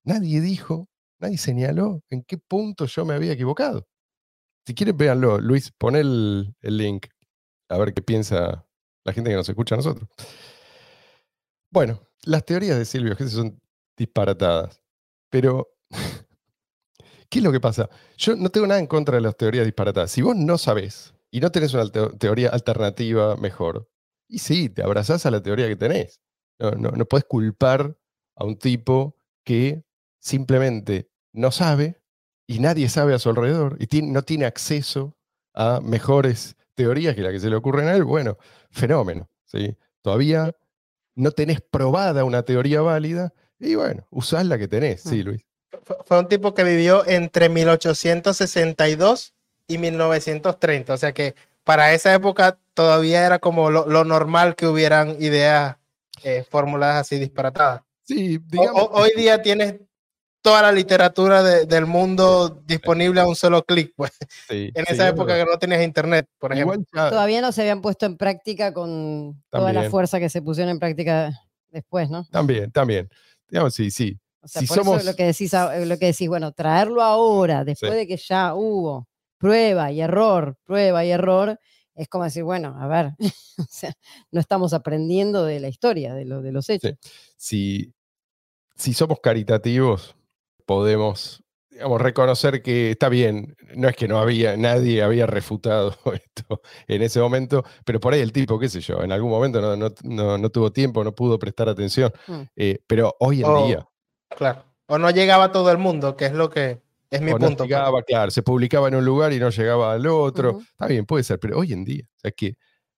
Nadie 0.05 0.42
dijo, 0.42 0.88
nadie 1.18 1.38
señaló 1.38 2.03
en 2.11 2.22
qué 2.22 2.37
punto 2.37 2.85
yo 2.85 3.07
me 3.07 3.14
había 3.14 3.33
equivocado. 3.33 3.87
Si 4.66 4.75
quieren, 4.75 4.98
véanlo. 4.98 5.40
Luis, 5.40 5.72
pon 5.72 5.96
el, 5.96 6.55
link 6.61 7.07
a 7.70 7.79
ver 7.79 7.94
qué 7.94 8.03
piensa 8.03 8.66
la 9.03 9.12
gente 9.14 9.31
que 9.31 9.37
nos 9.37 9.48
escucha 9.48 9.77
a 9.77 9.79
nosotros. 9.79 10.07
Bueno, 11.70 11.98
las 12.25 12.44
teorías 12.44 12.77
de 12.77 12.85
Silvio 12.85 13.16
Gesell 13.16 13.31
son 13.33 13.62
disparatadas, 13.96 14.83
pero 15.31 15.68
¿qué 17.31 17.38
es 17.38 17.42
lo 17.42 17.51
que 17.51 17.61
pasa? 17.61 17.88
Yo 18.18 18.37
no 18.37 18.51
tengo 18.51 18.66
nada 18.66 18.79
en 18.79 18.87
contra 18.87 19.14
de 19.14 19.22
las 19.22 19.38
teorías 19.38 19.64
disparatadas. 19.64 20.11
Si 20.11 20.20
vos 20.20 20.37
no 20.37 20.59
sabés 20.59 21.14
y 21.31 21.40
no 21.40 21.51
tenés 21.51 21.72
una 21.72 21.90
teoría 22.18 22.51
alternativa 22.51 23.37
mejor, 23.37 23.88
y 24.33 24.38
sí, 24.38 24.71
te 24.71 24.83
abrazás 24.83 25.27
a 25.27 25.31
la 25.31 25.42
teoría 25.42 25.68
que 25.68 25.77
tenés. 25.77 26.23
No, 26.59 26.71
no, 26.71 26.90
no 26.92 27.05
puedes 27.05 27.25
culpar 27.25 27.99
a 28.35 28.45
un 28.45 28.57
tipo 28.57 29.14
que 29.45 29.85
simplemente 30.18 31.11
no 31.33 31.51
sabe 31.51 32.01
y 32.47 32.59
nadie 32.59 32.88
sabe 32.88 33.12
a 33.12 33.18
su 33.18 33.29
alrededor 33.29 33.77
y 33.79 34.03
no 34.03 34.23
tiene 34.23 34.47
acceso 34.47 35.18
a 35.53 35.81
mejores 35.83 36.57
teorías 36.75 37.14
que 37.14 37.21
la 37.21 37.31
que 37.31 37.40
se 37.40 37.51
le 37.51 37.57
ocurren 37.57 37.88
a 37.88 37.95
él. 37.95 38.05
Bueno, 38.05 38.38
fenómeno. 38.71 39.29
¿sí? 39.45 39.77
Todavía 40.01 40.57
no 41.14 41.31
tenés 41.33 41.61
probada 41.61 42.25
una 42.25 42.42
teoría 42.42 42.81
válida 42.81 43.35
y 43.59 43.75
bueno, 43.75 44.07
usás 44.11 44.47
la 44.47 44.57
que 44.57 44.66
tenés, 44.66 45.03
sí, 45.03 45.23
mm. 45.23 45.27
Luis. 45.27 45.42
Fue 46.07 46.18
un 46.18 46.29
tipo 46.29 46.55
que 46.55 46.64
vivió 46.64 47.07
entre 47.07 47.51
1862 47.51 49.35
y 49.66 49.77
1930, 49.77 50.95
o 50.95 50.97
sea 50.97 51.12
que 51.12 51.35
para 51.64 51.92
esa 51.92 52.14
época 52.14 52.59
todavía 52.75 53.27
era 53.27 53.39
como 53.39 53.71
lo, 53.71 54.05
normal 54.05 54.55
que 54.57 54.67
hubieran 54.67 55.17
ideas 55.23 55.77
eh, 56.23 56.45
formuladas 56.49 57.03
así 57.03 57.19
disparatadas. 57.19 57.83
Sí, 58.05 58.39
digamos. 58.47 58.89
hoy 58.93 59.11
día 59.17 59.41
tienes 59.43 59.77
toda 60.43 60.63
la 60.63 60.73
literatura 60.73 61.43
del 61.43 61.87
mundo 61.87 62.63
disponible 62.67 63.21
a 63.21 63.27
un 63.27 63.37
solo 63.37 63.63
clic. 63.63 63.95
Pues. 63.97 64.11
en 64.49 64.85
esa 64.89 65.09
época 65.09 65.37
que 65.37 65.45
no 65.45 65.59
tenías 65.59 65.83
internet, 65.83 66.27
por 66.39 66.53
ejemplo. 66.53 66.83
Todavía 66.93 67.41
no 67.41 67.53
se 67.53 67.63
habían 67.63 67.81
puesto 67.81 68.07
en 68.07 68.17
práctica 68.17 68.73
con 68.75 69.43
toda 69.51 69.73
la 69.73 69.89
fuerza 69.89 70.19
que 70.19 70.29
se 70.29 70.43
pusieron 70.43 70.71
en 70.71 70.79
práctica 70.79 71.33
después, 71.71 72.11
¿no? 72.11 72.25
También, 72.31 72.71
también. 72.73 73.09
Digamos, 73.49 73.75
sí, 73.75 73.91
sí. 73.91 74.19
O 74.43 74.49
sea, 74.49 74.63
por 74.63 74.79
eso 74.81 75.11
lo 75.11 75.15
que, 75.15 75.27
decís, 75.27 75.53
lo 75.53 75.99
que 75.99 76.07
decís, 76.07 76.29
bueno, 76.29 76.51
traerlo 76.51 77.01
ahora, 77.01 77.65
después 77.65 77.93
de 77.93 78.09
que 78.09 78.17
ya 78.17 78.55
hubo 78.55 79.07
prueba 79.39 79.93
y 79.93 80.01
error, 80.01 80.57
prueba 80.65 81.05
y 81.05 81.11
error, 81.11 81.59
es 81.95 82.09
como 82.09 82.25
decir, 82.25 82.45
bueno, 82.45 82.77
a 82.79 82.87
ver, 82.87 83.13
o 83.59 83.67
sea, 83.69 83.93
no 84.31 84.41
estamos 84.41 84.73
aprendiendo 84.73 85.45
de 85.45 85.61
la 85.61 85.69
historia, 85.69 86.15
de, 86.15 86.25
lo, 86.25 86.43
de 86.43 86.53
los 86.53 86.69
hechos. 86.69 86.95
Si, 87.37 87.93
si 88.77 88.95
somos 88.95 89.21
caritativos, 89.21 90.17
podemos 90.67 91.43
digamos, 91.73 92.01
reconocer 92.01 92.63
que 92.63 92.91
está 92.93 93.09
bien, 93.09 93.57
no 93.75 93.89
es 93.89 93.97
que 93.97 94.07
no 94.07 94.19
había, 94.19 94.57
nadie 94.57 95.03
había 95.03 95.27
refutado 95.27 95.97
esto 96.13 96.61
en 96.87 97.03
ese 97.03 97.21
momento, 97.21 97.65
pero 97.85 97.99
por 97.99 98.13
ahí 98.13 98.21
el 98.21 98.33
tipo, 98.33 98.59
qué 98.59 98.69
sé 98.69 98.81
yo, 98.81 99.03
en 99.03 99.11
algún 99.11 99.31
momento 99.31 99.77
no, 99.77 100.51
tuvo 100.51 100.73
tiempo, 100.73 101.03
no 101.03 101.15
pudo 101.15 101.39
prestar 101.39 101.69
atención, 101.69 102.13
mm. 102.27 102.43
eh, 102.57 102.79
pero 102.87 103.17
hoy 103.21 103.43
en 103.43 103.67
día... 103.67 103.89
Claro, 104.37 104.65
o 104.87 104.99
no 104.99 105.11
llegaba 105.11 105.53
todo 105.53 105.71
el 105.71 105.79
mundo, 105.79 106.17
que 106.17 106.27
es 106.27 106.33
lo 106.33 106.51
que 106.51 106.82
es 107.12 107.20
mi 107.20 107.31
punto. 107.31 107.51
No 107.51 107.57
pues. 107.57 107.68
llegaba, 107.68 108.03
claro, 108.03 108.31
se 108.31 108.42
publicaba 108.42 108.88
en 108.88 108.96
un 108.96 109.05
lugar 109.05 109.33
y 109.33 109.38
no 109.38 109.51
llegaba 109.51 109.92
al 109.92 110.07
otro, 110.07 110.61
está 110.61 110.87
bien, 110.87 111.07
puede 111.07 111.25
ser, 111.25 111.38
pero 111.38 111.59
hoy 111.59 111.72
en 111.72 111.85
día, 111.85 112.05
o 112.05 112.20
sea, 112.20 112.31
que 112.31 112.57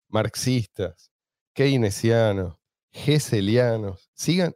marxistas, 0.08 1.10
keynesianos, 1.52 2.56
geselianos, 2.92 4.10
sigan, 4.14 4.54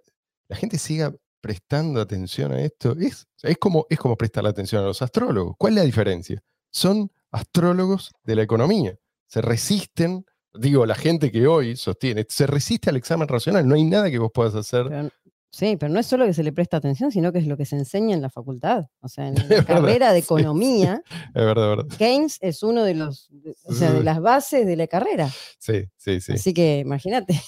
la 0.48 0.56
gente 0.56 0.78
siga 0.78 1.12
prestando 1.40 2.00
atención 2.00 2.52
a 2.52 2.60
esto. 2.60 2.94
Es, 2.98 3.26
es, 3.42 3.58
como, 3.58 3.86
es 3.90 3.98
como 3.98 4.16
prestar 4.16 4.46
atención 4.46 4.82
a 4.82 4.86
los 4.86 5.02
astrólogos. 5.02 5.56
¿Cuál 5.58 5.74
es 5.74 5.76
la 5.78 5.84
diferencia? 5.84 6.42
Son 6.70 7.10
astrólogos 7.30 8.12
de 8.22 8.36
la 8.36 8.42
economía. 8.42 8.98
Se 9.26 9.40
resisten, 9.40 10.24
digo, 10.54 10.86
la 10.86 10.94
gente 10.94 11.30
que 11.30 11.46
hoy 11.46 11.76
sostiene, 11.76 12.26
se 12.28 12.46
resiste 12.46 12.90
al 12.90 12.96
examen 12.96 13.28
racional. 13.28 13.66
No 13.66 13.74
hay 13.74 13.84
nada 13.84 14.10
que 14.10 14.18
vos 14.18 14.30
puedas 14.32 14.54
hacer. 14.54 15.10
Sí, 15.50 15.76
pero 15.76 15.92
no 15.92 15.98
es 15.98 16.06
solo 16.06 16.26
que 16.26 16.34
se 16.34 16.42
le 16.42 16.52
presta 16.52 16.76
atención, 16.76 17.11
sino 17.11 17.32
que 17.32 17.38
es 17.38 17.46
lo 17.46 17.56
que 17.56 17.64
se 17.64 17.76
enseña 17.76 18.14
en 18.14 18.22
la 18.22 18.30
facultad. 18.30 18.87
O 19.00 19.08
sea, 19.08 19.28
en 19.28 19.34
la 19.48 19.64
carrera 19.64 20.12
de 20.12 20.18
economía, 20.18 21.02
es 21.34 21.44
verdad, 21.44 21.68
verdad. 21.68 21.96
Keynes 21.96 22.38
es 22.40 22.62
uno 22.62 22.84
de 22.84 22.94
los, 22.94 23.30
o 23.64 23.72
sea, 23.72 23.92
de 23.92 24.02
las 24.02 24.20
bases 24.20 24.66
de 24.66 24.76
la 24.76 24.87
carrera. 24.87 25.30
Sí, 25.58 25.84
sí, 25.96 26.20
sí. 26.20 26.32
Así 26.32 26.52
que 26.54 26.78
imagínate. 26.78 27.40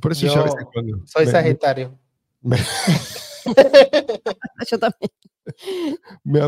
Por 0.00 0.12
eso 0.12 0.26
yo, 0.26 0.46
soy 1.04 1.26
Sagitario. 1.26 1.98
Yo 4.70 4.78
también. 4.78 5.10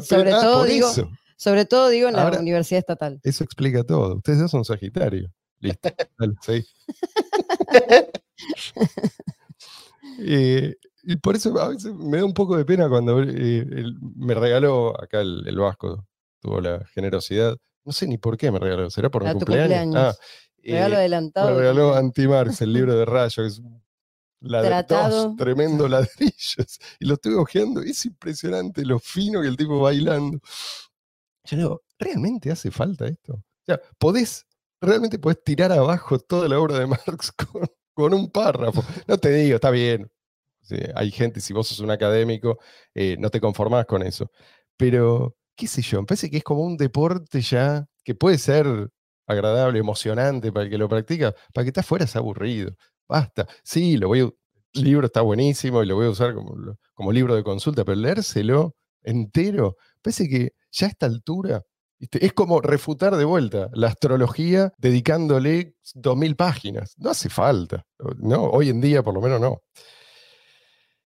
sobre 0.03 0.31
todo 0.31 0.65
digo, 0.65 0.91
sobre 1.37 1.65
todo 1.65 1.89
digo 1.89 2.09
en 2.09 2.17
la 2.17 2.39
universidad 2.39 2.81
estatal. 2.81 3.21
Eso 3.23 3.45
explica 3.45 3.83
todo. 3.85 4.17
Ustedes 4.17 4.41
dos 4.41 4.51
son 4.51 4.65
Sagitario. 4.65 5.33
Listo. 5.61 5.89
Eh, 10.23 10.77
y 11.03 11.17
por 11.17 11.37
eso 11.37 11.59
a 11.61 11.69
veces 11.69 11.95
me 11.95 12.19
da 12.19 12.25
un 12.25 12.35
poco 12.35 12.57
de 12.57 12.65
pena 12.65 12.89
cuando 12.89 13.23
eh, 13.23 13.65
me 14.17 14.35
regaló 14.35 15.01
acá 15.01 15.21
el, 15.21 15.59
Vasco, 15.59 16.07
tuvo 16.41 16.61
la 16.61 16.85
generosidad. 16.87 17.57
No 17.85 17.93
sé 17.93 18.07
ni 18.07 18.19
por 18.19 18.37
qué 18.37 18.51
me 18.51 18.59
regaló, 18.59 18.91
será 18.91 19.11
por 19.11 19.25
mi 19.25 19.33
cumpleaños. 19.33 19.97
Ah, 19.97 20.15
regalo 20.63 20.97
adelantado. 20.97 21.51
Me 21.51 21.57
regaló 21.57 21.95
Antimarx, 21.95 22.61
el 22.63 22.73
libro 22.73 22.95
de 22.95 23.05
Rayo, 23.07 23.43
que 23.43 23.49
es 23.49 23.63
la 24.41 24.83
dos, 24.83 25.37
tremendo 25.37 25.89
ladrillos. 25.89 26.79
Y 26.99 27.07
lo 27.07 27.15
estoy 27.15 27.35
ojeando, 27.35 27.83
es 27.83 28.05
impresionante 28.05 28.85
lo 28.85 28.99
fino 28.99 29.43
que 29.43 29.49
el 29.49 29.57
tipo 29.57 29.81
bailando. 29.81 30.41
Yo 31.45 31.57
digo, 31.57 31.83
¿realmente 31.99 32.51
hace 32.51 32.71
falta 32.71 33.07
esto? 33.07 33.35
O 33.35 33.65
sea, 33.67 33.81
podés, 33.99 34.47
realmente 34.81 35.19
podés 35.19 35.43
tirar 35.45 35.73
abajo 35.73 36.19
toda 36.19 36.49
la 36.49 36.59
obra 36.59 36.79
de 36.79 36.87
Marx 36.87 37.33
con, 37.95 38.15
un 38.15 38.31
párrafo. 38.31 38.83
No 39.07 39.19
te 39.19 39.31
digo, 39.31 39.57
está 39.57 39.71
bien. 39.71 40.11
Hay 40.95 41.11
gente, 41.11 41.41
si 41.41 41.53
vos 41.53 41.69
sos 41.69 41.81
un 41.81 41.91
académico, 41.91 42.59
eh, 42.95 43.17
no 43.19 43.31
te 43.31 43.41
conformás 43.41 43.87
con 43.87 44.03
eso. 44.03 44.31
Pero, 44.77 45.37
qué 45.57 45.67
sé 45.67 45.83
yo, 45.83 46.01
me 46.01 46.07
parece 46.07 46.31
que 46.31 46.39
es 46.39 46.45
como 46.45 46.63
un 46.63 46.77
deporte 46.77 47.41
ya 47.41 47.87
que 48.05 48.15
puede 48.15 48.39
ser 48.39 48.67
agradable, 49.27 49.79
emocionante 49.79 50.53
para 50.53 50.65
el 50.65 50.71
que 50.71 50.79
lo 50.79 50.89
practica, 50.89 51.35
para 51.55 51.65
que 51.65 51.69
esté 51.69 51.81
afuera 51.81 52.05
es 52.05 52.17
aburrido 52.17 52.73
basta. 53.11 53.47
Sí, 53.65 53.97
lo 53.99 54.09
voy 54.09 54.21
el 54.73 54.85
libro 54.85 55.07
está 55.07 55.21
buenísimo 55.21 55.83
y 55.83 55.87
lo 55.87 55.97
voy 55.97 56.07
a 56.07 56.11
usar 56.11 56.33
como, 56.33 56.55
como 56.95 57.11
libro 57.13 57.35
de 57.35 57.43
consulta, 57.43 57.85
pero 57.85 57.97
leérselo 57.97 58.77
entero, 59.03 59.77
parece 60.01 60.29
que 60.29 60.53
ya 60.71 60.87
a 60.87 60.91
esta 60.91 61.07
altura 61.07 61.63
es 61.99 62.33
como 62.33 62.61
refutar 62.61 63.17
de 63.17 63.25
vuelta 63.25 63.69
la 63.75 63.89
astrología 63.89 64.73
dedicándole 64.79 65.75
dos 65.95 66.17
mil 66.17 66.37
páginas. 66.37 66.95
No 66.99 67.11
hace 67.11 67.29
falta, 67.29 67.85
¿no? 68.19 68.45
Hoy 68.45 68.69
en 68.71 68.81
día 68.81 69.03
por 69.03 69.13
lo 69.13 69.21
menos 69.21 69.41
no. 69.41 69.63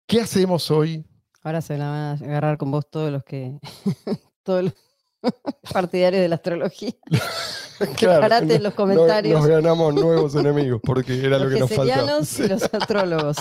¿Qué 0.06 0.20
hacemos 0.20 0.70
hoy? 0.70 1.04
Ahora 1.42 1.60
se 1.62 1.74
van 1.74 1.82
a 1.82 2.12
agarrar 2.12 2.58
con 2.58 2.70
vos 2.70 2.88
todos 2.90 3.10
los 3.10 3.24
que, 3.24 3.58
todos 4.42 4.64
los 4.64 4.74
partidarios 5.72 6.22
de 6.22 6.28
la 6.28 6.36
astrología. 6.36 6.92
claro, 7.96 8.50
en 8.50 8.62
los 8.62 8.74
comentarios. 8.74 9.40
nos 9.40 9.48
ganamos 9.48 9.94
nuevos 9.94 10.34
enemigos 10.34 10.80
porque 10.82 11.24
era 11.24 11.38
lo 11.38 11.48
que 11.48 11.60
nos 11.60 11.70
faltaba. 11.70 12.02
y 12.02 12.48
los 12.48 12.62
astrólogos. 12.72 13.36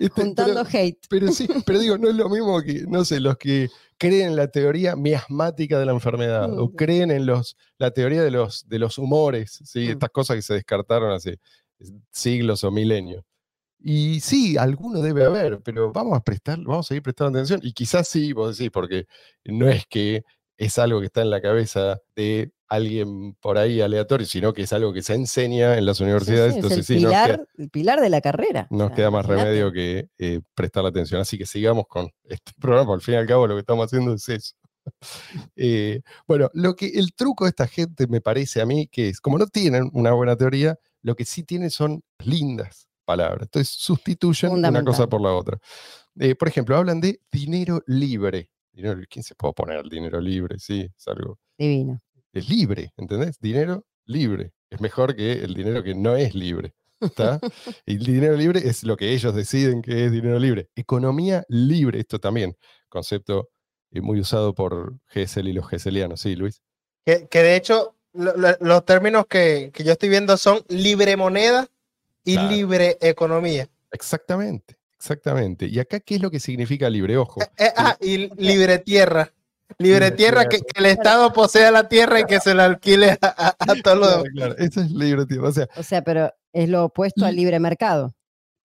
Este, 0.00 0.08
Juntando 0.08 0.64
hate. 0.72 1.06
Pero 1.08 1.30
sí, 1.30 1.46
pero 1.64 1.78
digo, 1.78 1.98
no 1.98 2.08
es 2.08 2.16
lo 2.16 2.28
mismo 2.28 2.60
que, 2.62 2.84
no 2.88 3.04
sé, 3.04 3.20
los 3.20 3.36
que 3.36 3.68
creen 3.98 4.30
en 4.30 4.36
la 4.36 4.48
teoría 4.48 4.96
miasmática 4.96 5.78
de 5.78 5.86
la 5.86 5.92
enfermedad 5.92 6.52
o 6.58 6.66
mm. 6.66 6.74
creen 6.74 7.10
en 7.12 7.26
los, 7.26 7.56
la 7.78 7.92
teoría 7.92 8.22
de 8.22 8.30
los, 8.30 8.68
de 8.68 8.78
los 8.78 8.98
humores, 8.98 9.60
¿sí? 9.64 9.86
Mm. 9.86 9.90
estas 9.90 10.10
cosas 10.10 10.36
que 10.36 10.42
se 10.42 10.54
descartaron 10.54 11.12
hace 11.12 11.38
siglos 12.10 12.64
o 12.64 12.70
milenios. 12.72 13.24
Y 13.78 14.20
sí, 14.20 14.56
alguno 14.56 15.00
debe 15.00 15.24
haber, 15.24 15.60
pero 15.62 15.92
vamos 15.92 16.16
a 16.16 16.22
prestar, 16.22 16.58
vamos 16.58 16.86
a 16.86 16.88
seguir 16.88 17.02
prestando 17.02 17.38
atención. 17.38 17.60
Y 17.62 17.72
quizás 17.72 18.08
sí, 18.08 18.32
vos 18.32 18.56
decís, 18.56 18.70
porque 18.72 19.06
no 19.44 19.68
es 19.68 19.86
que 19.86 20.24
es 20.56 20.78
algo 20.78 21.00
que 21.00 21.06
está 21.06 21.22
en 21.22 21.30
la 21.30 21.40
cabeza 21.40 21.98
de 22.14 22.50
alguien 22.68 23.34
por 23.34 23.58
ahí 23.58 23.80
aleatorio, 23.80 24.26
sino 24.26 24.52
que 24.52 24.62
es 24.62 24.72
algo 24.72 24.92
que 24.92 25.02
se 25.02 25.14
enseña 25.14 25.76
en 25.76 25.86
las 25.86 26.00
universidades. 26.00 26.54
Sí, 26.54 26.58
Entonces, 26.58 26.90
el, 26.90 26.96
pilar, 26.96 27.46
el 27.56 27.70
pilar 27.70 28.00
de 28.00 28.08
la 28.08 28.20
carrera. 28.20 28.66
Nos 28.70 28.92
queda 28.92 29.10
más 29.10 29.26
remedio 29.26 29.70
que 29.72 30.08
eh, 30.18 30.40
prestar 30.54 30.82
la 30.82 30.88
atención. 30.88 31.20
Así 31.20 31.38
que 31.38 31.46
sigamos 31.46 31.86
con 31.86 32.10
este 32.24 32.52
programa, 32.60 32.94
al 32.94 33.02
fin 33.02 33.14
y 33.14 33.18
al 33.18 33.26
cabo 33.26 33.46
lo 33.46 33.54
que 33.54 33.60
estamos 33.60 33.86
haciendo 33.86 34.14
es 34.14 34.28
eso. 34.28 34.54
Eh, 35.56 36.00
bueno, 36.28 36.48
lo 36.54 36.76
que 36.76 36.86
el 36.86 37.12
truco 37.12 37.44
de 37.44 37.48
esta 37.48 37.66
gente 37.66 38.06
me 38.06 38.20
parece 38.20 38.60
a 38.60 38.66
mí 38.66 38.86
que 38.86 39.08
es, 39.08 39.20
como 39.20 39.36
no 39.36 39.48
tienen 39.48 39.90
una 39.92 40.12
buena 40.12 40.36
teoría, 40.36 40.78
lo 41.02 41.16
que 41.16 41.24
sí 41.24 41.42
tienen 41.42 41.70
son 41.70 42.04
lindas 42.20 42.86
palabras. 43.06 43.42
Entonces 43.44 43.74
sustituyen 43.74 44.52
una 44.52 44.84
cosa 44.84 45.06
por 45.06 45.22
la 45.22 45.32
otra. 45.32 45.58
Eh, 46.18 46.34
por 46.34 46.48
ejemplo, 46.48 46.76
hablan 46.76 47.00
de 47.00 47.20
dinero 47.30 47.82
libre. 47.86 48.50
¿Quién 49.08 49.22
se 49.22 49.34
puede 49.34 49.54
poner 49.54 49.78
el 49.78 49.88
dinero 49.88 50.20
libre? 50.20 50.58
Sí, 50.58 50.90
es 50.94 51.08
algo. 51.08 51.38
Divino. 51.56 52.00
Es 52.32 52.48
libre, 52.50 52.92
¿entendés? 52.98 53.38
Dinero 53.40 53.86
libre. 54.04 54.52
Es 54.68 54.80
mejor 54.80 55.16
que 55.16 55.32
el 55.32 55.54
dinero 55.54 55.82
que 55.82 55.94
no 55.94 56.16
es 56.16 56.34
libre. 56.34 56.74
¿Está? 57.00 57.40
y 57.86 57.94
el 57.96 58.04
dinero 58.04 58.36
libre 58.36 58.60
es 58.64 58.82
lo 58.84 58.96
que 58.96 59.12
ellos 59.12 59.34
deciden 59.34 59.80
que 59.80 60.06
es 60.06 60.12
dinero 60.12 60.38
libre. 60.38 60.68
Economía 60.74 61.44
libre, 61.48 62.00
esto 62.00 62.18
también, 62.18 62.56
concepto 62.88 63.48
eh, 63.90 64.00
muy 64.00 64.20
usado 64.20 64.54
por 64.54 64.98
Gesell 65.06 65.48
y 65.48 65.52
los 65.52 65.68
geselianos. 65.68 66.20
Sí, 66.20 66.36
Luis. 66.36 66.62
Que, 67.04 67.28
de 67.30 67.56
hecho, 67.56 67.94
los 68.12 68.84
términos 68.84 69.26
que, 69.26 69.70
yo 69.84 69.92
estoy 69.92 70.08
viendo 70.08 70.36
son 70.36 70.60
libre 70.68 71.16
moneda 71.16 71.68
y 72.26 72.36
libre 72.36 72.98
economía. 73.00 73.68
Exactamente. 73.90 74.76
Exactamente. 74.98 75.66
¿Y 75.66 75.78
acá 75.78 76.00
qué 76.00 76.16
es 76.16 76.22
lo 76.22 76.30
que 76.30 76.40
significa 76.40 76.90
libre 76.90 77.16
ojo? 77.16 77.40
Eh, 77.40 77.46
eh, 77.58 77.72
ah, 77.76 77.96
y 78.00 78.28
libre 78.42 78.78
tierra. 78.78 79.32
Libre 79.78 80.10
tierra, 80.10 80.48
que, 80.48 80.60
el 80.74 80.86
Estado 80.86 81.32
posea 81.32 81.70
la 81.70 81.88
tierra 81.88 82.20
y 82.20 82.24
que 82.24 82.40
se 82.40 82.54
la 82.54 82.64
alquile 82.64 83.18
a, 83.20 83.54
todos 83.82 83.98
los 83.98 84.24
Claro, 84.32 84.56
eso 84.58 84.80
es 84.80 84.90
libre 84.90 85.26
tierra. 85.26 85.48
O 85.48 85.82
sea, 85.82 86.02
pero 86.02 86.32
es 86.52 86.68
lo 86.68 86.84
opuesto 86.84 87.26
al 87.26 87.36
libre 87.36 87.58
mercado, 87.60 88.14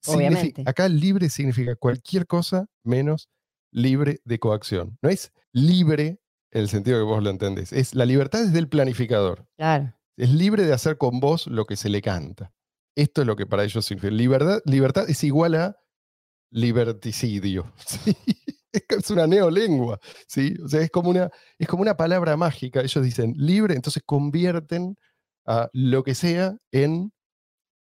obviamente. 0.08 0.64
Acá 0.66 0.88
libre 0.88 1.30
significa 1.30 1.76
cualquier 1.76 2.28
cosa 2.28 2.68
menos 2.84 3.30
libre 3.72 4.22
de 4.26 4.40
coacción. 4.40 4.98
No 5.02 5.10
es 5.10 5.32
libre 5.52 6.20
en 6.52 6.62
el 6.62 6.70
sentido 6.70 7.00
que 7.00 7.04
vos 7.04 7.24
lo 7.24 7.30
entendés. 7.30 7.74
Es 7.74 7.96
la 7.96 8.06
libertad 8.06 8.44
es 8.44 8.54
del 8.54 8.70
planificador. 8.70 9.46
Claro. 9.58 9.94
Es 10.18 10.30
libre 10.30 10.66
de 10.66 10.74
hacer 10.74 10.98
con 10.98 11.20
vos 11.20 11.48
lo 11.48 11.66
que 11.66 11.76
se 11.76 11.90
le 11.90 12.02
canta. 12.02 12.54
Esto 12.96 13.22
es 13.22 13.28
lo 13.28 13.36
que 13.36 13.46
para 13.46 13.64
ellos 13.64 13.86
significa. 13.86 14.14
Libertad, 14.14 14.60
libertad 14.66 15.10
es 15.10 15.24
igual 15.24 15.56
a 15.56 15.76
liberticidio. 16.52 17.74
Es 18.74 19.12
una 19.12 19.28
neolengua, 19.28 20.00
¿sí? 20.28 20.56
O 20.64 20.68
sea, 20.70 20.80
es 20.80 20.90
como 20.90 21.10
una, 21.10 21.30
es 21.60 21.68
como 21.68 21.82
una 21.82 21.98
palabra 21.98 22.38
mágica. 22.38 22.80
Ellos 22.80 23.04
dicen 23.04 23.34
libre, 23.36 23.76
entonces 23.76 24.02
convierten 24.06 24.96
a 25.46 25.70
lo 25.74 26.04
que 26.04 26.16
sea 26.16 26.56
en, 26.72 27.12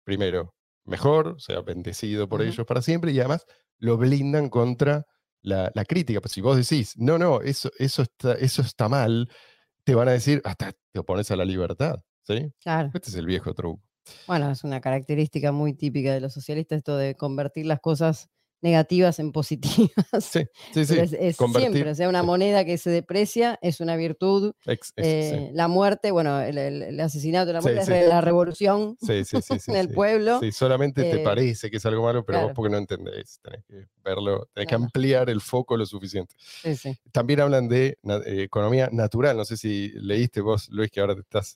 primero, 0.04 0.56
mejor, 0.86 1.28
o 1.28 1.40
sea, 1.40 1.62
bendecido 1.62 2.28
por 2.28 2.42
ellos 2.42 2.66
para 2.66 2.82
siempre, 2.82 3.12
y 3.12 3.20
además 3.20 3.46
lo 3.78 3.98
blindan 3.98 4.50
contra 4.50 5.06
la, 5.42 5.72
crítica. 5.88 6.22
Pues 6.22 6.32
si 6.32 6.42
vos 6.42 6.58
decís, 6.58 6.96
no, 6.98 7.20
no, 7.20 7.42
eso, 7.42 7.70
eso, 7.78 8.02
está, 8.02 8.34
eso 8.34 8.64
está 8.64 8.90
mal, 8.90 9.30
te 9.84 9.94
van 9.94 10.08
a 10.08 10.14
decir, 10.14 10.42
hasta 10.44 10.74
te 10.92 11.00
opones 11.00 11.30
a 11.30 11.36
la 11.36 11.46
libertad. 11.46 12.00
¿sí? 12.24 12.52
Claro. 12.62 12.90
Este 12.94 13.10
es 13.10 13.16
el 13.16 13.26
viejo 13.26 13.54
truco. 13.54 13.89
Bueno, 14.28 14.52
es 14.52 14.64
una 14.64 14.82
característica 14.82 15.52
muy 15.52 15.74
típica 15.74 16.14
de 16.14 16.22
los 16.22 16.34
socialistas, 16.34 16.80
esto 16.80 16.98
de 16.98 17.16
convertir 17.16 17.66
las 17.66 17.80
cosas 17.80 18.30
negativas 18.62 19.20
en 19.20 19.32
positivas. 19.32 19.90
Sí, 20.20 20.42
sí, 20.74 20.86
sí. 20.86 21.00
Es, 21.00 21.38
siempre, 21.38 21.90
o 21.90 21.96
sea, 21.96 22.10
una 22.10 22.24
moneda 22.24 22.66
que 22.66 22.78
se 22.78 22.90
deprecia 22.90 23.58
es 23.62 23.80
una 23.80 23.96
virtud. 23.96 24.54
Eh, 24.98 25.52
la 25.54 25.68
muerte, 25.68 26.12
bueno, 26.12 26.42
el, 26.42 27.00
asesinato 27.00 27.48
de 27.48 27.54
la 27.54 27.62
muerte 27.62 27.82
es 27.82 28.08
la 28.08 28.22
revolución 28.22 28.98
en 29.08 29.76
el 29.76 29.90
pueblo. 29.90 30.40
Sí, 30.40 30.52
solamente 30.52 31.04
te 31.04 31.22
eh, 31.22 31.24
parece 31.24 31.70
que 31.70 31.78
es 31.78 31.86
algo 31.86 32.04
malo, 32.04 32.26
pero 32.26 32.44
vos 32.44 32.52
porque 32.56 32.72
no 32.72 32.78
entendés, 32.78 33.40
tenés 33.42 33.64
que 33.66 33.88
verlo, 34.04 34.50
tenés 34.54 34.68
que 34.68 34.76
ampliar 34.76 35.30
el 35.30 35.42
foco 35.42 35.78
lo 35.78 35.86
suficiente. 35.86 36.36
También 37.12 37.42
hablan 37.42 37.68
de 37.68 37.98
eh, 38.04 38.44
economía 38.44 38.90
natural, 38.92 39.38
no 39.38 39.46
sé 39.46 39.58
si 39.58 39.90
leíste 39.96 40.42
vos, 40.42 40.70
Luis, 40.70 40.92
que 40.92 41.00
ahora 41.00 41.16
te 41.16 41.22
estás 41.22 41.56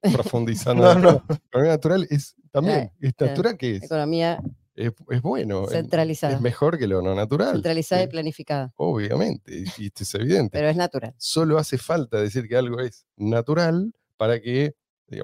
profundizando. 0.00 0.94
no, 0.98 1.24
Economía 1.48 1.72
natural 1.72 2.06
es 2.10 2.34
también, 2.50 2.90
es 3.00 3.14
natural 3.18 3.56
que 3.56 3.76
es. 3.76 3.82
Economía 3.84 4.40
es, 4.74 5.22
bueno. 5.22 5.66
Centralizada. 5.66 6.34
Es 6.34 6.40
mejor 6.40 6.78
que 6.78 6.86
lo 6.86 7.02
no 7.02 7.14
natural. 7.14 7.54
Centralizada 7.54 8.02
y 8.02 8.06
planificada. 8.06 8.72
Obviamente, 8.76 9.64
y 9.76 9.86
esto 9.86 10.04
es 10.04 10.14
evidente. 10.14 10.58
Pero 10.58 10.68
es 10.68 10.76
natural. 10.76 11.14
Solo 11.18 11.58
hace 11.58 11.78
falta 11.78 12.18
decir 12.20 12.48
que 12.48 12.56
algo 12.56 12.80
es 12.80 13.06
natural 13.16 13.92
para 14.16 14.40
que, 14.40 14.74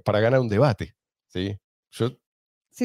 para 0.04 0.20
ganar 0.20 0.40
un 0.40 0.48
debate. 0.48 0.94
¿sí? 1.28 1.58
Yo 1.90 2.10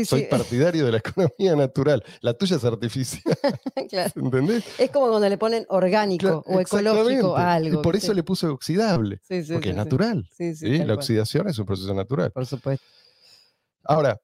soy 0.06 0.24
partidario 0.24 0.86
de 0.86 0.92
la 0.92 0.98
economía 1.00 1.56
natural. 1.56 2.04
La 2.22 2.34
tuya 2.34 2.58
es 2.58 2.64
artificial. 2.64 3.24
¿Entendés? 4.16 4.66
Es 4.78 4.90
como 4.92 5.10
cuando 5.10 5.28
le 5.28 5.38
ponen 5.38 5.66
orgánico 5.70 6.44
o 6.48 6.60
ecológico 6.60 7.36
a 7.38 7.54
algo. 7.54 7.80
Y 7.80 7.84
por 7.84 7.96
eso 7.96 8.14
le 8.14 8.24
puse 8.24 8.48
oxidable. 8.48 9.22
porque 9.28 9.70
es 9.70 9.76
natural. 9.76 10.28
La 10.62 10.94
oxidación 10.94 11.48
es 11.50 11.60
un 11.60 11.66
proceso 11.66 11.94
natural. 11.94 12.32
Por 12.32 12.46
supuesto. 12.46 12.86
Ahora, 13.84 14.20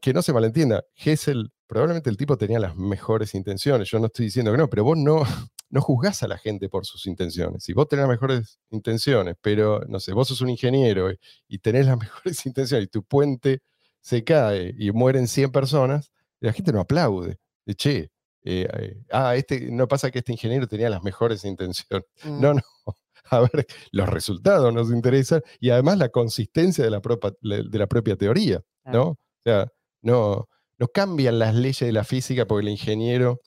que 0.00 0.12
no 0.12 0.22
se 0.22 0.32
malentienda, 0.32 0.84
Hessel 0.94 1.50
probablemente 1.70 2.10
el 2.10 2.16
tipo 2.16 2.36
tenía 2.36 2.58
las 2.58 2.76
mejores 2.76 3.32
intenciones, 3.36 3.88
yo 3.88 4.00
no 4.00 4.06
estoy 4.06 4.26
diciendo 4.26 4.50
que 4.50 4.58
no, 4.58 4.68
pero 4.68 4.82
vos 4.82 4.98
no, 4.98 5.22
no 5.70 5.80
juzgás 5.80 6.22
a 6.24 6.28
la 6.28 6.36
gente 6.36 6.68
por 6.68 6.84
sus 6.84 7.06
intenciones. 7.06 7.62
Si 7.62 7.72
vos 7.72 7.86
tenés 7.86 8.02
las 8.02 8.10
mejores 8.10 8.58
intenciones, 8.70 9.36
pero, 9.40 9.80
no 9.86 10.00
sé, 10.00 10.12
vos 10.12 10.26
sos 10.26 10.40
un 10.40 10.50
ingeniero 10.50 11.10
y, 11.48 11.58
tenés 11.58 11.86
las 11.86 11.96
mejores 12.00 12.44
intenciones 12.44 12.86
y 12.86 12.88
tu 12.88 13.04
puente 13.04 13.62
se 14.00 14.24
cae 14.24 14.74
y 14.78 14.90
mueren 14.92 15.28
100 15.28 15.52
personas, 15.52 16.12
la 16.40 16.52
gente 16.52 16.72
no 16.72 16.80
aplaude. 16.80 17.38
De, 17.66 17.74
che, 17.74 18.10
eh, 18.42 18.68
eh, 18.72 19.02
ah, 19.12 19.36
este, 19.36 19.70
no 19.70 19.86
pasa 19.86 20.10
que 20.10 20.20
este 20.20 20.32
ingeniero 20.32 20.66
tenía 20.66 20.90
las 20.90 21.02
mejores 21.02 21.44
intenciones. 21.44 22.06
No, 22.24 22.54
mm. 22.54 22.56
no. 22.56 22.62
A 23.30 23.40
ver, 23.40 23.66
los 23.92 24.08
resultados 24.08 24.72
nos 24.74 24.90
interesan 24.90 25.42
y 25.60 25.70
además 25.70 25.98
la 25.98 26.08
consistencia 26.08 26.82
de 26.82 26.90
la, 26.90 27.00
de 27.40 27.78
la 27.78 27.86
propia 27.86 28.16
teoría, 28.16 28.60
¿no? 28.84 29.02
O 29.02 29.18
sea, 29.44 29.68
no, 30.02 30.48
no 30.78 30.88
cambian 30.88 31.38
las 31.38 31.54
leyes 31.54 31.80
de 31.80 31.92
la 31.92 32.02
física 32.02 32.46
porque 32.46 32.66
el 32.66 32.72
ingeniero 32.72 33.40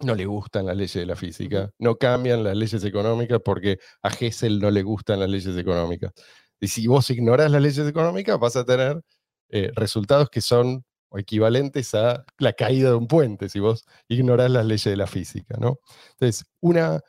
no 0.00 0.14
le 0.14 0.24
gustan 0.24 0.66
las 0.66 0.76
leyes 0.76 0.94
de 0.94 1.06
la 1.06 1.14
física, 1.14 1.70
no 1.78 1.96
cambian 1.96 2.42
las 2.42 2.56
leyes 2.56 2.82
económicas 2.82 3.40
porque 3.44 3.78
a 4.02 4.08
Hessel 4.08 4.58
no 4.58 4.70
le 4.70 4.82
gustan 4.82 5.20
las 5.20 5.28
leyes 5.28 5.56
económicas. 5.56 6.12
Y 6.58 6.68
si 6.68 6.86
vos 6.86 7.08
ignorás 7.10 7.50
las 7.50 7.62
leyes 7.62 7.86
económicas, 7.86 8.38
vas 8.38 8.56
a 8.56 8.64
tener 8.64 9.00
eh, 9.50 9.70
resultados 9.74 10.30
que 10.30 10.40
son 10.40 10.84
equivalentes 11.12 11.94
a 11.94 12.24
la 12.38 12.52
caída 12.52 12.90
de 12.90 12.96
un 12.96 13.08
puente, 13.08 13.48
si 13.48 13.58
vos 13.58 13.84
ignorás 14.08 14.50
las 14.50 14.64
leyes 14.64 14.84
de 14.84 14.96
la 14.96 15.06
física. 15.06 15.56
¿no? 15.58 15.78
Entonces, 16.12 16.44
una, 16.60 17.00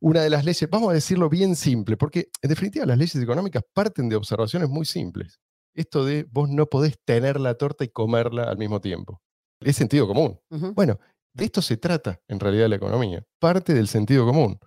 una 0.00 0.22
de 0.22 0.30
las 0.30 0.44
leyes, 0.44 0.68
vamos 0.70 0.90
a 0.90 0.94
decirlo 0.94 1.28
bien 1.28 1.56
simple, 1.56 1.96
porque 1.96 2.28
en 2.42 2.48
definitiva 2.48 2.86
las 2.86 2.98
leyes 2.98 3.16
económicas 3.16 3.62
parten 3.72 4.08
de 4.08 4.16
observaciones 4.16 4.68
muy 4.68 4.84
simples 4.84 5.40
esto 5.74 6.04
de 6.04 6.26
vos 6.30 6.48
no 6.48 6.66
podés 6.66 6.98
tener 7.04 7.40
la 7.40 7.54
torta 7.54 7.84
y 7.84 7.88
comerla 7.88 8.44
al 8.44 8.56
mismo 8.56 8.80
tiempo. 8.80 9.20
Es 9.60 9.76
sentido 9.76 10.06
común. 10.06 10.38
Bueno, 10.74 10.98
de 11.32 11.44
esto 11.44 11.62
se 11.62 11.76
trata 11.76 12.20
en 12.28 12.40
realidad 12.40 12.68
la 12.68 12.76
economía. 12.76 13.24
Parte 13.38 13.74
del 13.74 13.88
sentido 13.88 14.24
común. 14.24 14.58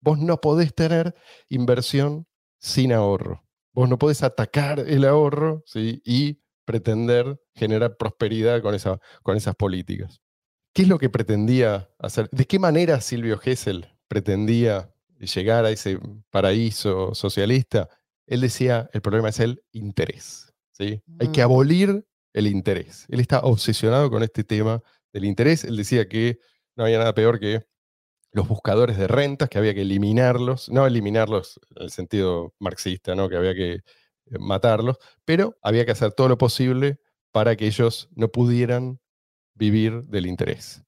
Vos 0.00 0.18
no 0.18 0.40
podés 0.40 0.74
tener 0.74 1.14
inversión 1.48 2.26
sin 2.60 2.92
ahorro. 2.92 3.44
Vos 3.72 3.88
no 3.88 3.98
podés 3.98 4.22
atacar 4.22 4.80
el 4.80 5.04
ahorro 5.04 5.62
¿sí? 5.66 6.02
y 6.04 6.40
pretender 6.68 7.40
generar 7.54 7.96
prosperidad 7.96 8.60
con, 8.60 8.74
esa, 8.74 9.00
con 9.22 9.38
esas 9.38 9.54
políticas. 9.54 10.20
¿Qué 10.74 10.82
es 10.82 10.88
lo 10.88 10.98
que 10.98 11.08
pretendía 11.08 11.88
hacer? 11.98 12.28
¿De 12.30 12.44
qué 12.44 12.58
manera 12.58 13.00
Silvio 13.00 13.38
Gesell 13.38 13.86
pretendía 14.06 14.92
llegar 15.18 15.64
a 15.64 15.70
ese 15.70 15.98
paraíso 16.28 17.14
socialista? 17.14 17.88
Él 18.26 18.42
decía, 18.42 18.90
el 18.92 19.00
problema 19.00 19.30
es 19.30 19.40
el 19.40 19.64
interés. 19.72 20.52
Hay 20.78 21.00
que 21.32 21.40
mm. 21.40 21.44
abolir 21.44 22.06
el 22.34 22.46
interés. 22.46 23.06
Él 23.08 23.20
está 23.20 23.40
obsesionado 23.40 24.10
con 24.10 24.22
este 24.22 24.44
tema 24.44 24.82
del 25.14 25.24
interés. 25.24 25.64
Él 25.64 25.74
decía 25.74 26.06
que 26.06 26.38
no 26.76 26.84
había 26.84 26.98
nada 26.98 27.14
peor 27.14 27.40
que 27.40 27.62
los 28.32 28.46
buscadores 28.46 28.98
de 28.98 29.08
rentas, 29.08 29.48
que 29.48 29.56
había 29.56 29.72
que 29.72 29.80
eliminarlos, 29.80 30.68
no 30.68 30.86
eliminarlos 30.86 31.58
en 31.76 31.84
el 31.84 31.90
sentido 31.90 32.52
marxista, 32.58 33.14
¿no? 33.14 33.30
que 33.30 33.36
había 33.36 33.54
que 33.54 33.80
matarlos, 34.38 34.96
pero 35.24 35.56
había 35.62 35.84
que 35.84 35.92
hacer 35.92 36.12
todo 36.12 36.28
lo 36.28 36.38
posible 36.38 36.98
para 37.32 37.56
que 37.56 37.66
ellos 37.66 38.08
no 38.14 38.28
pudieran 38.28 39.00
vivir 39.54 40.04
del 40.04 40.26
interés. 40.26 40.82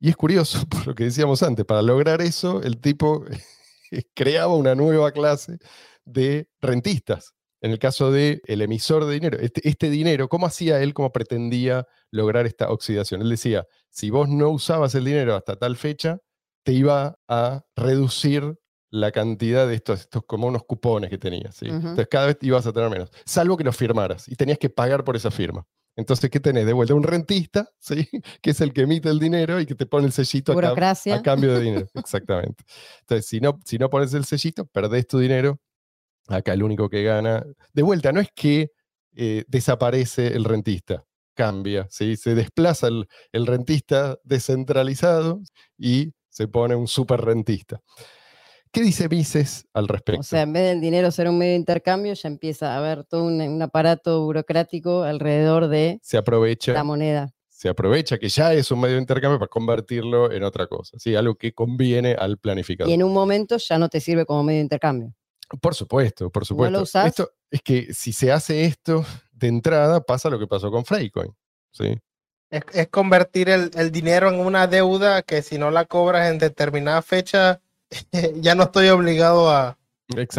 Y 0.00 0.08
es 0.08 0.16
curioso, 0.16 0.66
por 0.68 0.86
lo 0.86 0.94
que 0.94 1.04
decíamos 1.04 1.42
antes, 1.42 1.64
para 1.64 1.82
lograr 1.82 2.20
eso, 2.20 2.62
el 2.62 2.80
tipo 2.80 3.24
creaba 4.14 4.54
una 4.54 4.74
nueva 4.74 5.12
clase 5.12 5.58
de 6.04 6.48
rentistas, 6.60 7.34
en 7.60 7.72
el 7.72 7.78
caso 7.78 8.12
del 8.12 8.40
el 8.46 8.62
emisor 8.62 9.06
de 9.06 9.14
dinero, 9.14 9.38
este, 9.40 9.68
este, 9.68 9.90
dinero, 9.90 10.28
¿cómo 10.28 10.46
hacía 10.46 10.80
él, 10.82 10.94
cómo 10.94 11.10
pretendía 11.10 11.86
lograr 12.10 12.46
esta 12.46 12.70
oxidación? 12.70 13.22
Él 13.22 13.30
decía, 13.30 13.66
si 13.90 14.10
vos 14.10 14.28
no 14.28 14.50
usabas 14.50 14.94
el 14.94 15.04
dinero 15.04 15.34
hasta 15.34 15.56
tal 15.56 15.76
fecha, 15.76 16.18
te 16.64 16.72
iba 16.72 17.18
a 17.28 17.64
reducir 17.74 18.58
la 18.90 19.10
cantidad 19.12 19.66
de 19.66 19.74
estos, 19.74 20.00
estos 20.00 20.24
como 20.24 20.46
unos 20.46 20.64
cupones 20.64 21.10
que 21.10 21.18
tenías. 21.18 21.60
Entonces 21.62 22.06
cada 22.08 22.26
vez 22.26 22.38
ibas 22.42 22.66
a 22.66 22.72
tener 22.72 22.90
menos, 22.90 23.10
salvo 23.24 23.56
que 23.56 23.64
los 23.64 23.76
firmaras 23.76 24.28
y 24.28 24.36
tenías 24.36 24.58
que 24.58 24.70
pagar 24.70 25.04
por 25.04 25.16
esa 25.16 25.30
firma. 25.30 25.66
Entonces, 25.98 26.28
¿qué 26.28 26.40
tenés? 26.40 26.66
De 26.66 26.74
vuelta 26.74 26.92
un 26.92 27.02
rentista, 27.02 27.70
¿sí? 27.78 28.06
que 28.42 28.50
es 28.50 28.60
el 28.60 28.74
que 28.74 28.82
emite 28.82 29.08
el 29.08 29.18
dinero 29.18 29.58
y 29.60 29.66
que 29.66 29.74
te 29.74 29.86
pone 29.86 30.06
el 30.06 30.12
sellito 30.12 30.52
a, 30.52 30.54
cambio 31.22 31.54
de 31.54 31.60
dinero. 31.60 31.86
Exactamente. 31.94 32.64
Entonces, 33.00 33.26
si 33.26 33.40
no, 33.40 33.58
si 33.64 33.78
no 33.78 33.88
pones 33.88 34.12
el 34.12 34.26
sellito, 34.26 34.66
perdés 34.66 35.06
tu 35.06 35.18
dinero 35.18 35.58
Acá 36.28 36.52
el 36.54 36.62
único 36.62 36.88
que 36.88 37.02
gana. 37.02 37.44
De 37.72 37.82
vuelta, 37.82 38.12
no 38.12 38.20
es 38.20 38.28
que 38.34 38.72
eh, 39.14 39.44
desaparece 39.48 40.28
el 40.28 40.44
rentista, 40.44 41.04
cambia, 41.34 41.86
¿sí? 41.90 42.16
se 42.16 42.34
desplaza 42.34 42.88
el, 42.88 43.46
rentista 43.46 44.18
descentralizado 44.24 45.40
y 45.78 46.12
se 46.28 46.48
pone 46.48 46.74
un 46.74 46.88
super 46.88 47.20
rentista. 47.20 47.80
¿Qué 48.76 48.82
dice 48.82 49.08
Mises 49.08 49.66
al 49.72 49.88
respecto? 49.88 50.20
O 50.20 50.22
sea, 50.22 50.42
en 50.42 50.52
vez 50.52 50.64
del 50.64 50.82
dinero 50.82 51.10
ser 51.10 51.30
un 51.30 51.38
medio 51.38 51.52
de 51.52 51.56
intercambio, 51.56 52.12
ya 52.12 52.28
empieza 52.28 52.74
a 52.74 52.76
haber 52.76 53.04
todo 53.04 53.24
un, 53.24 53.62
aparato 53.62 54.22
burocrático 54.22 55.02
alrededor 55.02 55.68
de 55.68 55.98
se 56.02 56.18
aprovecha, 56.18 56.74
la 56.74 56.84
moneda. 56.84 57.32
Se 57.48 57.70
aprovecha 57.70 58.18
que 58.18 58.28
ya 58.28 58.52
es 58.52 58.70
un 58.70 58.80
medio 58.80 58.96
de 58.96 59.00
intercambio 59.00 59.38
para 59.38 59.48
convertirlo 59.48 60.30
en 60.30 60.42
otra 60.42 60.66
cosa, 60.66 60.98
¿sí? 60.98 61.14
algo 61.14 61.36
que 61.36 61.54
conviene 61.54 62.16
al 62.18 62.36
planificador. 62.36 62.90
Y 62.90 62.92
en 62.92 63.02
un 63.02 63.14
momento 63.14 63.56
ya 63.56 63.78
no 63.78 63.88
te 63.88 63.98
sirve 63.98 64.26
como 64.26 64.42
medio 64.42 64.58
de 64.58 64.64
intercambio. 64.64 65.14
Por 65.58 65.74
supuesto, 65.74 66.28
por 66.28 66.44
supuesto. 66.44 66.82
Esto, 67.06 67.30
es 67.50 67.62
que 67.62 67.94
si 67.94 68.12
se 68.12 68.30
hace 68.30 68.66
esto 68.66 69.06
de 69.32 69.48
entrada, 69.48 70.02
pasa 70.02 70.28
lo 70.28 70.38
que 70.38 70.46
pasó 70.46 70.70
con 70.70 70.84
Freecoin. 70.84 71.34
¿sí? 71.70 71.98
Es, 72.50 72.88
convertir 72.88 73.48
el, 73.48 73.90
dinero 73.90 74.28
en 74.28 74.38
una 74.38 74.66
deuda 74.66 75.22
que 75.22 75.40
si 75.40 75.56
no 75.56 75.70
la 75.70 75.86
cobras 75.86 76.30
en 76.30 76.36
determinada 76.36 77.00
fecha, 77.00 77.62
ya 78.40 78.54
no 78.54 78.64
estoy 78.64 78.88
obligado 78.88 79.50
a, 79.50 79.78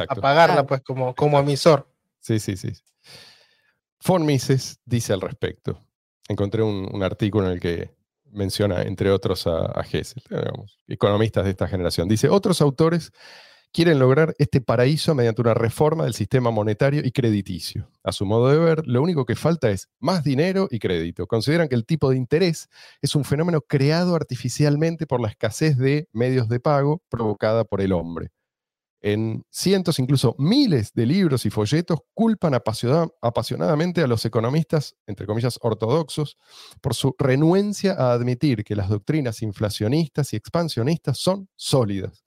a 0.08 0.16
pagarla, 0.16 0.66
pues 0.66 0.82
como, 0.82 1.16
como 1.16 1.40
emisor. 1.40 1.90
Sí, 2.20 2.40
sí, 2.40 2.58
sí. 2.58 2.74
Von 4.06 4.26
Mises 4.26 4.80
dice 4.86 5.14
al 5.14 5.22
respecto. 5.22 5.84
Encontré 6.28 6.62
un, 6.62 7.02
artículo 7.04 7.48
en 7.48 7.54
el 7.54 7.60
que 7.60 7.96
menciona, 8.32 8.82
entre 8.82 9.12
otros, 9.12 9.48
a, 9.48 9.66
a 9.80 9.86
Hessel, 9.90 10.22
economistas 10.88 11.46
de 11.46 11.52
esta 11.52 11.68
generación. 11.68 12.08
Dice, 12.08 12.30
otros 12.30 12.62
autores 12.62 13.12
quieren 13.72 14.00
lograr 14.00 14.34
este 14.40 14.62
paraíso 14.62 15.14
mediante 15.16 15.42
una 15.42 15.54
reforma 15.54 16.06
del 16.06 16.14
sistema 16.14 16.52
monetario 16.52 17.02
y 17.06 17.12
crediticio. 17.12 17.90
A 18.04 18.12
su 18.12 18.26
modo 18.26 18.50
de 18.50 18.58
ver, 18.58 18.88
lo 18.88 19.02
único 19.02 19.26
que 19.26 19.36
falta 19.36 19.70
es 19.70 19.90
más 20.00 20.24
dinero 20.24 20.68
y 20.72 20.80
crédito. 20.80 21.28
Consideran 21.28 21.68
que 21.68 21.76
el 21.76 21.86
tipo 21.86 22.10
de 22.10 22.18
interés 22.18 22.70
es 23.02 23.16
un 23.16 23.24
fenómeno 23.24 23.62
creado 23.62 24.16
artificialmente 24.16 25.06
por 25.06 25.22
la 25.22 25.30
escasez 25.30 25.78
de 25.78 26.08
medios 26.12 26.50
de 26.50 26.60
pago 26.60 27.02
provocada 27.10 27.66
por 27.66 27.82
el 27.82 27.94
hombre. 27.94 28.32
En 29.00 29.46
cientos, 29.52 30.00
incluso 30.00 30.36
miles 30.40 30.92
de 30.94 31.06
libros 31.06 31.46
y 31.46 31.52
folletos 31.52 32.00
culpan 32.16 32.56
apasionadamente 32.56 34.02
a 34.02 34.08
los 34.08 34.26
economistas, 34.26 34.96
entre 35.06 35.28
comillas, 35.28 35.60
ortodoxos, 35.62 36.36
por 36.82 36.96
su 36.96 37.16
renuencia 37.20 37.94
a 37.94 38.14
admitir 38.14 38.64
que 38.64 38.76
las 38.76 38.90
doctrinas 38.90 39.44
inflacionistas 39.44 40.34
y 40.34 40.36
expansionistas 40.36 41.20
son 41.20 41.48
sólidas 41.56 42.27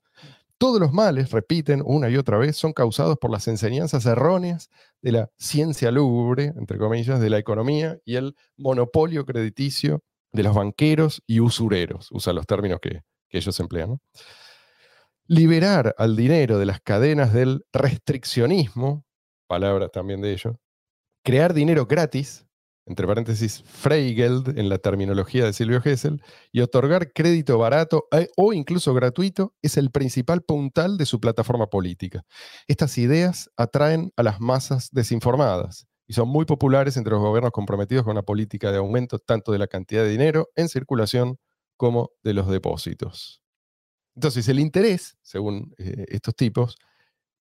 todos 0.61 0.79
los 0.79 0.93
males, 0.93 1.31
repiten 1.31 1.81
una 1.83 2.07
y 2.07 2.17
otra 2.17 2.37
vez, 2.37 2.55
son 2.55 2.71
causados 2.71 3.17
por 3.17 3.31
las 3.31 3.47
enseñanzas 3.47 4.05
erróneas 4.05 4.69
de 5.01 5.11
la 5.11 5.29
ciencia 5.39 5.89
lúgubre, 5.89 6.53
entre 6.55 6.77
comillas, 6.77 7.19
de 7.19 7.31
la 7.31 7.39
economía 7.39 7.97
y 8.05 8.17
el 8.17 8.35
monopolio 8.57 9.25
crediticio 9.25 10.03
de 10.31 10.43
los 10.43 10.53
banqueros 10.53 11.23
y 11.25 11.39
usureros, 11.39 12.09
usa 12.11 12.31
los 12.31 12.45
términos 12.45 12.79
que, 12.79 13.01
ellos 13.31 13.59
emplean. 13.59 13.97
Liberar 15.25 15.95
al 15.97 16.15
dinero 16.15 16.59
de 16.59 16.67
las 16.67 16.79
cadenas 16.79 17.33
del 17.33 17.65
restriccionismo, 17.73 19.03
palabras 19.47 19.89
también 19.91 20.21
de 20.21 20.31
ellos, 20.31 20.57
crear 21.23 21.55
dinero 21.55 21.87
gratis, 21.87 22.45
entre 22.85 23.07
paréntesis, 23.07 23.63
Freigeld 23.65 24.57
en 24.57 24.69
la 24.69 24.77
terminología 24.77 25.45
de 25.45 25.53
Silvio 25.53 25.81
Gesell, 25.81 26.21
y 26.51 26.61
otorgar 26.61 27.13
crédito 27.13 27.57
barato 27.57 28.07
eh, 28.11 28.29
o 28.37 28.53
incluso 28.53 28.93
gratuito 28.93 29.53
es 29.61 29.77
el 29.77 29.91
principal 29.91 30.41
puntal 30.41 30.97
de 30.97 31.05
su 31.05 31.19
plataforma 31.19 31.67
política. 31.67 32.23
Estas 32.67 32.97
ideas 32.97 33.49
atraen 33.55 34.11
a 34.15 34.23
las 34.23 34.39
masas 34.39 34.89
desinformadas 34.91 35.87
y 36.07 36.13
son 36.13 36.27
muy 36.27 36.45
populares 36.45 36.97
entre 36.97 37.11
los 37.11 37.21
gobiernos 37.21 37.51
comprometidos 37.51 38.03
con 38.03 38.11
una 38.11 38.23
política 38.23 38.71
de 38.71 38.79
aumento 38.79 39.19
tanto 39.19 39.51
de 39.51 39.59
la 39.59 39.67
cantidad 39.67 40.03
de 40.03 40.09
dinero 40.09 40.49
en 40.55 40.67
circulación 40.67 41.37
como 41.77 42.11
de 42.23 42.33
los 42.33 42.49
depósitos. 42.49 43.41
Entonces, 44.15 44.47
el 44.49 44.59
interés, 44.59 45.17
según 45.21 45.73
eh, 45.77 46.05
estos 46.09 46.35
tipos, 46.35 46.77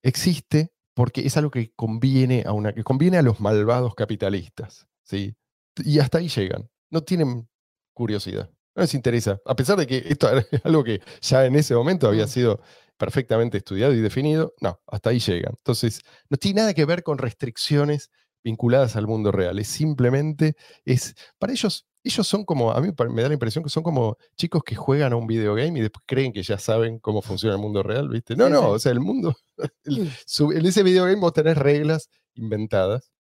existe 0.03 0.72
porque 0.94 1.22
es 1.26 1.37
algo 1.37 1.50
que 1.50 1.72
conviene 1.74 2.44
a, 2.46 2.53
una, 2.53 2.72
que 2.72 2.85
conviene 2.85 3.18
a 3.18 3.22
los 3.22 3.40
malvados 3.40 3.94
capitalistas. 3.94 4.87
¿Sí? 5.11 5.37
Y 5.85 5.99
hasta 5.99 6.18
ahí 6.18 6.29
llegan. 6.29 6.70
No 6.90 7.03
tienen 7.03 7.49
curiosidad. 7.92 8.51
No 8.75 8.83
les 8.83 8.94
interesa. 8.94 9.40
A 9.44 9.57
pesar 9.57 9.77
de 9.77 9.87
que 9.87 9.99
esto 10.07 10.29
es 10.53 10.64
algo 10.64 10.85
que 10.85 11.01
ya 11.20 11.44
en 11.44 11.57
ese 11.57 11.75
momento 11.75 12.09
había 12.09 12.27
sido 12.27 12.61
perfectamente 12.96 13.59
estudiado 13.59 13.92
y 13.94 14.01
definido, 14.01 14.55
no, 14.61 14.79
hasta 14.87 15.11
ahí 15.11 15.18
llegan. 15.18 15.55
Entonces, 15.57 16.03
no 16.29 16.37
tiene 16.37 16.61
nada 16.61 16.75
que 16.75 16.85
ver 16.85 17.03
con 17.03 17.18
restricciones 17.18 18.11
vinculadas 18.44 18.94
al 18.96 19.07
mundo 19.07 19.33
real. 19.33 19.59
Es 19.59 19.68
simplemente, 19.68 20.55
es, 20.85 21.14
para 21.38 21.53
ellos, 21.53 21.87
ellos 22.05 22.27
son 22.27 22.44
como, 22.44 22.73
a 22.73 22.81
mí 22.81 22.90
me 23.11 23.23
da 23.23 23.29
la 23.29 23.35
impresión 23.35 23.64
que 23.64 23.70
son 23.70 23.83
como 23.83 24.16
chicos 24.37 24.62
que 24.64 24.77
juegan 24.77 25.12
a 25.12 25.16
un 25.16 25.27
videogame 25.27 25.79
y 25.79 25.83
después 25.83 26.05
creen 26.07 26.33
que 26.33 26.42
ya 26.42 26.59
saben 26.59 26.99
cómo 26.99 27.23
funciona 27.23 27.55
el 27.55 27.61
mundo 27.61 27.83
real, 27.83 28.09
¿viste? 28.09 28.37
No, 28.37 28.49
no, 28.49 28.70
o 28.70 28.79
sea, 28.79 28.92
el 28.92 29.01
mundo, 29.01 29.35
en 29.85 30.66
ese 30.66 30.83
videogame 30.83 31.20
vos 31.20 31.33
tenés 31.33 31.57
reglas 31.57 32.09
inventadas 32.35 33.11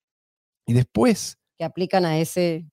y 0.66 0.74
después 0.74 1.39
que 1.60 1.64
aplican 1.66 2.06
a 2.06 2.18
ese 2.18 2.64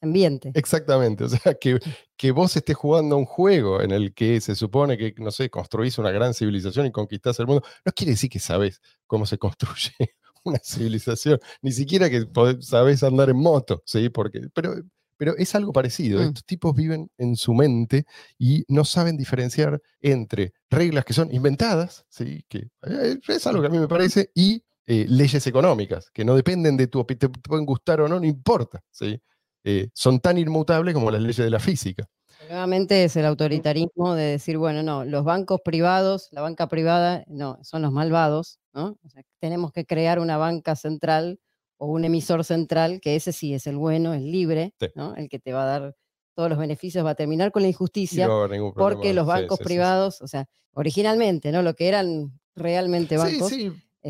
ambiente. 0.00 0.50
Exactamente, 0.54 1.24
o 1.24 1.28
sea, 1.28 1.52
que, 1.52 1.78
que 2.16 2.30
vos 2.30 2.56
estés 2.56 2.74
jugando 2.74 3.18
un 3.18 3.26
juego 3.26 3.82
en 3.82 3.90
el 3.90 4.14
que 4.14 4.40
se 4.40 4.54
supone 4.54 4.96
que, 4.96 5.14
no 5.18 5.30
sé, 5.30 5.50
construís 5.50 5.98
una 5.98 6.10
gran 6.10 6.32
civilización 6.32 6.86
y 6.86 6.92
conquistás 6.92 7.38
el 7.40 7.46
mundo, 7.46 7.62
no 7.84 7.92
quiere 7.92 8.12
decir 8.12 8.30
que 8.30 8.38
sabes 8.38 8.80
cómo 9.06 9.26
se 9.26 9.36
construye 9.36 9.92
una 10.44 10.58
civilización, 10.64 11.38
ni 11.60 11.72
siquiera 11.72 12.08
que 12.08 12.26
sabes 12.60 13.02
andar 13.02 13.28
en 13.28 13.36
moto, 13.36 13.82
¿sí? 13.84 14.08
Porque, 14.08 14.48
pero, 14.54 14.76
pero 15.18 15.36
es 15.36 15.54
algo 15.54 15.74
parecido. 15.74 16.20
Mm. 16.20 16.28
Estos 16.28 16.46
tipos 16.46 16.74
viven 16.74 17.10
en 17.18 17.36
su 17.36 17.52
mente 17.52 18.06
y 18.38 18.64
no 18.68 18.86
saben 18.86 19.18
diferenciar 19.18 19.82
entre 20.00 20.54
reglas 20.70 21.04
que 21.04 21.12
son 21.12 21.34
inventadas, 21.34 22.06
¿sí? 22.08 22.46
que 22.48 22.70
eh, 22.86 23.18
es 23.28 23.46
algo 23.46 23.60
que 23.60 23.66
a 23.66 23.70
mí 23.70 23.78
me 23.78 23.88
parece, 23.88 24.30
y 24.34 24.62
eh, 24.86 25.06
leyes 25.08 25.46
económicas, 25.46 26.10
que 26.10 26.24
no 26.24 26.34
dependen 26.34 26.76
de 26.76 26.86
tu, 26.86 27.04
te 27.04 27.28
pueden 27.28 27.66
gustar 27.66 28.00
o 28.00 28.08
no, 28.08 28.20
no 28.20 28.26
importa. 28.26 28.80
¿sí? 28.90 29.20
Eh, 29.64 29.88
son 29.94 30.20
tan 30.20 30.38
inmutables 30.38 30.94
como 30.94 31.10
las 31.10 31.20
leyes 31.20 31.38
de 31.38 31.50
la 31.50 31.58
física. 31.58 32.08
Nuevamente 32.48 33.02
es 33.02 33.16
el 33.16 33.24
autoritarismo 33.24 34.14
de 34.14 34.24
decir, 34.24 34.58
bueno, 34.58 34.82
no, 34.82 35.04
los 35.04 35.24
bancos 35.24 35.60
privados, 35.64 36.28
la 36.30 36.42
banca 36.42 36.68
privada, 36.68 37.24
no, 37.26 37.58
son 37.62 37.82
los 37.82 37.90
malvados, 37.90 38.60
¿no? 38.72 38.96
tenemos 39.40 39.72
que 39.72 39.84
crear 39.84 40.20
una 40.20 40.36
banca 40.36 40.76
central 40.76 41.40
o 41.78 41.86
un 41.86 42.04
emisor 42.04 42.44
central, 42.44 43.00
que 43.00 43.16
ese 43.16 43.32
sí 43.32 43.54
es 43.54 43.66
el 43.66 43.76
bueno, 43.76 44.14
es 44.14 44.22
libre, 44.22 44.74
¿no? 44.94 45.14
El 45.16 45.28
que 45.28 45.38
te 45.38 45.52
va 45.52 45.64
a 45.64 45.66
dar 45.66 45.96
todos 46.34 46.48
los 46.48 46.58
beneficios, 46.58 47.04
va 47.04 47.10
a 47.10 47.14
terminar 47.14 47.52
con 47.52 47.62
la 47.62 47.68
injusticia, 47.68 48.28
porque 48.74 49.12
los 49.12 49.26
bancos 49.26 49.58
privados, 49.58 50.22
o 50.22 50.28
sea, 50.28 50.46
originalmente, 50.72 51.52
¿no? 51.52 51.62
Lo 51.62 51.74
que 51.74 51.88
eran 51.88 52.38
realmente 52.54 53.16
bancos, 53.16 53.52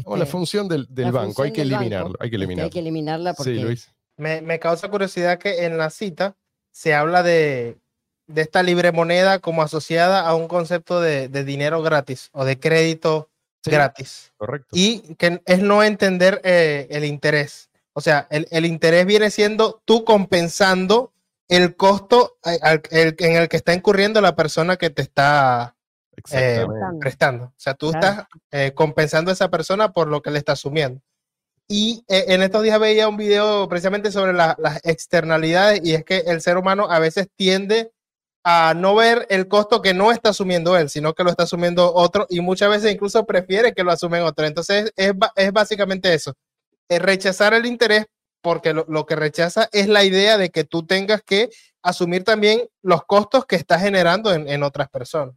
o 0.04 0.16
la 0.16 0.24
este, 0.24 0.32
función 0.32 0.68
del, 0.68 0.87
banco, 1.12 1.42
hay 1.42 1.52
que 1.52 1.62
eliminarlo. 1.62 2.14
hay 2.20 2.30
que 2.30 2.37
eliminarlo. 2.37 2.64
hay 2.64 2.70
que 2.70 2.78
eliminarla 2.78 3.35
porque... 3.35 3.54
Sí, 3.54 3.61
Luis. 3.61 3.92
Me, 4.16 4.59
causa 4.59 4.88
curiosidad 4.88 5.38
que 5.38 5.66
en 5.66 5.76
la 5.76 5.90
cita 5.90 6.37
se 6.72 6.94
habla 6.94 7.22
de, 7.22 7.78
esta 8.35 8.62
libre 8.62 8.92
moneda 8.92 9.40
como 9.40 9.62
asociada 9.62 10.26
a 10.26 10.35
un 10.35 10.48
concepto 10.48 11.00
de, 11.00 11.28
dinero 11.28 11.82
gratis 11.82 12.30
o 12.32 12.44
de 12.44 12.59
crédito 12.59 13.30
gratis. 13.64 14.32
Correcto. 14.37 14.68
Y 14.72 15.14
que 15.16 15.42
es 15.44 15.61
no 15.61 15.82
entender 15.82 16.40
eh, 16.44 16.87
el 16.90 17.04
interés. 17.04 17.68
O 17.92 18.00
sea, 18.00 18.26
el, 18.30 18.64
interés 18.64 19.06
viene 19.06 19.30
siendo 19.30 19.82
tú 19.85 20.04
compensando 20.04 21.12
el 21.48 21.76
costo 21.76 22.38
eh, 22.44 22.59
en 22.90 23.37
el 23.37 23.48
que 23.48 23.56
está 23.56 23.74
incurriendo 23.74 24.20
la 24.20 24.35
persona 24.35 24.76
que 24.76 24.90
te 24.90 25.02
está 25.02 25.76
eh, 26.33 26.66
prestando. 27.00 27.46
O 27.46 27.55
sea, 27.57 27.74
tú 27.74 27.90
estás 27.90 28.26
eh, 28.50 28.72
compensando 28.74 29.31
a 29.31 29.35
esa 29.35 29.50
persona 29.50 29.92
por 29.92 30.09
lo 30.09 30.22
que 30.22 30.31
le 30.31 30.38
está 30.38 30.52
asumiendo. 30.52 31.00
Y 31.68 32.05
eh, 32.09 32.26
en 32.29 32.42
estos 32.42 32.62
días 32.62 32.79
veía 32.79 33.09
un 33.09 33.16
video 33.16 33.68
precisamente 33.68 34.12
sobre 34.12 34.33
las 34.33 34.57
externalidades 34.85 35.81
y 35.83 35.94
es 35.94 36.05
que 36.05 36.18
el 36.18 36.40
ser 36.40 36.57
humano 36.57 36.87
a 36.90 36.98
veces 37.00 37.29
tiende 37.37 37.92
a 38.44 38.74
no 38.74 38.94
ver 38.94 39.26
el 39.29 39.48
costo 39.48 39.83
que 39.83 39.92
no 39.92 40.12
está 40.12 40.29
asumiendo 40.31 40.76
él, 40.76 40.88
sino 40.88 41.14
que 41.14 41.24
lo 41.24 41.31
está 41.31 41.42
asumiendo 41.42 41.92
otro 41.92 42.26
y 42.29 42.40
muchas 42.40 42.70
veces 42.70 42.92
incluso 42.92 43.26
prefiere 43.26 43.72
que 43.72 43.83
lo 43.83 43.90
asumen 43.90 44.22
otro. 44.22 44.46
Entonces 44.46 44.92
es, 44.94 45.12
es 45.35 45.52
básicamente 45.52 46.14
eso, 46.14 46.35
es 46.88 47.02
rechazar 47.02 47.55
el 47.55 47.66
interés 47.66 48.07
porque 48.40 48.72
lo, 48.72 49.07
que 49.07 49.16
rechaza 49.16 49.68
es 49.72 49.88
la 49.88 50.05
idea 50.05 50.38
de 50.38 50.50
que 50.50 50.62
tú 50.62 50.87
tengas 50.87 51.22
que 51.22 51.50
asumir 51.83 52.22
también 52.22 52.68
los 52.81 53.05
costos 53.05 53.44
que 53.44 53.57
estás 53.57 53.83
generando 53.83 54.33
en, 54.33 54.48
en 54.48 54.62
otras 54.62 54.88
personas. 54.88 55.35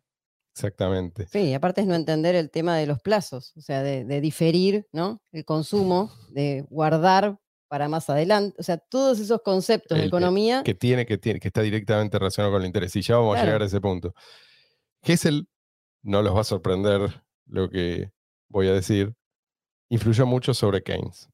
Exactamente. 0.59 1.25
Sí, 1.31 1.53
aparte 1.53 1.81
es 1.81 1.87
no 1.87 1.95
entender 1.95 2.35
el 2.35 2.51
tema 2.51 2.75
de 2.75 2.85
los 2.85 3.01
plazos, 3.01 3.53
o 3.55 3.61
sea, 3.61 3.81
de, 3.81 4.19
diferir 4.19 4.85
¿no? 4.91 5.21
el 5.31 5.45
consumo, 5.45 6.11
de 6.31 6.65
guardar 6.69 7.39
para 7.69 7.87
más 7.87 8.09
adelante, 8.09 8.57
o 8.59 8.63
sea, 8.63 8.77
todos 8.77 9.19
esos 9.19 9.41
conceptos 9.41 9.97
de 9.97 10.05
economía. 10.05 10.63
Que 10.63 10.73
tiene, 10.73 11.05
que 11.05 11.17
tiene, 11.17 11.39
que 11.39 11.47
está 11.47 11.61
directamente 11.61 12.19
relacionado 12.19 12.53
con 12.53 12.61
el 12.61 12.67
interés. 12.67 12.93
Y 12.97 13.01
ya 13.01 13.15
vamos 13.15 13.37
a 13.37 13.45
llegar 13.45 13.61
a 13.61 13.65
ese 13.65 13.79
punto. 13.79 14.13
Gessel, 15.01 15.47
no 16.03 16.21
los 16.21 16.35
va 16.35 16.41
a 16.41 16.43
sorprender 16.43 17.23
lo 17.45 17.69
que 17.69 18.11
voy 18.49 18.67
a 18.67 18.73
decir, 18.73 19.15
influyó 19.87 20.25
mucho 20.25 20.53
sobre 20.53 20.83
Keynes. 20.83 21.29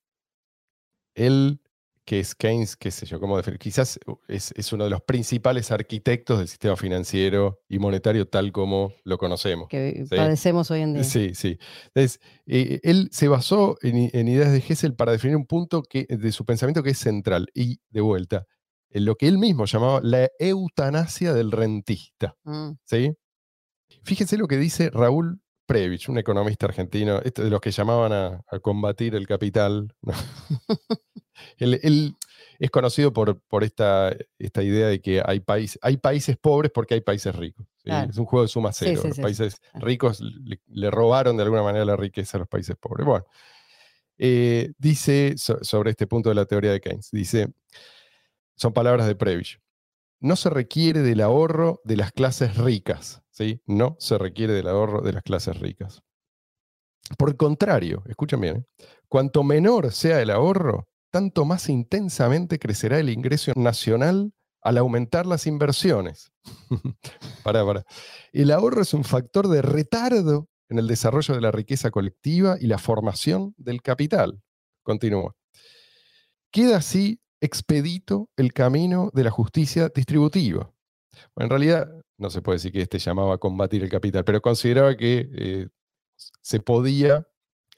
Él 1.15 1.59
que 2.05 2.19
es 2.19 2.35
Keynes, 2.35 2.75
qué 2.75 2.91
sé 2.91 3.05
yo, 3.05 3.19
cómo 3.19 3.37
definir, 3.37 3.59
quizás 3.59 3.99
es, 4.27 4.73
uno 4.73 4.83
de 4.83 4.89
los 4.89 5.01
principales 5.01 5.71
arquitectos 5.71 6.37
del 6.37 6.47
sistema 6.47 6.75
financiero 6.75 7.61
y 7.67 7.79
monetario 7.79 8.27
tal 8.27 8.51
como 8.51 8.93
lo 9.03 9.17
conocemos. 9.17 9.67
Que 9.69 10.05
padecemos 10.09 10.69
hoy 10.71 10.81
en 10.81 10.93
día. 10.93 11.03
Sí, 11.03 11.33
sí. 11.33 11.57
Entonces, 11.87 12.19
eh, 12.45 12.79
él 12.83 13.09
se 13.11 13.27
basó 13.27 13.77
en, 13.81 14.27
ideas 14.27 14.51
de 14.51 14.63
Hessel 14.67 14.95
para 14.95 15.11
definir 15.11 15.35
un 15.35 15.47
punto 15.47 15.81
que, 15.81 16.05
de 16.07 16.31
su 16.31 16.45
pensamiento 16.45 16.83
que 16.83 16.91
es 16.91 16.99
central. 16.99 17.47
Y 17.53 17.79
de 17.89 18.01
vuelta, 18.01 18.45
en 18.89 19.05
lo 19.05 19.15
que 19.15 19.27
él 19.27 19.37
mismo 19.37 19.65
llamaba 19.65 19.99
la 20.03 20.29
eutanasia 20.39 21.33
del 21.33 21.51
rentista. 21.51 22.35
Mm. 22.43 22.71
¿sí? 22.83 23.13
Fíjense 24.03 24.37
lo 24.37 24.47
que 24.47 24.57
dice 24.57 24.89
Raúl 24.91 25.41
Previch, 25.65 26.09
un 26.09 26.17
economista 26.17 26.67
argentino, 26.67 27.19
este 27.23 27.43
de 27.43 27.49
los 27.49 27.59
que 27.59 27.71
llamaban 27.71 28.13
a, 28.13 28.59
combatir 28.61 29.15
el 29.15 29.27
capital. 29.27 29.93
él, 31.57 32.15
es 32.59 32.71
conocido 32.71 33.13
por, 33.13 33.39
por 33.41 33.63
esta, 33.63 34.15
esta 34.39 34.63
idea 34.63 34.87
de 34.87 35.01
que 35.01 35.21
hay, 35.25 35.39
país, 35.39 35.77
hay 35.81 35.97
países 35.97 36.37
pobres 36.37 36.71
porque 36.73 36.93
hay 36.93 37.01
países 37.01 37.35
ricos. 37.35 37.65
Es 37.83 38.17
un 38.17 38.25
juego 38.25 38.43
de 38.43 38.47
suma 38.47 38.71
cero. 38.73 39.01
los 39.03 39.19
países 39.19 39.61
ricos 39.75 40.19
le, 40.21 40.91
robaron 40.91 41.37
de 41.37 41.43
alguna 41.43 41.61
manera 41.61 41.85
la 41.85 41.95
riqueza 41.95 42.37
a 42.37 42.39
los 42.39 42.47
países 42.47 42.75
pobres. 42.75 43.05
Bueno, 43.05 43.25
eh, 44.17 44.71
dice 44.77 45.35
sobre 45.37 45.91
este 45.91 46.07
punto 46.07 46.29
de 46.29 46.35
la 46.35 46.45
teoría 46.45 46.71
de 46.71 46.81
Keynes, 46.81 47.09
dice, 47.11 47.53
son 48.55 48.73
palabras 48.73 49.07
de 49.07 49.15
Prebisch, 49.15 49.59
no 50.19 50.35
se 50.35 50.49
requiere 50.49 51.01
del 51.01 51.21
ahorro 51.21 51.81
de 51.83 51.97
las 51.97 52.11
clases 52.11 52.57
ricas, 52.57 53.21
¿sí? 53.29 53.61
No 53.65 53.95
se 53.99 54.17
requiere 54.17 54.53
del 54.53 54.67
ahorro 54.67 55.01
de 55.01 55.13
las 55.13 55.23
clases 55.23 55.59
ricas. 55.59 56.01
Por 57.17 57.29
el 57.29 57.37
contrario, 57.37 58.03
escuchen 58.07 58.41
bien, 58.41 58.57
¿eh? 58.57 58.85
cuanto 59.07 59.43
menor 59.43 59.91
sea 59.91 60.21
el 60.21 60.31
ahorro, 60.31 60.87
tanto 61.15 61.45
más 61.45 61.69
intensamente 61.69 62.59
crecerá 62.59 62.99
el 62.99 63.09
ingreso 63.09 63.53
nacional 63.55 64.33
al 64.61 64.77
aumentar 64.77 65.25
las 65.25 65.47
inversiones. 65.47 66.33
para, 67.41 67.65
para. 67.65 67.85
El 68.33 68.51
ahorro 68.51 68.81
es 68.81 68.93
un 68.93 69.05
factor 69.05 69.47
de 69.47 69.61
retardo 69.61 70.49
en 70.67 70.77
el 70.77 70.87
desarrollo 70.87 71.33
de 71.33 71.39
la 71.39 71.51
riqueza 71.51 71.89
colectiva 71.89 72.57
y 72.59 72.67
la 72.67 72.79
formación 72.79 73.53
del 73.55 73.81
capital. 73.81 74.41
Continúa. 74.83 75.33
Queda 76.51 76.75
así 76.75 77.21
expedito 77.39 78.29
el 78.35 78.51
camino 78.51 79.09
de 79.13 79.23
la 79.23 79.31
justicia 79.31 79.87
distributiva. 79.95 80.69
en 81.37 81.49
realidad 81.49 81.89
no 82.17 82.29
se 82.29 82.41
puede 82.41 82.57
decir 82.57 82.73
que 82.73 82.81
este 82.81 82.99
llamaba 82.99 83.35
a 83.35 83.37
combatir 83.37 83.83
el 83.83 83.89
capital, 83.89 84.25
pero 84.25 84.41
consideraba 84.41 84.97
que 84.97 85.29
eh, 85.31 85.69
se 86.41 86.59
podía 86.59 87.25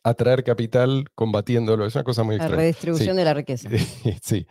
atraer 0.09 0.43
capital 0.43 1.05
combatiéndolo. 1.15 1.85
Es 1.85 1.95
una 1.95 2.03
cosa 2.03 2.23
muy 2.23 2.35
extraña. 2.35 2.55
La 2.55 2.61
redistribución 2.61 3.17
de 3.17 3.25
la 3.25 3.33
riqueza. 3.33 3.69
sí. 4.21 4.47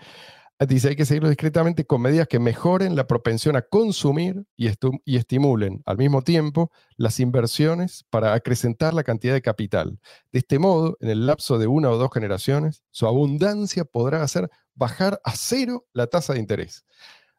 Dice, 0.66 0.88
hay 0.88 0.96
que 0.96 1.04
seguirlo 1.04 1.28
discretamente 1.28 1.84
con 1.84 2.00
medidas 2.00 2.28
que 2.28 2.38
mejoren 2.38 2.96
la 2.96 3.06
propensión 3.06 3.56
a 3.56 3.62
consumir 3.62 4.46
y, 4.56 4.70
y, 5.04 5.16
estimulen 5.18 5.82
al 5.84 5.98
mismo 5.98 6.22
tiempo 6.22 6.70
las 6.96 7.20
inversiones 7.20 8.06
para 8.08 8.32
acrecentar 8.32 8.94
la 8.94 9.04
cantidad 9.04 9.34
de 9.34 9.42
capital. 9.42 10.00
De 10.32 10.38
este 10.38 10.58
modo, 10.58 10.96
en 11.00 11.10
el 11.10 11.26
lapso 11.26 11.58
de 11.58 11.66
una 11.66 11.90
o 11.90 11.98
dos 11.98 12.08
generaciones, 12.10 12.82
su 12.90 13.06
abundancia 13.06 13.84
podrá 13.84 14.22
hacer 14.22 14.48
bajar 14.74 15.20
a 15.24 15.36
cero 15.36 15.84
la 15.92 16.06
tasa 16.06 16.32
de 16.32 16.38
interés. 16.38 16.86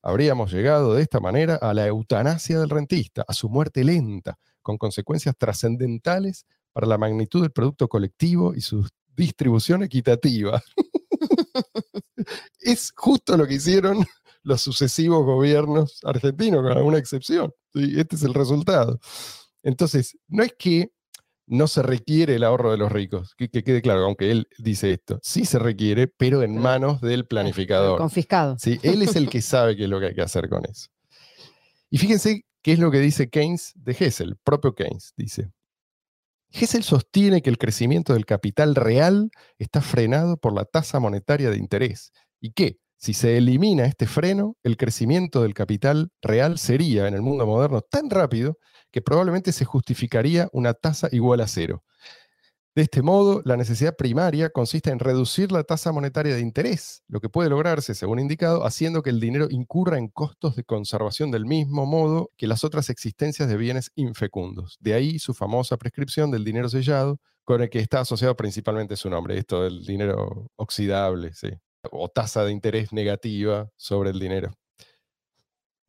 Habríamos 0.03 0.53
llegado 0.53 0.93
de 0.93 1.01
esta 1.01 1.19
manera 1.19 1.55
a 1.55 1.73
la 1.73 1.87
eutanasia 1.87 2.59
del 2.59 2.69
rentista, 2.69 3.25
a 3.27 3.33
su 3.33 3.49
muerte 3.49 3.83
lenta, 3.83 4.37
con 4.61 4.77
consecuencias 4.77 5.35
trascendentales 5.35 6.45
para 6.77 6.85
la 6.85 6.99
magnitud 6.99 7.41
del 7.41 7.49
producto 7.49 7.87
colectivo 7.87 8.53
y 8.53 8.61
su 8.61 8.87
distribución 9.15 9.81
equitativa. 9.81 10.61
es 12.59 12.93
justo 12.95 13.35
lo 13.35 13.47
que 13.47 13.55
hicieron 13.55 14.05
los 14.43 14.61
sucesivos 14.61 15.25
gobiernos 15.25 15.97
argentinos, 16.03 16.61
con 16.61 16.77
alguna 16.77 16.99
excepción. 16.99 17.51
Este 17.73 18.15
es 18.15 18.21
el 18.21 18.35
resultado. 18.35 18.99
Entonces, 19.63 20.19
no 20.27 20.43
es 20.43 20.53
que 20.53 20.91
no 21.47 21.65
se 21.65 21.81
requiere 21.81 22.35
el 22.35 22.43
ahorro 22.43 22.69
de 22.69 22.77
los 22.77 22.91
ricos, 22.91 23.33
que, 23.35 23.49
quede 23.49 23.81
claro, 23.81 24.05
aunque 24.05 24.29
él 24.29 24.47
dice 24.59 24.91
esto, 24.91 25.19
sí 25.23 25.45
se 25.45 25.57
requiere, 25.57 26.05
pero 26.07 26.43
en 26.43 26.59
manos 26.59 27.01
del 27.01 27.25
planificador. 27.25 27.97
Confiscado. 27.97 28.55
¿sí? 28.59 28.79
Él 28.83 29.01
es 29.01 29.15
el 29.15 29.31
que 29.31 29.41
sabe 29.41 29.75
qué 29.75 29.85
es 29.85 29.89
lo 29.89 29.99
que 29.99 30.05
hay 30.05 30.13
que 30.13 30.21
hacer 30.21 30.47
con 30.47 30.63
eso. 30.69 30.89
Y 31.89 31.97
fíjense 31.97 32.45
qué 32.61 32.73
es 32.73 32.77
lo 32.77 32.91
que 32.91 32.99
dice 32.99 33.31
Keynes 33.31 33.73
de 33.73 33.97
Hessel, 33.99 34.37
propio 34.43 34.75
Keynes, 34.75 35.15
dice. 35.17 35.49
Hessel 36.51 36.83
sostiene 36.83 37.41
que 37.41 37.49
el 37.49 37.57
crecimiento 37.57 38.13
del 38.13 38.25
capital 38.25 38.75
real 38.75 39.29
está 39.57 39.81
frenado 39.81 40.37
por 40.37 40.53
la 40.53 40.65
tasa 40.65 40.99
monetaria 40.99 41.49
de 41.49 41.57
interés 41.57 42.11
y 42.39 42.51
que, 42.51 42.77
si 42.95 43.13
se 43.13 43.37
elimina 43.37 43.85
este 43.85 44.07
freno, 44.07 44.55
el 44.63 44.77
crecimiento 44.77 45.43
del 45.43 45.53
capital 45.53 46.09
real 46.21 46.57
sería 46.57 47.07
en 47.07 47.13
el 47.13 47.21
mundo 47.21 47.45
moderno 47.45 47.81
tan 47.81 48.09
rápido 48.09 48.57
que 48.91 49.01
probablemente 49.01 49.51
se 49.51 49.65
justificaría 49.65 50.47
una 50.51 50.73
tasa 50.73 51.09
igual 51.11 51.41
a 51.41 51.47
cero. 51.47 51.83
De 52.77 52.83
este 52.83 53.01
modo, 53.01 53.41
la 53.43 53.57
necesidad 53.57 53.95
primaria 53.95 54.51
consiste 54.51 54.91
en 54.91 54.99
reducir 54.99 55.51
la 55.51 55.63
tasa 55.63 55.91
monetaria 55.91 56.35
de 56.35 56.41
interés, 56.41 57.01
lo 57.07 57.19
que 57.19 57.27
puede 57.27 57.49
lograrse, 57.49 57.95
según 57.95 58.19
indicado, 58.19 58.67
haciendo 58.67 59.01
que 59.01 59.09
el 59.09 59.19
dinero 59.19 59.47
incurra 59.49 59.97
en 59.97 60.09
costos 60.09 60.55
de 60.55 60.63
conservación 60.63 61.31
del 61.31 61.47
mismo 61.47 61.87
modo 61.87 62.29
que 62.37 62.45
las 62.45 62.63
otras 62.63 62.91
existencias 62.91 63.49
de 63.49 63.57
bienes 63.57 63.91
infecundos. 63.95 64.77
De 64.79 64.93
ahí 64.93 65.17
su 65.17 65.33
famosa 65.33 65.77
prescripción 65.77 66.29
del 66.29 66.43
dinero 66.45 66.69
sellado, 66.69 67.19
con 67.45 67.63
el 67.63 67.71
que 67.71 67.79
está 67.79 68.01
asociado 68.01 68.37
principalmente 68.37 68.95
su 68.95 69.09
nombre, 69.09 69.39
esto 69.39 69.63
del 69.63 69.83
dinero 69.83 70.51
oxidable, 70.55 71.31
o 71.89 72.09
tasa 72.09 72.43
de 72.43 72.51
interés 72.51 72.93
negativa 72.93 73.71
sobre 73.75 74.11
el 74.11 74.19
dinero. 74.19 74.53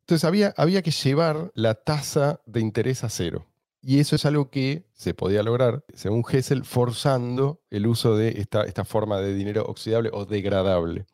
Entonces 0.07 0.25
había, 0.25 0.55
había 0.57 0.81
que 0.81 0.89
llevar 0.89 1.51
la 1.53 1.75
tasa 1.75 2.41
de 2.47 2.61
interés 2.61 3.03
a 3.03 3.09
cero. 3.09 3.45
Y 3.81 3.99
eso 3.99 4.15
es 4.15 4.25
algo 4.25 4.49
que 4.49 4.85
se 4.93 5.13
podía 5.13 5.41
lograr, 5.41 5.83
según 5.93 6.23
Hessel, 6.29 6.65
forzando 6.65 7.61
el 7.69 7.87
uso 7.87 8.17
de 8.17 8.29
esta, 8.39 8.63
esta 8.63 8.83
forma 8.83 9.19
de 9.21 9.33
dinero 9.33 9.63
oxidable 9.65 10.09
o 10.11 10.25
degradable. 10.25 11.05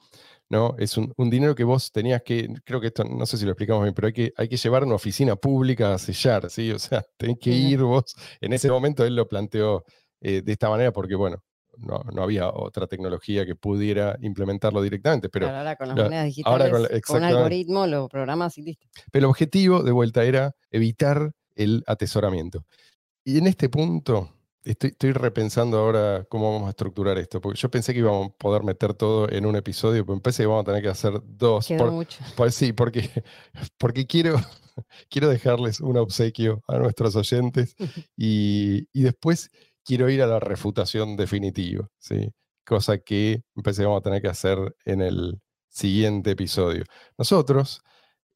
¿no? 0.49 0.75
Es 0.77 0.97
un, 0.97 1.13
dinero 1.29 1.55
que 1.55 1.63
vos 1.63 1.91
tenías 1.91 2.21
que, 2.23 2.49
creo 2.63 2.79
que 2.79 2.87
esto, 2.87 3.03
no 3.03 3.25
sé 3.25 3.37
si 3.37 3.45
lo 3.45 3.51
explicamos 3.51 3.83
bien, 3.83 3.93
pero 3.93 4.07
hay 4.07 4.13
que, 4.13 4.33
hay 4.37 4.47
que 4.47 4.57
llevar 4.57 4.83
a 4.83 4.85
una 4.85 4.95
oficina 4.95 5.35
pública 5.35 5.93
a 5.93 5.97
sellar, 5.97 6.49
¿sí? 6.49 6.71
O 6.71 6.79
sea, 6.79 7.03
tenés 7.17 7.37
que 7.39 7.51
ir 7.51 7.81
vos. 7.81 8.15
En 8.41 8.53
ese 8.53 8.69
momento 8.69 9.05
él 9.05 9.15
lo 9.15 9.27
planteó 9.27 9.83
eh, 10.21 10.41
de 10.41 10.51
esta 10.51 10.69
manera 10.69 10.91
porque, 10.91 11.15
bueno, 11.15 11.43
no, 11.77 12.23
había 12.23 12.49
otra 12.49 12.87
tecnología 12.87 13.45
que 13.45 13.55
pudiera 13.55 14.17
implementarlo 14.21 14.81
directamente. 14.81 15.29
Pero 15.29 15.49
ahora 15.49 15.75
con 15.75 15.89
las 15.89 15.97
monedas 15.97 16.25
digitales, 16.25 16.71
con, 16.71 17.01
con, 17.01 17.17
un 17.17 17.23
algoritmo 17.23 17.85
lo 17.85 18.07
programas 18.07 18.57
y 18.57 18.61
listo. 18.61 18.87
Pero 19.11 19.25
el 19.25 19.29
objetivo, 19.29 19.83
de 19.83 19.91
vuelta, 19.91 20.23
era 20.23 20.55
evitar 20.71 21.31
el 21.55 21.83
atesoramiento. 21.87 22.65
Y 23.23 23.39
en 23.39 23.47
este 23.47 23.69
punto, 23.69 24.29
estoy, 24.65 25.11
repensando 25.13 25.77
ahora 25.77 26.25
cómo 26.29 26.51
vamos 26.51 26.67
a 26.67 26.71
estructurar 26.71 27.17
esto, 27.17 27.39
porque 27.39 27.59
yo 27.59 27.69
pensé 27.69 27.93
que 27.93 27.99
íbamos 27.99 28.29
a 28.29 28.33
poder 28.37 28.63
meter 28.63 28.93
todo 28.93 29.29
en 29.29 29.45
un 29.45 29.55
episodio, 29.55 30.05
pero 30.05 30.19
pensé 30.19 30.43
que 30.43 30.47
vamos 30.47 30.63
a 30.63 30.65
tener 30.65 30.81
que 30.81 30.89
hacer 30.89 31.13
dos. 31.23 31.67
Por, 32.35 32.51
sí, 32.51 32.73
porque, 32.73 33.09
porque 33.77 34.05
quiero, 34.05 34.35
quiero 35.09 35.29
dejarles 35.29 35.79
un 35.79 35.97
obsequio 35.97 36.61
a 36.67 36.77
nuestros 36.77 37.15
oyentes 37.15 37.75
y, 38.17 38.87
después 38.93 39.51
quiero 39.83 40.09
ir 40.09 40.21
a 40.21 40.27
la 40.27 40.39
refutación 40.39 41.15
definitiva, 41.15 41.87
¿sí? 41.99 42.31
cosa 42.65 42.97
que 42.97 43.43
pensé 43.63 43.83
que 43.83 43.85
vamos 43.85 43.99
a 43.99 44.03
tener 44.03 44.21
que 44.21 44.27
hacer 44.27 44.57
en 44.85 45.01
el 45.01 45.39
siguiente 45.69 46.31
episodio. 46.31 46.83
Nosotros, 47.17 47.81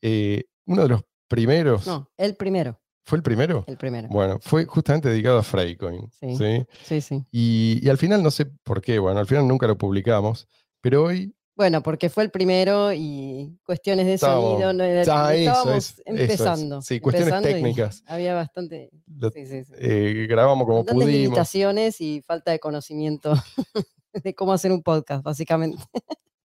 eh, 0.01 0.43
uno 0.65 0.84
de 0.84 0.89
los 0.89 1.01
primeros... 1.28 1.88
No, 1.88 2.11
el 2.17 2.36
primero. 2.36 2.80
¿Fue 3.10 3.18
el 3.18 3.24
primero? 3.24 3.64
El 3.66 3.76
primero. 3.76 4.07
Bueno, 4.07 4.38
fue 4.39 4.66
justamente 4.66 5.10
dedicado 5.10 5.39
a 5.39 5.43
Freycoin. 5.43 6.12
Sí, 6.12 6.64
sí, 6.84 7.01
sí. 7.01 7.26
Y, 7.32 7.89
al 7.89 7.97
final 7.97 8.22
no 8.22 8.30
sé 8.30 8.45
por 8.45 8.84
qué, 8.84 8.99
bueno, 8.99 9.20
al 9.20 9.26
final 9.26 9.47
nunca 9.47 9.66
lo 9.66 9.80
publicamos, 9.80 10.47
pero 10.80 11.05
hoy... 11.05 11.34
Bueno, 11.55 11.82
porque 11.82 12.12
fue 12.12 12.24
el 12.24 12.30
primero 12.30 12.93
y 12.93 13.57
cuestiones 13.66 14.05
de 14.05 14.20
sonido, 14.20 14.74
no 14.74 14.84
estábamos 14.84 15.99
empezando. 16.05 16.84
Sí, 16.84 16.99
cuestiones 16.99 17.41
técnicas. 17.41 18.03
había 18.05 18.36
bastante... 18.36 18.91
sí, 19.34 19.45
sí, 19.47 19.64
eh, 19.80 20.28
grabamos 20.30 20.68
como 20.68 20.86
pudimos. 20.86 21.07
limitaciones 21.07 21.99
y 22.01 22.22
falta 22.22 22.51
de 22.51 22.60
conocimiento 22.60 23.34
de 24.14 24.36
cómo 24.36 24.53
hacer 24.53 24.72
un 24.72 24.84
podcast, 24.84 25.24
básicamente. 25.24 25.84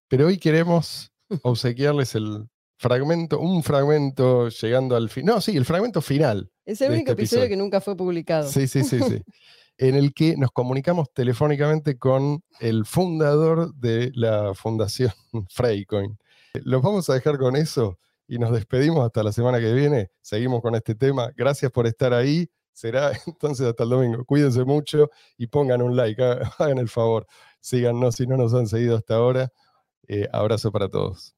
Pero 0.07 0.25
hoy 0.25 0.39
queremos 0.39 1.11
obsequiarles 1.43 2.15
el 2.15 2.49
fragmento, 2.79 3.39
un 3.39 3.61
fragmento 3.61 4.49
llegando 4.49 4.95
al 4.95 5.09
final. 5.09 5.35
No, 5.35 5.41
sí, 5.41 5.55
el 5.55 5.65
fragmento 5.65 6.01
final. 6.01 6.49
Es 6.65 6.81
el 6.81 6.91
único 6.91 7.11
este 7.11 7.23
episodio, 7.23 7.47
que 7.47 7.57
nunca 7.57 7.79
fue 7.79 7.95
publicado. 7.95 8.49
Sí, 8.49 8.67
sí, 8.67 8.83
sí, 8.83 8.99
sí. 8.99 9.21
en 9.77 9.95
el 9.95 10.13
que 10.13 10.35
nos 10.37 10.51
comunicamos 10.51 11.13
telefónicamente 11.13 11.97
con 11.97 12.43
el 12.59 12.85
fundador 12.85 13.73
de 13.75 14.11
la 14.15 14.53
fundación 14.53 15.11
Freycoin. 15.49 16.17
Los 16.63 16.81
vamos 16.81 17.09
a 17.09 17.13
dejar 17.13 17.37
con 17.37 17.55
eso 17.55 17.99
y 18.27 18.39
nos 18.39 18.51
despedimos 18.51 19.05
hasta 19.05 19.23
la 19.23 19.31
semana 19.31 19.59
que 19.59 19.73
viene. 19.73 20.09
Seguimos 20.21 20.61
con 20.61 20.75
este 20.75 20.95
tema. 20.95 21.31
Gracias 21.35 21.71
por 21.71 21.85
estar 21.85 22.13
ahí. 22.13 22.49
Será 22.73 23.11
entonces 23.27 23.67
hasta 23.67 23.83
el 23.83 23.89
domingo. 23.89 24.25
Cuídense 24.25 24.63
mucho 24.63 25.09
y 25.37 25.47
pongan 25.47 25.81
un 25.81 25.95
like. 25.95 26.21
Hagan 26.57 26.77
el 26.79 26.89
favor. 26.89 27.27
Síganos 27.59 28.15
si 28.15 28.25
no 28.25 28.37
nos 28.37 28.53
han 28.53 28.67
seguido 28.67 28.97
hasta 28.97 29.15
ahora. 29.15 29.51
Eh, 30.07 30.27
abrazo 30.31 30.71
para 30.71 30.89
todos. 30.89 31.34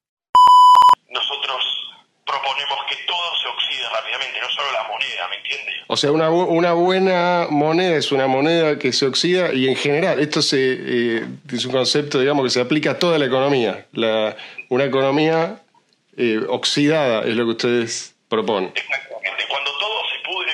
O 5.88 5.96
sea, 5.96 6.12
una, 6.12 6.30
una, 6.30 6.74
buena 6.74 7.48
moneda 7.50 7.96
es 7.96 8.12
una 8.12 8.28
moneda 8.28 8.78
que 8.78 8.92
se 8.92 9.06
oxida 9.06 9.54
y 9.54 9.68
en 9.70 9.76
general, 9.76 10.20
esto 10.20 10.42
se, 10.42 10.58
eh, 10.60 11.26
es 11.52 11.66
un 11.66 11.72
concepto, 11.72 12.20
digamos, 12.20 12.44
que 12.44 12.50
se 12.50 12.60
aplica 12.60 12.92
a 12.92 13.00
toda 13.00 13.18
la 13.18 13.26
economía. 13.26 13.86
La, 13.94 14.36
una 14.70 14.84
economía 14.84 15.62
eh, 16.18 16.40
oxidada 16.50 17.22
es 17.22 17.36
lo 17.36 17.46
que 17.46 17.52
ustedes 17.52 18.16
proponen. 18.28 18.74
Exactamente. 18.76 19.46
Cuando 19.48 19.72
todo 19.78 20.02
se 20.10 20.30
pudre 20.30 20.54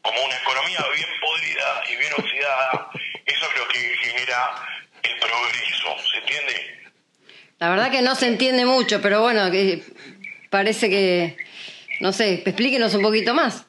como 0.00 0.24
una 0.24 0.36
economía 0.36 0.78
bien 0.94 1.08
podrida 1.20 1.82
y 1.92 1.96
bien 1.96 2.12
oxidada, 2.16 2.90
eso 3.26 3.46
es 3.46 3.58
lo 3.58 3.68
que 3.68 3.78
genera 3.78 4.54
el 5.02 5.18
progreso, 5.18 6.10
¿se 6.10 6.18
entiende? 6.18 6.82
La 7.58 7.70
verdad 7.70 7.90
que 7.90 8.02
no 8.02 8.14
se 8.14 8.26
entiende 8.26 8.64
mucho, 8.64 9.00
pero 9.02 9.20
bueno, 9.20 9.50
que 9.50 9.82
parece 10.50 10.88
que, 10.90 11.36
no 12.00 12.12
sé, 12.12 12.42
explíquenos 12.44 12.94
un 12.94 13.02
poquito 13.02 13.34
más. 13.34 13.66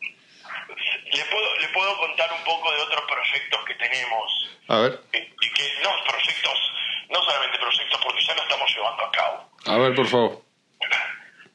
Le 1.11 1.25
puedo, 1.25 1.59
le 1.59 1.67
puedo 1.69 1.97
contar 1.97 2.29
un 2.33 2.43
poco 2.43 2.71
de 2.71 2.81
otros 2.81 3.03
proyectos 3.07 3.59
que 3.65 3.75
tenemos. 3.75 4.49
A 4.73 4.79
ver. 4.79 4.99
Y 5.13 5.49
que 5.53 5.73
no 5.83 5.91
proyectos, 6.07 6.71
no 7.09 7.21
solamente 7.23 7.59
proyectos, 7.59 8.01
porque 8.03 8.23
ya 8.25 8.33
lo 8.33 8.41
estamos 8.41 8.75
llevando 8.75 9.05
a 9.05 9.11
cabo. 9.11 9.49
A 9.67 9.77
ver, 9.77 9.95
por 9.95 10.07
favor. 10.07 10.41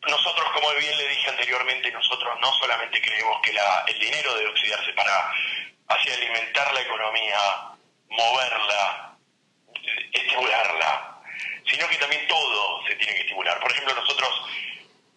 Nosotros, 0.08 0.46
como 0.54 0.72
bien 0.78 0.96
le 0.96 1.08
dije 1.08 1.28
anteriormente, 1.28 1.90
nosotros 1.90 2.38
no 2.40 2.52
solamente 2.54 3.00
creemos 3.00 3.40
que 3.42 3.52
la, 3.52 3.84
el 3.88 3.98
dinero 3.98 4.34
debe 4.34 4.50
oxidarse 4.50 4.92
para 4.92 5.32
hacia 5.88 6.14
alimentar 6.14 6.72
la 6.72 6.80
economía, 6.80 7.38
moverla, 8.08 9.16
estimularla, 10.12 11.20
sino 11.66 11.88
que 11.88 11.96
también 11.96 12.26
todo 12.28 12.86
se 12.86 12.94
tiene 12.94 13.14
que 13.14 13.20
estimular. 13.22 13.58
Por 13.60 13.72
ejemplo, 13.72 13.94
nosotros 13.94 14.30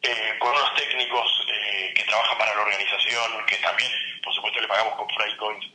eh, 0.02 0.36
con 0.40 0.50
unos 0.50 0.74
técnicos 0.76 1.46
eh, 1.48 1.94
que 1.96 2.04
trabajan 2.04 2.38
para 2.38 2.56
la 2.56 2.62
organización, 2.62 3.46
que 3.46 3.58
también, 3.58 3.92
por 4.24 4.34
supuesto, 4.34 4.60
le 4.60 4.68
pagamos 4.68 4.96
con 4.96 5.08
Freicoins, 5.10 5.66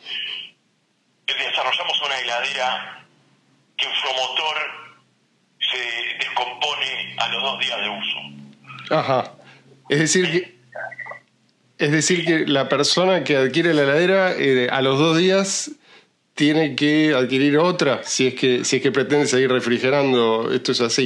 desarrollamos 1.34 2.00
una 2.04 2.18
heladera 2.20 3.04
que 3.76 3.86
su 3.86 4.12
motor 4.14 4.56
se 5.60 5.78
descompone 6.18 7.16
a 7.18 7.28
los 7.28 7.42
dos 7.42 7.60
días 7.60 7.78
de 7.80 7.88
uso. 7.88 8.94
Ajá. 8.94 9.32
Es 9.88 9.98
decir 9.98 10.30
que... 10.30 10.56
Es 11.78 11.92
decir, 11.92 12.24
que 12.24 12.46
la 12.46 12.70
persona 12.70 13.22
que 13.22 13.36
adquiere 13.36 13.74
la 13.74 13.82
heladera 13.82 14.34
a 14.74 14.80
los 14.80 14.98
dos 14.98 15.18
días 15.18 15.72
tiene 16.34 16.74
que 16.76 17.12
adquirir 17.14 17.58
otra 17.58 18.02
si 18.04 18.28
es 18.28 18.34
que 18.34 18.64
si 18.64 18.76
es 18.76 18.82
que 18.82 18.92
pretende 18.92 19.26
seguir 19.26 19.50
refrigerando. 19.50 20.52
Esto 20.52 20.72
es 20.72 20.80
así. 20.80 21.04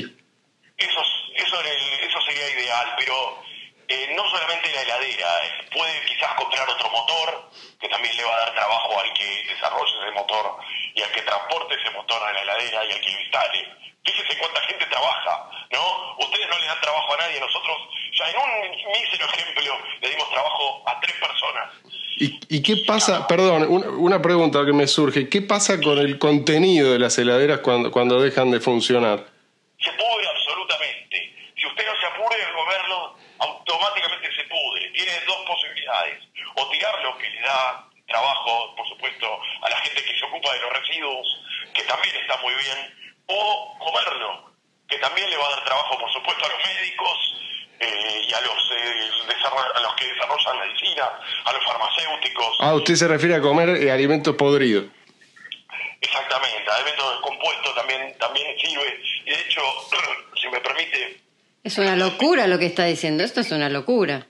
Eso, 0.77 1.01
eso, 1.35 1.57
eso 1.63 2.19
sería 2.27 2.51
ideal, 2.51 2.87
pero 2.99 3.43
eh, 3.89 4.13
no 4.15 4.29
solamente 4.29 4.71
la 4.73 4.83
heladera, 4.83 5.29
puede 5.73 6.05
quizás 6.07 6.35
comprar 6.35 6.69
otro 6.69 6.91
motor, 6.91 7.51
que 7.81 7.89
también 7.89 8.17
le 8.17 8.25
va 8.25 8.35
a 8.35 8.39
dar 8.39 8.55
trabajo 8.55 9.01
al 9.01 9.13
que 9.15 9.45
desarrolle 9.49 9.93
ese 10.03 10.11
motor 10.13 10.57
y 10.95 11.03
al 11.03 11.11
que 11.13 11.23
transporte 11.23 11.75
ese 11.75 11.90
motor 12.01 12.23
a 12.23 12.33
la 12.33 12.43
heladera 12.43 12.85
y 12.87 12.93
al 12.93 13.01
que 13.01 13.13
lo 13.13 13.21
instale. 13.21 13.69
Fíjese 14.05 14.39
cuánta 14.39 14.61
gente 14.63 14.87
trabaja, 14.87 15.51
¿no? 15.71 16.17
Ustedes 16.19 16.49
no 16.49 16.59
le 16.59 16.67
dan 16.67 16.81
trabajo 16.81 17.15
a 17.15 17.17
nadie, 17.19 17.39
nosotros 17.39 17.77
ya 18.19 18.31
en 18.31 18.37
un 18.37 18.93
mísero 18.93 19.27
ejemplo 19.27 19.79
le 20.01 20.09
dimos 20.09 20.31
trabajo 20.31 20.83
a 20.87 20.99
tres 21.01 21.15
personas 21.17 21.71
¿Y, 22.23 22.63
qué 22.63 22.85
pasa? 22.87 23.27
Perdón, 23.27 23.65
una 23.97 24.21
pregunta 24.21 24.63
que 24.67 24.75
me 24.75 24.87
surge. 24.87 25.31
¿Qué 25.31 25.41
pasa 25.41 25.81
con 25.81 25.99
el 25.99 26.19
contenido 26.19 26.93
de 26.93 26.99
las 26.99 27.17
heladeras 27.17 27.61
cuando, 27.61 27.91
cuando 27.91 28.21
dejan 28.21 28.51
de 28.51 28.61
funcionar? 28.61 29.25
Se 29.81 29.91
pudre 29.93 30.29
absolutamente. 30.29 31.17
Si 31.57 31.67
usted 31.67 31.87
no 31.87 31.97
se 31.99 32.07
apure 32.07 32.37
en 32.37 32.55
moverlo, 32.55 33.17
automáticamente 33.39 34.29
se 34.37 34.45
pudre. 34.45 34.91
Tiene 34.91 35.13
dos 35.27 35.39
posibilidades. 35.47 36.21
O 36.57 36.69
tirar 36.69 37.03
lo 37.03 37.17
que 37.17 37.31
le 37.31 37.41
da 37.41 37.89
trabajo, 38.07 38.77
por 38.77 38.87
supuesto, 38.87 39.41
a 39.63 39.71
la 39.71 39.77
gente 39.81 40.05
que 40.05 40.19
se 40.19 40.25
ocupa 40.27 40.53
de 40.53 40.61
los 40.61 40.73
residuos, 40.75 41.27
que 41.75 41.83
también 41.85 42.15
está 42.17 42.37
muy 42.39 42.55
bien, 42.55 42.79
o 43.27 43.79
comerlo, 43.79 44.53
que 44.89 44.99
también 44.99 45.31
le 45.31 45.37
va 45.37 45.47
a 45.47 45.51
dar 45.51 45.65
trabajo, 45.65 45.99
por 45.99 46.13
supuesto, 46.13 46.45
a 46.45 46.49
los 46.49 46.59
médicos 46.67 47.19
eh, 47.79 48.27
y 48.29 48.33
a 48.35 48.41
los, 48.41 48.71
eh, 48.77 49.11
a 49.75 49.81
los 49.81 49.95
que 49.95 50.07
desarrollan 50.07 50.59
medicina, 50.59 51.11
a 51.45 51.53
los 51.53 51.65
farmacéuticos. 51.65 52.57
Ah, 52.61 52.75
usted 52.75 52.95
se 52.95 53.09
refiere 53.09 53.37
a 53.37 53.41
comer 53.41 53.71
eh, 53.71 53.91
alimentos 53.91 54.35
podridos. 54.37 54.87
Exactamente, 56.01 56.71
alimentos 56.71 57.13
descompuestos 57.13 57.75
también, 57.75 58.19
también 58.19 58.59
sirve. 58.59 59.01
Y 59.25 59.31
de 59.31 59.41
hecho, 59.41 59.63
si 60.41 60.49
me 60.49 60.61
permite... 60.61 61.21
Es 61.63 61.79
una 61.79 61.95
locura 61.95 62.47
lo 62.47 62.59
que 62.59 62.67
está 62.67 62.85
diciendo, 62.85 63.23
esto 63.23 63.41
es 63.41 63.51
una 63.51 63.69
locura. 63.69 64.27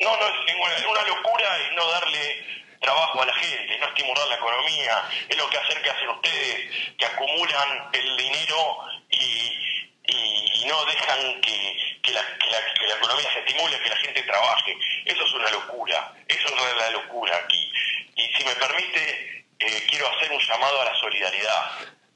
No, 0.00 0.16
no 0.16 0.26
es 0.26 0.34
ninguna, 0.46 0.74
una 0.90 1.02
locura 1.06 1.58
es 1.58 1.76
no 1.76 1.86
darle 1.88 2.41
trabajo 2.82 3.22
a 3.22 3.26
la 3.26 3.34
gente, 3.34 3.78
no 3.78 3.86
estimular 3.86 4.28
la 4.28 4.34
economía, 4.34 5.02
es 5.28 5.36
lo 5.36 5.48
que 5.48 5.58
hacer 5.58 5.80
que 5.80 5.90
hacen 5.90 6.08
ustedes, 6.08 6.94
que 6.98 7.06
acumulan 7.06 7.88
el 7.92 8.16
dinero 8.16 8.78
y, 9.10 9.88
y, 10.04 10.64
no 10.66 10.84
dejan 10.84 11.40
que, 11.40 11.98
que, 12.02 12.12
la, 12.12 12.20
que, 12.38 12.86
la, 12.86 12.94
economía 12.94 13.32
se 13.32 13.40
estimule, 13.40 13.80
que 13.80 13.88
la 13.88 13.96
gente 13.96 14.22
trabaje. 14.22 14.76
Eso 15.04 15.24
es 15.24 15.32
una 15.32 15.50
locura, 15.50 16.14
eso 16.28 16.48
es 16.48 16.76
la 16.76 16.90
locura 16.90 17.36
aquí. 17.36 17.72
Y 18.16 18.32
si 18.34 18.44
me 18.44 18.54
permite, 18.56 19.46
eh, 19.58 19.86
quiero 19.88 20.08
hacer 20.08 20.30
un 20.32 20.40
llamado 20.40 20.80
a 20.80 20.84
la 20.84 20.94
solidaridad. 21.00 21.70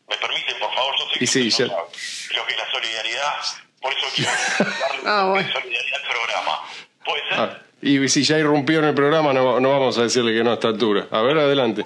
¿Me 0.08 0.16
permiten, 0.16 0.58
por 0.58 0.74
favor? 0.74 0.94
Yo 0.98 1.08
sé 1.08 1.18
que 1.18 1.26
sí, 1.26 1.50
lo 1.62 2.46
que 2.46 2.52
es 2.52 2.58
la 2.58 2.70
solidaridad, 2.70 3.34
por 3.80 3.92
eso 3.92 4.06
quiero 4.14 4.30
darle 4.30 5.02
ah, 5.04 5.52
solidaridad 5.52 6.00
al 6.00 6.08
programa. 6.08 6.62
¿Puede 7.04 7.28
ser? 7.28 7.38
Ah, 7.38 7.65
y 7.82 8.08
si 8.08 8.24
ya 8.24 8.38
irrumpió 8.38 8.78
en 8.78 8.86
el 8.86 8.94
programa, 8.94 9.32
no, 9.32 9.60
no 9.60 9.70
vamos 9.70 9.98
a 9.98 10.02
decirle 10.02 10.34
que 10.34 10.42
no 10.42 10.50
a 10.50 10.54
esta 10.54 10.68
altura. 10.68 11.06
A 11.10 11.22
ver, 11.22 11.38
adelante. 11.38 11.84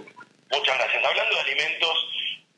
Muchas 0.51 0.77
gracias. 0.79 1.05
Hablando 1.05 1.35
de 1.37 1.41
alimentos, 1.43 2.11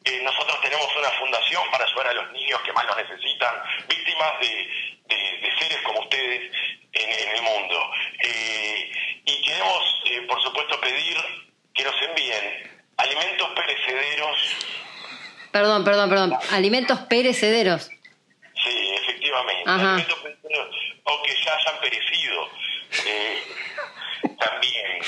eh, 0.04 0.20
nosotros 0.24 0.60
tenemos 0.62 0.88
una 0.96 1.10
fundación 1.10 1.62
para 1.70 1.84
ayudar 1.84 2.08
a 2.08 2.12
los 2.14 2.32
niños 2.32 2.60
que 2.62 2.72
más 2.72 2.86
lo 2.86 2.96
necesitan, 2.96 3.54
víctimas 3.88 4.40
de, 4.40 4.68
seres 5.58 5.78
como 5.84 6.00
ustedes 6.00 6.50
en, 6.92 7.36
el 7.36 7.42
mundo. 7.42 7.90
Eh, 8.22 8.92
y 9.26 9.42
queremos, 9.42 10.02
eh, 10.06 10.22
por 10.22 10.42
supuesto, 10.42 10.80
pedir 10.80 11.16
que 11.74 11.84
nos 11.84 11.94
envíen 12.02 12.84
alimentos 12.96 13.48
perecederos. 13.50 14.38
Perdón, 15.52 15.84
perdón, 15.84 16.08
perdón. 16.08 16.32
Alimentos 16.50 16.98
perecederos. 17.00 17.90
Sí, 18.64 18.94
efectivamente. 19.02 19.70
Alimentos 19.70 20.18
perecederos 20.20 20.76
o 21.04 21.22
que 21.22 21.34
ya 21.44 21.56
hayan 21.56 21.80
perecido. 21.80 22.48
también 24.38 25.02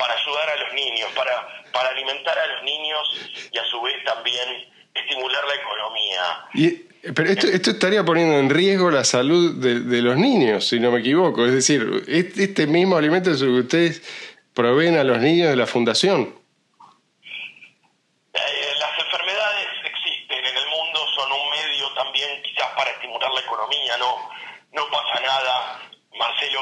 para 0.00 0.14
ayudar 0.14 0.48
a 0.48 0.56
los 0.56 0.72
niños, 0.72 1.10
para, 1.14 1.62
para 1.72 1.90
alimentar 1.90 2.29
a 2.40 2.46
los 2.54 2.62
niños 2.64 3.30
y 3.52 3.58
a 3.58 3.64
su 3.64 3.80
vez 3.82 4.02
también 4.04 4.68
estimular 4.94 5.44
la 5.46 5.54
economía. 5.54 6.22
Y, 6.54 6.90
pero 7.14 7.30
esto, 7.30 7.46
esto 7.46 7.70
estaría 7.70 8.04
poniendo 8.04 8.38
en 8.38 8.50
riesgo 8.50 8.90
la 8.90 9.04
salud 9.04 9.54
de, 9.56 10.02
los 10.02 10.16
niños, 10.16 10.68
si 10.68 10.78
no 10.78 10.90
me 10.90 11.00
equivoco. 11.00 11.46
Es 11.46 11.52
decir, 11.52 12.04
este, 12.06 12.66
mismo 12.66 12.96
alimento 12.96 13.30
es 13.30 13.40
el 13.40 13.48
que 13.48 13.60
ustedes 13.60 14.02
proveen 14.54 14.98
a 14.98 15.04
los 15.04 15.18
niños 15.18 15.48
de 15.48 15.56
la 15.56 15.66
fundación. 15.66 16.34
Eh, 18.34 18.74
las 18.78 18.98
enfermedades 18.98 19.68
existen 19.86 20.44
en 20.44 20.56
el 20.56 20.68
mundo, 20.68 21.00
son 21.16 21.32
un 21.32 21.50
medio 21.50 21.88
también 21.94 22.42
quizás 22.42 22.68
para 22.76 22.90
estimular 22.90 23.30
la 23.32 23.40
economía, 23.40 23.96
no, 23.96 24.28
no 24.72 24.90
pasa 24.90 25.20
nada. 25.20 25.80
Marcelo, 26.18 26.60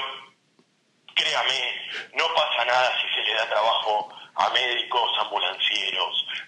créame, 1.17 1.75
no 2.15 2.25
pasa 2.37 2.65
nada 2.65 2.93
si 3.01 3.09
se 3.13 3.27
le 3.27 3.35
da 3.35 3.49
trabajo 3.49 4.09
a 4.37 4.51
médicos, 4.51 5.11
ambulancieros, 5.19 5.68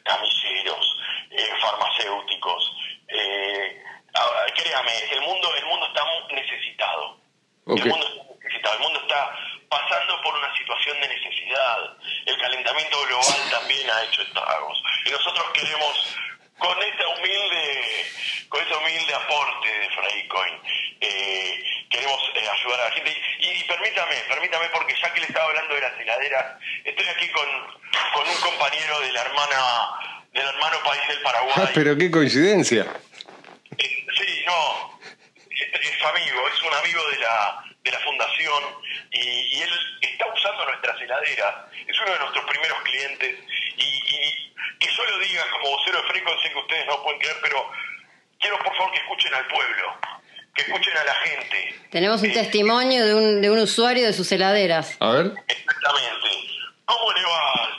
camilleros, 0.04 0.96
eh, 1.30 1.50
farmacéuticos. 1.60 2.76
Eh, 3.08 3.82
créame, 4.54 4.92
el 5.12 5.20
mundo, 5.22 5.54
el 5.56 5.66
mundo 5.66 5.86
está 5.86 6.02
necesitado. 6.34 7.20
El 7.66 7.84
mundo 7.86 8.06
está 8.06 8.34
necesitado. 8.34 8.74
El 8.76 8.80
mundo 8.82 9.00
está 9.00 9.36
pasando 9.68 10.20
por 10.22 10.34
una 10.34 10.56
situación 10.56 11.00
de 11.00 11.08
necesidad. 11.08 11.96
El 12.26 12.38
calentamiento 12.38 13.00
global 13.06 13.50
también 13.50 13.88
ha 13.90 14.02
hecho 14.04 14.22
estragos. 14.22 14.82
Y 15.06 15.10
nosotros 15.10 15.46
queremos 15.52 16.16
con 16.60 16.82
esta 16.82 17.08
humilde, 17.08 18.06
con 18.48 18.60
este 18.60 18.76
humilde 18.76 19.14
aporte 19.14 19.68
de 19.68 19.88
Freicoin, 19.90 20.60
eh, 21.00 21.64
queremos 21.88 22.20
eh, 22.34 22.48
ayudar 22.48 22.80
a 22.80 22.84
la 22.84 22.92
gente. 22.92 23.16
Y, 23.38 23.64
permítame, 23.64 24.16
permítame, 24.28 24.68
porque 24.68 24.94
ya 25.00 25.12
que 25.12 25.20
le 25.20 25.26
estaba 25.26 25.46
hablando 25.46 25.74
de 25.74 25.80
las 25.80 25.98
heladeras, 25.98 26.60
estoy 26.84 27.08
aquí 27.08 27.28
con, 27.30 27.48
con 28.12 28.28
un 28.28 28.40
compañero 28.60 29.00
de 29.00 29.12
la 29.12 29.22
hermana, 29.22 29.56
del 30.34 30.46
hermano 30.46 30.76
país 30.84 31.00
del 31.08 31.20
Paraguay. 31.22 31.54
Ah, 31.56 31.70
pero 31.74 31.96
qué 31.96 32.10
coincidencia. 32.10 32.86
Eh, 33.78 34.06
sí, 34.18 34.44
no, 34.46 35.00
es, 35.50 36.04
amigo, 36.04 36.48
es 36.48 36.62
un 36.62 36.74
amigo 36.74 37.00
de 37.10 37.18
la, 37.20 37.64
de 37.82 37.90
la 37.90 37.98
fundación 38.00 38.62
y, 39.12 39.62
él 39.62 39.70
está 40.02 40.26
usando 40.26 40.64
nuestras 40.66 41.00
heladeras, 41.00 41.54
es 41.86 42.00
uno 42.00 42.12
de 42.12 42.18
nuestros 42.18 42.44
primeros 42.44 42.78
clientes 42.82 43.38
y 43.76 44.52
que 44.78 44.88
yo 44.94 45.04
lo 45.04 45.18
diga 45.18 45.44
como 45.52 45.76
vocero 45.76 46.02
de 46.02 46.08
Freco, 46.08 46.30
sé 46.42 46.50
que 46.50 46.58
ustedes 46.58 46.86
no 46.86 47.02
pueden 47.02 47.18
creer, 47.20 47.36
pero 47.42 47.70
quiero 48.38 48.58
por 48.58 48.76
favor 48.76 48.92
que 48.92 48.98
escuchen 48.98 49.34
al 49.34 49.46
pueblo, 49.48 49.94
que 50.54 50.62
escuchen 50.62 50.96
a 50.96 51.04
la 51.04 51.14
gente. 51.14 51.80
Tenemos 51.90 52.22
un 52.22 52.32
testimonio 52.32 53.06
de 53.06 53.14
un, 53.14 53.40
de 53.40 53.50
un 53.50 53.58
usuario 53.58 54.06
de 54.06 54.12
sus 54.12 54.30
heladeras. 54.32 54.96
A 55.00 55.10
ver. 55.12 55.32
Exactamente. 55.48 56.28
¿Cómo 56.84 57.12
le 57.12 57.22
va, 57.22 57.70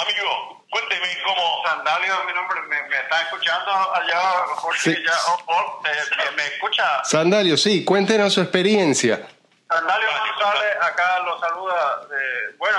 amigo? 0.00 0.64
Cuénteme 0.72 1.08
cómo... 1.22 1.62
Sandalio, 1.66 2.24
mi 2.24 2.32
nombre, 2.32 2.60
¿me, 2.62 2.88
me 2.88 2.96
está 2.96 3.22
escuchando 3.22 3.61
allá, 3.72 4.20
Jorge? 4.56 5.02
Ya, 5.04 5.12
oh, 5.28 5.38
oh, 5.46 5.82
¿me, 6.36 6.46
escucha? 6.46 7.04
Sandalio, 7.04 7.56
sí, 7.56 7.84
cuéntenos 7.84 8.32
su 8.32 8.40
experiencia. 8.40 9.26
Sandalio 9.68 10.08
González, 10.08 10.76
acá 10.82 11.18
lo 11.20 11.40
saluda. 11.40 12.08
bueno, 12.58 12.78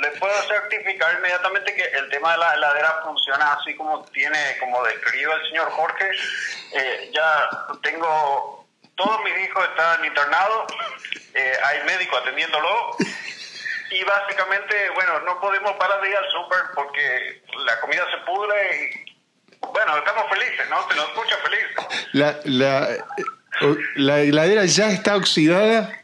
le 0.00 0.08
puedo 0.12 0.42
certificar 0.42 1.14
inmediatamente 1.18 1.74
que 1.74 1.82
el 1.82 2.08
tema 2.08 2.32
de 2.32 2.38
la 2.38 2.54
heladera 2.54 3.00
funciona 3.04 3.52
así 3.52 3.74
como 3.76 4.02
tiene, 4.06 4.56
como 4.58 4.82
describe 4.84 5.32
el 5.32 5.48
señor 5.48 5.70
Jorge. 5.72 6.10
Eh, 6.72 7.10
ya 7.12 7.48
tengo, 7.82 8.66
todos 8.94 9.22
mis 9.22 9.36
hijos 9.44 9.64
están 9.64 10.04
internados, 10.04 10.72
eh, 11.34 11.58
hay 11.64 11.82
médico 11.84 12.16
atendiéndolo 12.16 12.96
y 13.90 14.04
básicamente, 14.04 14.90
bueno, 14.90 15.20
no 15.20 15.40
podemos 15.40 15.72
parar 15.72 16.00
de 16.00 16.08
ir 16.08 16.16
al 16.16 16.30
súper 16.30 16.60
porque 16.74 17.42
la 17.66 17.80
comida 17.80 18.06
se 18.10 18.18
pudre 18.18 18.90
y, 19.06 19.09
bueno, 19.60 19.96
estamos 19.98 20.24
felices, 20.30 20.68
¿no? 20.68 20.88
Se 20.88 20.96
nos 20.96 21.08
escucha 21.08 21.36
felices. 21.38 22.08
La, 22.12 22.36
la, 22.44 22.90
eh, 22.92 23.76
la 23.96 24.20
heladera 24.20 24.64
ya 24.64 24.90
está 24.90 25.16
oxidada. 25.16 25.96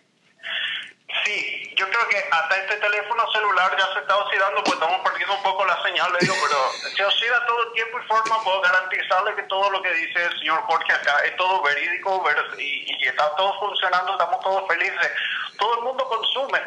Sí, 1.25 1.75
yo 1.77 1.89
creo 1.89 2.09
que 2.09 2.19
hasta 2.31 2.57
este 2.57 2.77
teléfono 2.77 3.31
celular 3.33 3.77
ya 3.79 3.93
se 3.95 4.01
está 4.01 4.17
oxidando, 4.17 4.63
pues 4.63 4.75
estamos 4.75 5.01
perdiendo 5.01 5.35
un 5.35 5.43
poco 5.43 5.65
la 5.65 5.83
señal, 5.83 6.13
le 6.13 6.19
digo, 6.21 6.35
pero 6.47 6.91
se 6.95 7.05
oxida 7.05 7.47
todo 7.47 7.67
el 7.67 7.73
tiempo 7.73 7.99
y 7.99 8.07
forma, 8.07 8.43
puedo 8.45 8.61
garantizarle 8.61 9.35
que 9.35 9.43
todo 9.45 9.71
lo 9.71 9.83
que 9.83 9.93
dice 9.93 10.25
el 10.25 10.39
señor 10.39 10.61
Jorge 10.63 10.93
acá 10.93 11.19
es 11.25 11.37
todo 11.37 11.63
verídico 11.63 12.25
y, 12.59 12.87
y 13.03 13.09
está 13.09 13.35
todo 13.37 13.59
funcionando, 13.59 14.13
estamos 14.13 14.41
todos 14.41 14.69
felices, 14.69 15.11
todo 15.59 15.79
el 15.79 15.85
mundo 15.85 16.09
consume. 16.09 16.61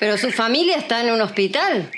Pero 0.00 0.18
su 0.18 0.30
familia 0.32 0.76
está 0.76 1.00
en 1.00 1.12
un 1.12 1.20
hospital. 1.22 1.90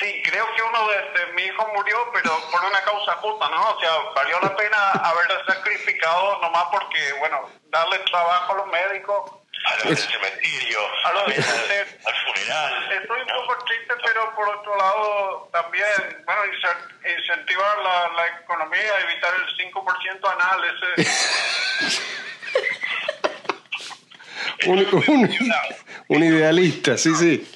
Sí, 0.00 0.22
creo 0.24 0.46
que 0.54 0.62
uno 0.62 0.88
de, 0.88 1.29
mi 1.29 1.29
hijo 1.60 1.72
murió, 1.74 1.96
pero 2.12 2.30
por 2.50 2.64
una 2.64 2.80
causa 2.82 3.12
justa, 3.16 3.48
¿no? 3.48 3.70
O 3.70 3.80
sea, 3.80 3.90
valió 4.14 4.40
la 4.40 4.56
pena 4.56 4.90
haberle 4.92 5.34
sacrificado 5.46 6.38
nomás 6.40 6.64
porque, 6.70 7.12
bueno, 7.18 7.48
darle 7.70 7.98
trabajo 8.10 8.52
a 8.52 8.56
los 8.56 8.66
médicos. 8.68 9.32
A 9.66 9.76
los 9.76 9.84
del 9.88 9.98
cementerio, 9.98 10.78
a 11.04 11.12
los 11.12 11.22
al 11.26 11.34
funeral. 11.34 12.92
Estoy 12.92 13.20
un 13.20 13.26
poco 13.26 13.64
triste, 13.66 13.94
pero 14.02 14.34
por 14.34 14.48
otro 14.48 14.74
lado 14.74 15.50
también, 15.52 16.24
bueno, 16.24 16.40
incentivar 16.46 17.78
la, 17.80 18.08
la 18.08 18.26
economía, 18.40 19.00
evitar 19.00 19.34
el 19.34 19.46
5% 19.72 20.32
anal, 20.32 20.64
ese... 20.64 21.10
un, 24.70 24.78
un, 24.78 25.54
un 26.08 26.24
idealista, 26.24 26.96
sí, 26.96 27.14
sí. 27.14 27.46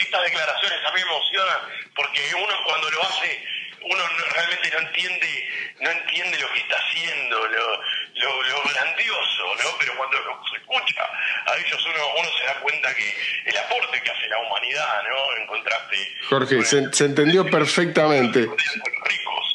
Estas 0.00 0.22
declaraciones 0.24 0.78
a 0.84 0.92
mí 0.92 1.00
me 1.00 1.02
emocionan 1.02 1.75
porque 1.96 2.20
uno 2.34 2.54
cuando 2.64 2.90
lo 2.90 3.02
hace, 3.02 3.42
uno 3.82 4.02
realmente 4.34 4.70
no 4.70 4.78
entiende, 4.80 5.48
no 5.80 5.90
entiende 5.90 6.38
lo 6.38 6.52
que 6.52 6.60
está 6.60 6.76
haciendo, 6.76 7.46
lo, 7.46 7.82
lo, 8.14 8.62
grandioso, 8.72 9.44
¿no? 9.62 9.70
Pero 9.78 9.96
cuando 9.96 10.16
se 10.50 10.56
escucha 10.56 11.02
a 11.46 11.56
ellos 11.56 11.86
uno, 11.86 12.04
uno 12.20 12.28
se 12.38 12.46
da 12.46 12.60
cuenta 12.60 12.94
que 12.94 13.14
el 13.46 13.56
aporte 13.56 14.02
que 14.02 14.10
hace 14.10 14.28
la 14.28 14.38
humanidad, 14.38 15.02
¿no? 15.08 15.40
En 15.40 15.46
contraste. 15.46 15.96
Jorge, 16.28 16.62
se, 16.64 16.92
se 16.92 17.04
entendió 17.04 17.48
perfectamente. 17.48 18.48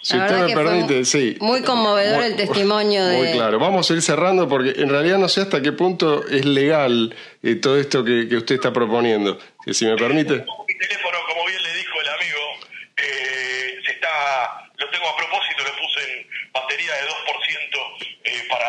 Si 0.01 0.17
usted 0.17 0.47
me 0.47 0.55
permite, 0.55 1.05
sí. 1.05 1.37
Muy 1.39 1.61
conmovedor 1.61 2.23
el 2.23 2.35
testimonio 2.35 3.05
de. 3.05 3.17
Muy 3.17 3.31
claro. 3.33 3.59
Vamos 3.59 3.89
a 3.89 3.93
ir 3.93 4.01
cerrando 4.01 4.47
porque 4.47 4.81
en 4.81 4.89
realidad 4.89 5.19
no 5.19 5.29
sé 5.29 5.41
hasta 5.41 5.61
qué 5.61 5.73
punto 5.73 6.27
es 6.27 6.43
legal 6.43 7.15
eh, 7.43 7.55
todo 7.55 7.77
esto 7.77 8.03
que, 8.03 8.27
que, 8.27 8.37
usted 8.37 8.55
está 8.55 8.73
proponiendo. 8.73 9.37
Si 9.71 9.85
me 9.85 9.95
permite. 9.95 10.43
Mi 10.67 10.77
teléfono, 10.77 11.17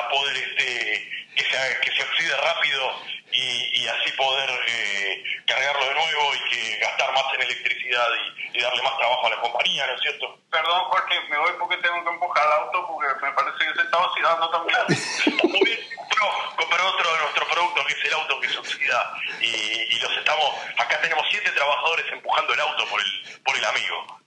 para 0.03 0.09
poder 0.09 0.36
este, 0.36 1.11
que, 1.36 1.44
se, 1.44 1.80
que 1.80 1.92
se 1.92 2.03
oxide 2.03 2.36
rápido 2.36 2.94
y, 3.30 3.82
y 3.82 3.88
así 3.88 4.12
poder 4.12 4.50
eh, 4.68 5.24
cargarlo 5.46 5.86
de 5.86 5.94
nuevo 5.94 6.34
y 6.34 6.50
que 6.50 6.76
gastar 6.78 7.12
más 7.12 7.24
en 7.34 7.42
electricidad 7.42 8.09
y, 8.14 8.59
y, 8.59 8.61
darle 8.61 8.82
más 8.82 8.96
trabajo 8.98 9.26
a 9.26 9.30
la 9.30 9.40
compañía, 9.40 9.86
¿no 9.86 9.94
es 9.94 10.00
cierto? 10.03 10.38
Perdón, 10.50 10.80
Jorge, 10.84 11.20
me 11.30 11.38
voy 11.38 11.53
porque 11.59 11.76
tengo 11.78 12.05
que 12.05 12.11
empujar 12.11 12.46
el 12.46 12.53
auto 12.53 12.86
porque 12.86 13.26
me 13.26 13.32
parece 13.32 13.59
que 13.59 13.74
se 13.74 13.82
está 13.82 13.98
oxidando 13.98 14.50
también. 14.50 14.78
Muy 15.50 15.61
bien, 15.64 15.80
compró, 16.57 16.88
otro 16.88 17.12
de 17.12 17.20
nuestros 17.20 17.48
productos 17.48 17.86
que 17.86 17.92
es 17.92 18.05
el 18.05 18.12
auto 18.14 18.40
que 18.40 18.48
se 18.48 18.59
oxida 18.59 19.14
y, 19.40 19.46
y, 19.46 20.00
los 20.00 20.16
estamos, 20.16 20.55
acá 20.78 21.00
tenemos 21.00 21.26
siete 21.30 21.50
trabajadores 21.53 22.07
empujando 22.12 22.53
el 22.53 22.61
auto 22.61 22.86
por 22.88 23.00
el, 23.00 23.40
por 23.42 23.57
el 23.57 23.64
amigo. 23.64 24.22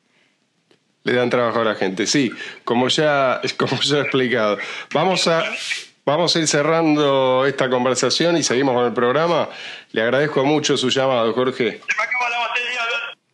Le 1.05 1.13
dan 1.13 1.29
trabajo 1.29 1.61
a 1.61 1.63
la 1.63 1.75
gente, 1.75 2.05
sí, 2.05 2.31
como 2.65 2.89
ya, 2.89 3.39
como 3.57 3.79
ya 3.81 3.99
he 3.99 4.01
explicado. 4.01 4.57
Vamos 4.93 5.27
a 5.27 5.43
Vamos 6.05 6.35
a 6.35 6.39
ir 6.39 6.47
cerrando 6.47 7.47
esta 7.47 7.67
conversación 7.67 8.37
y 8.37 8.43
seguimos 8.43 8.75
con 8.75 8.85
el 8.85 8.93
programa. 8.93 9.49
Le 9.91 10.03
agradezco 10.03 10.45
mucho 10.45 10.77
su 10.77 10.91
llamado, 10.91 11.33
Jorge. 11.33 11.81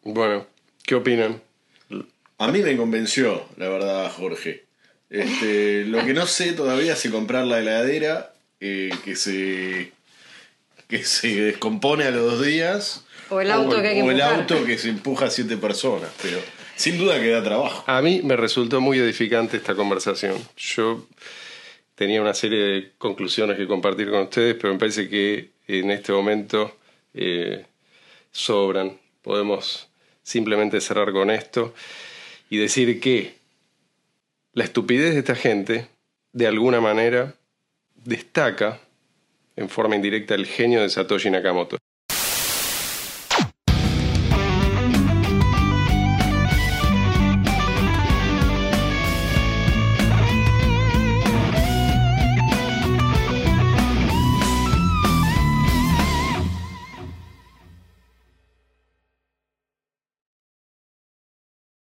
Bueno, 0.03 0.47
¿qué 0.85 0.95
opinan? 0.95 1.41
A 2.37 2.47
mí 2.47 2.61
me 2.61 2.77
convenció, 2.77 3.45
la 3.57 3.67
verdad, 3.67 4.09
Jorge. 4.13 4.63
Este, 5.09 5.83
lo 5.83 6.05
que 6.05 6.13
no 6.13 6.25
sé 6.25 6.53
todavía 6.53 6.93
es 6.93 6.99
si 6.99 7.09
comprar 7.09 7.45
la 7.45 7.59
heladera 7.59 8.31
eh, 8.61 8.91
que 9.03 9.17
se 9.17 9.91
que 10.87 11.03
se 11.03 11.41
descompone 11.41 12.05
a 12.05 12.11
los 12.11 12.31
dos 12.31 12.45
días 12.45 13.05
o 13.29 13.41
el 13.41 13.51
auto, 13.51 13.81
que, 13.81 14.01
o 14.01 14.11
el 14.11 14.21
auto 14.21 14.63
que 14.63 14.77
se 14.77 14.89
empuja 14.89 15.25
a 15.25 15.29
siete 15.29 15.57
personas, 15.57 16.09
pero 16.21 16.39
sin 16.81 16.97
duda 16.97 17.19
que 17.19 17.29
da 17.29 17.43
trabajo. 17.43 17.83
A 17.85 18.01
mí 18.01 18.21
me 18.23 18.35
resultó 18.35 18.81
muy 18.81 18.97
edificante 18.97 19.57
esta 19.57 19.75
conversación. 19.75 20.35
Yo 20.57 21.05
tenía 21.93 22.19
una 22.21 22.33
serie 22.33 22.59
de 22.59 22.91
conclusiones 22.97 23.55
que 23.55 23.67
compartir 23.67 24.09
con 24.09 24.21
ustedes, 24.21 24.55
pero 24.55 24.73
me 24.73 24.79
parece 24.79 25.07
que 25.07 25.51
en 25.67 25.91
este 25.91 26.11
momento 26.11 26.75
eh, 27.13 27.65
sobran. 28.31 28.97
Podemos 29.21 29.89
simplemente 30.23 30.81
cerrar 30.81 31.11
con 31.11 31.29
esto 31.29 31.75
y 32.49 32.57
decir 32.57 32.99
que 32.99 33.35
la 34.53 34.63
estupidez 34.63 35.13
de 35.13 35.19
esta 35.19 35.35
gente, 35.35 35.87
de 36.33 36.47
alguna 36.47 36.81
manera, 36.81 37.35
destaca 37.93 38.79
en 39.55 39.69
forma 39.69 39.95
indirecta 39.95 40.33
el 40.33 40.47
genio 40.47 40.81
de 40.81 40.89
Satoshi 40.89 41.29
Nakamoto. 41.29 41.77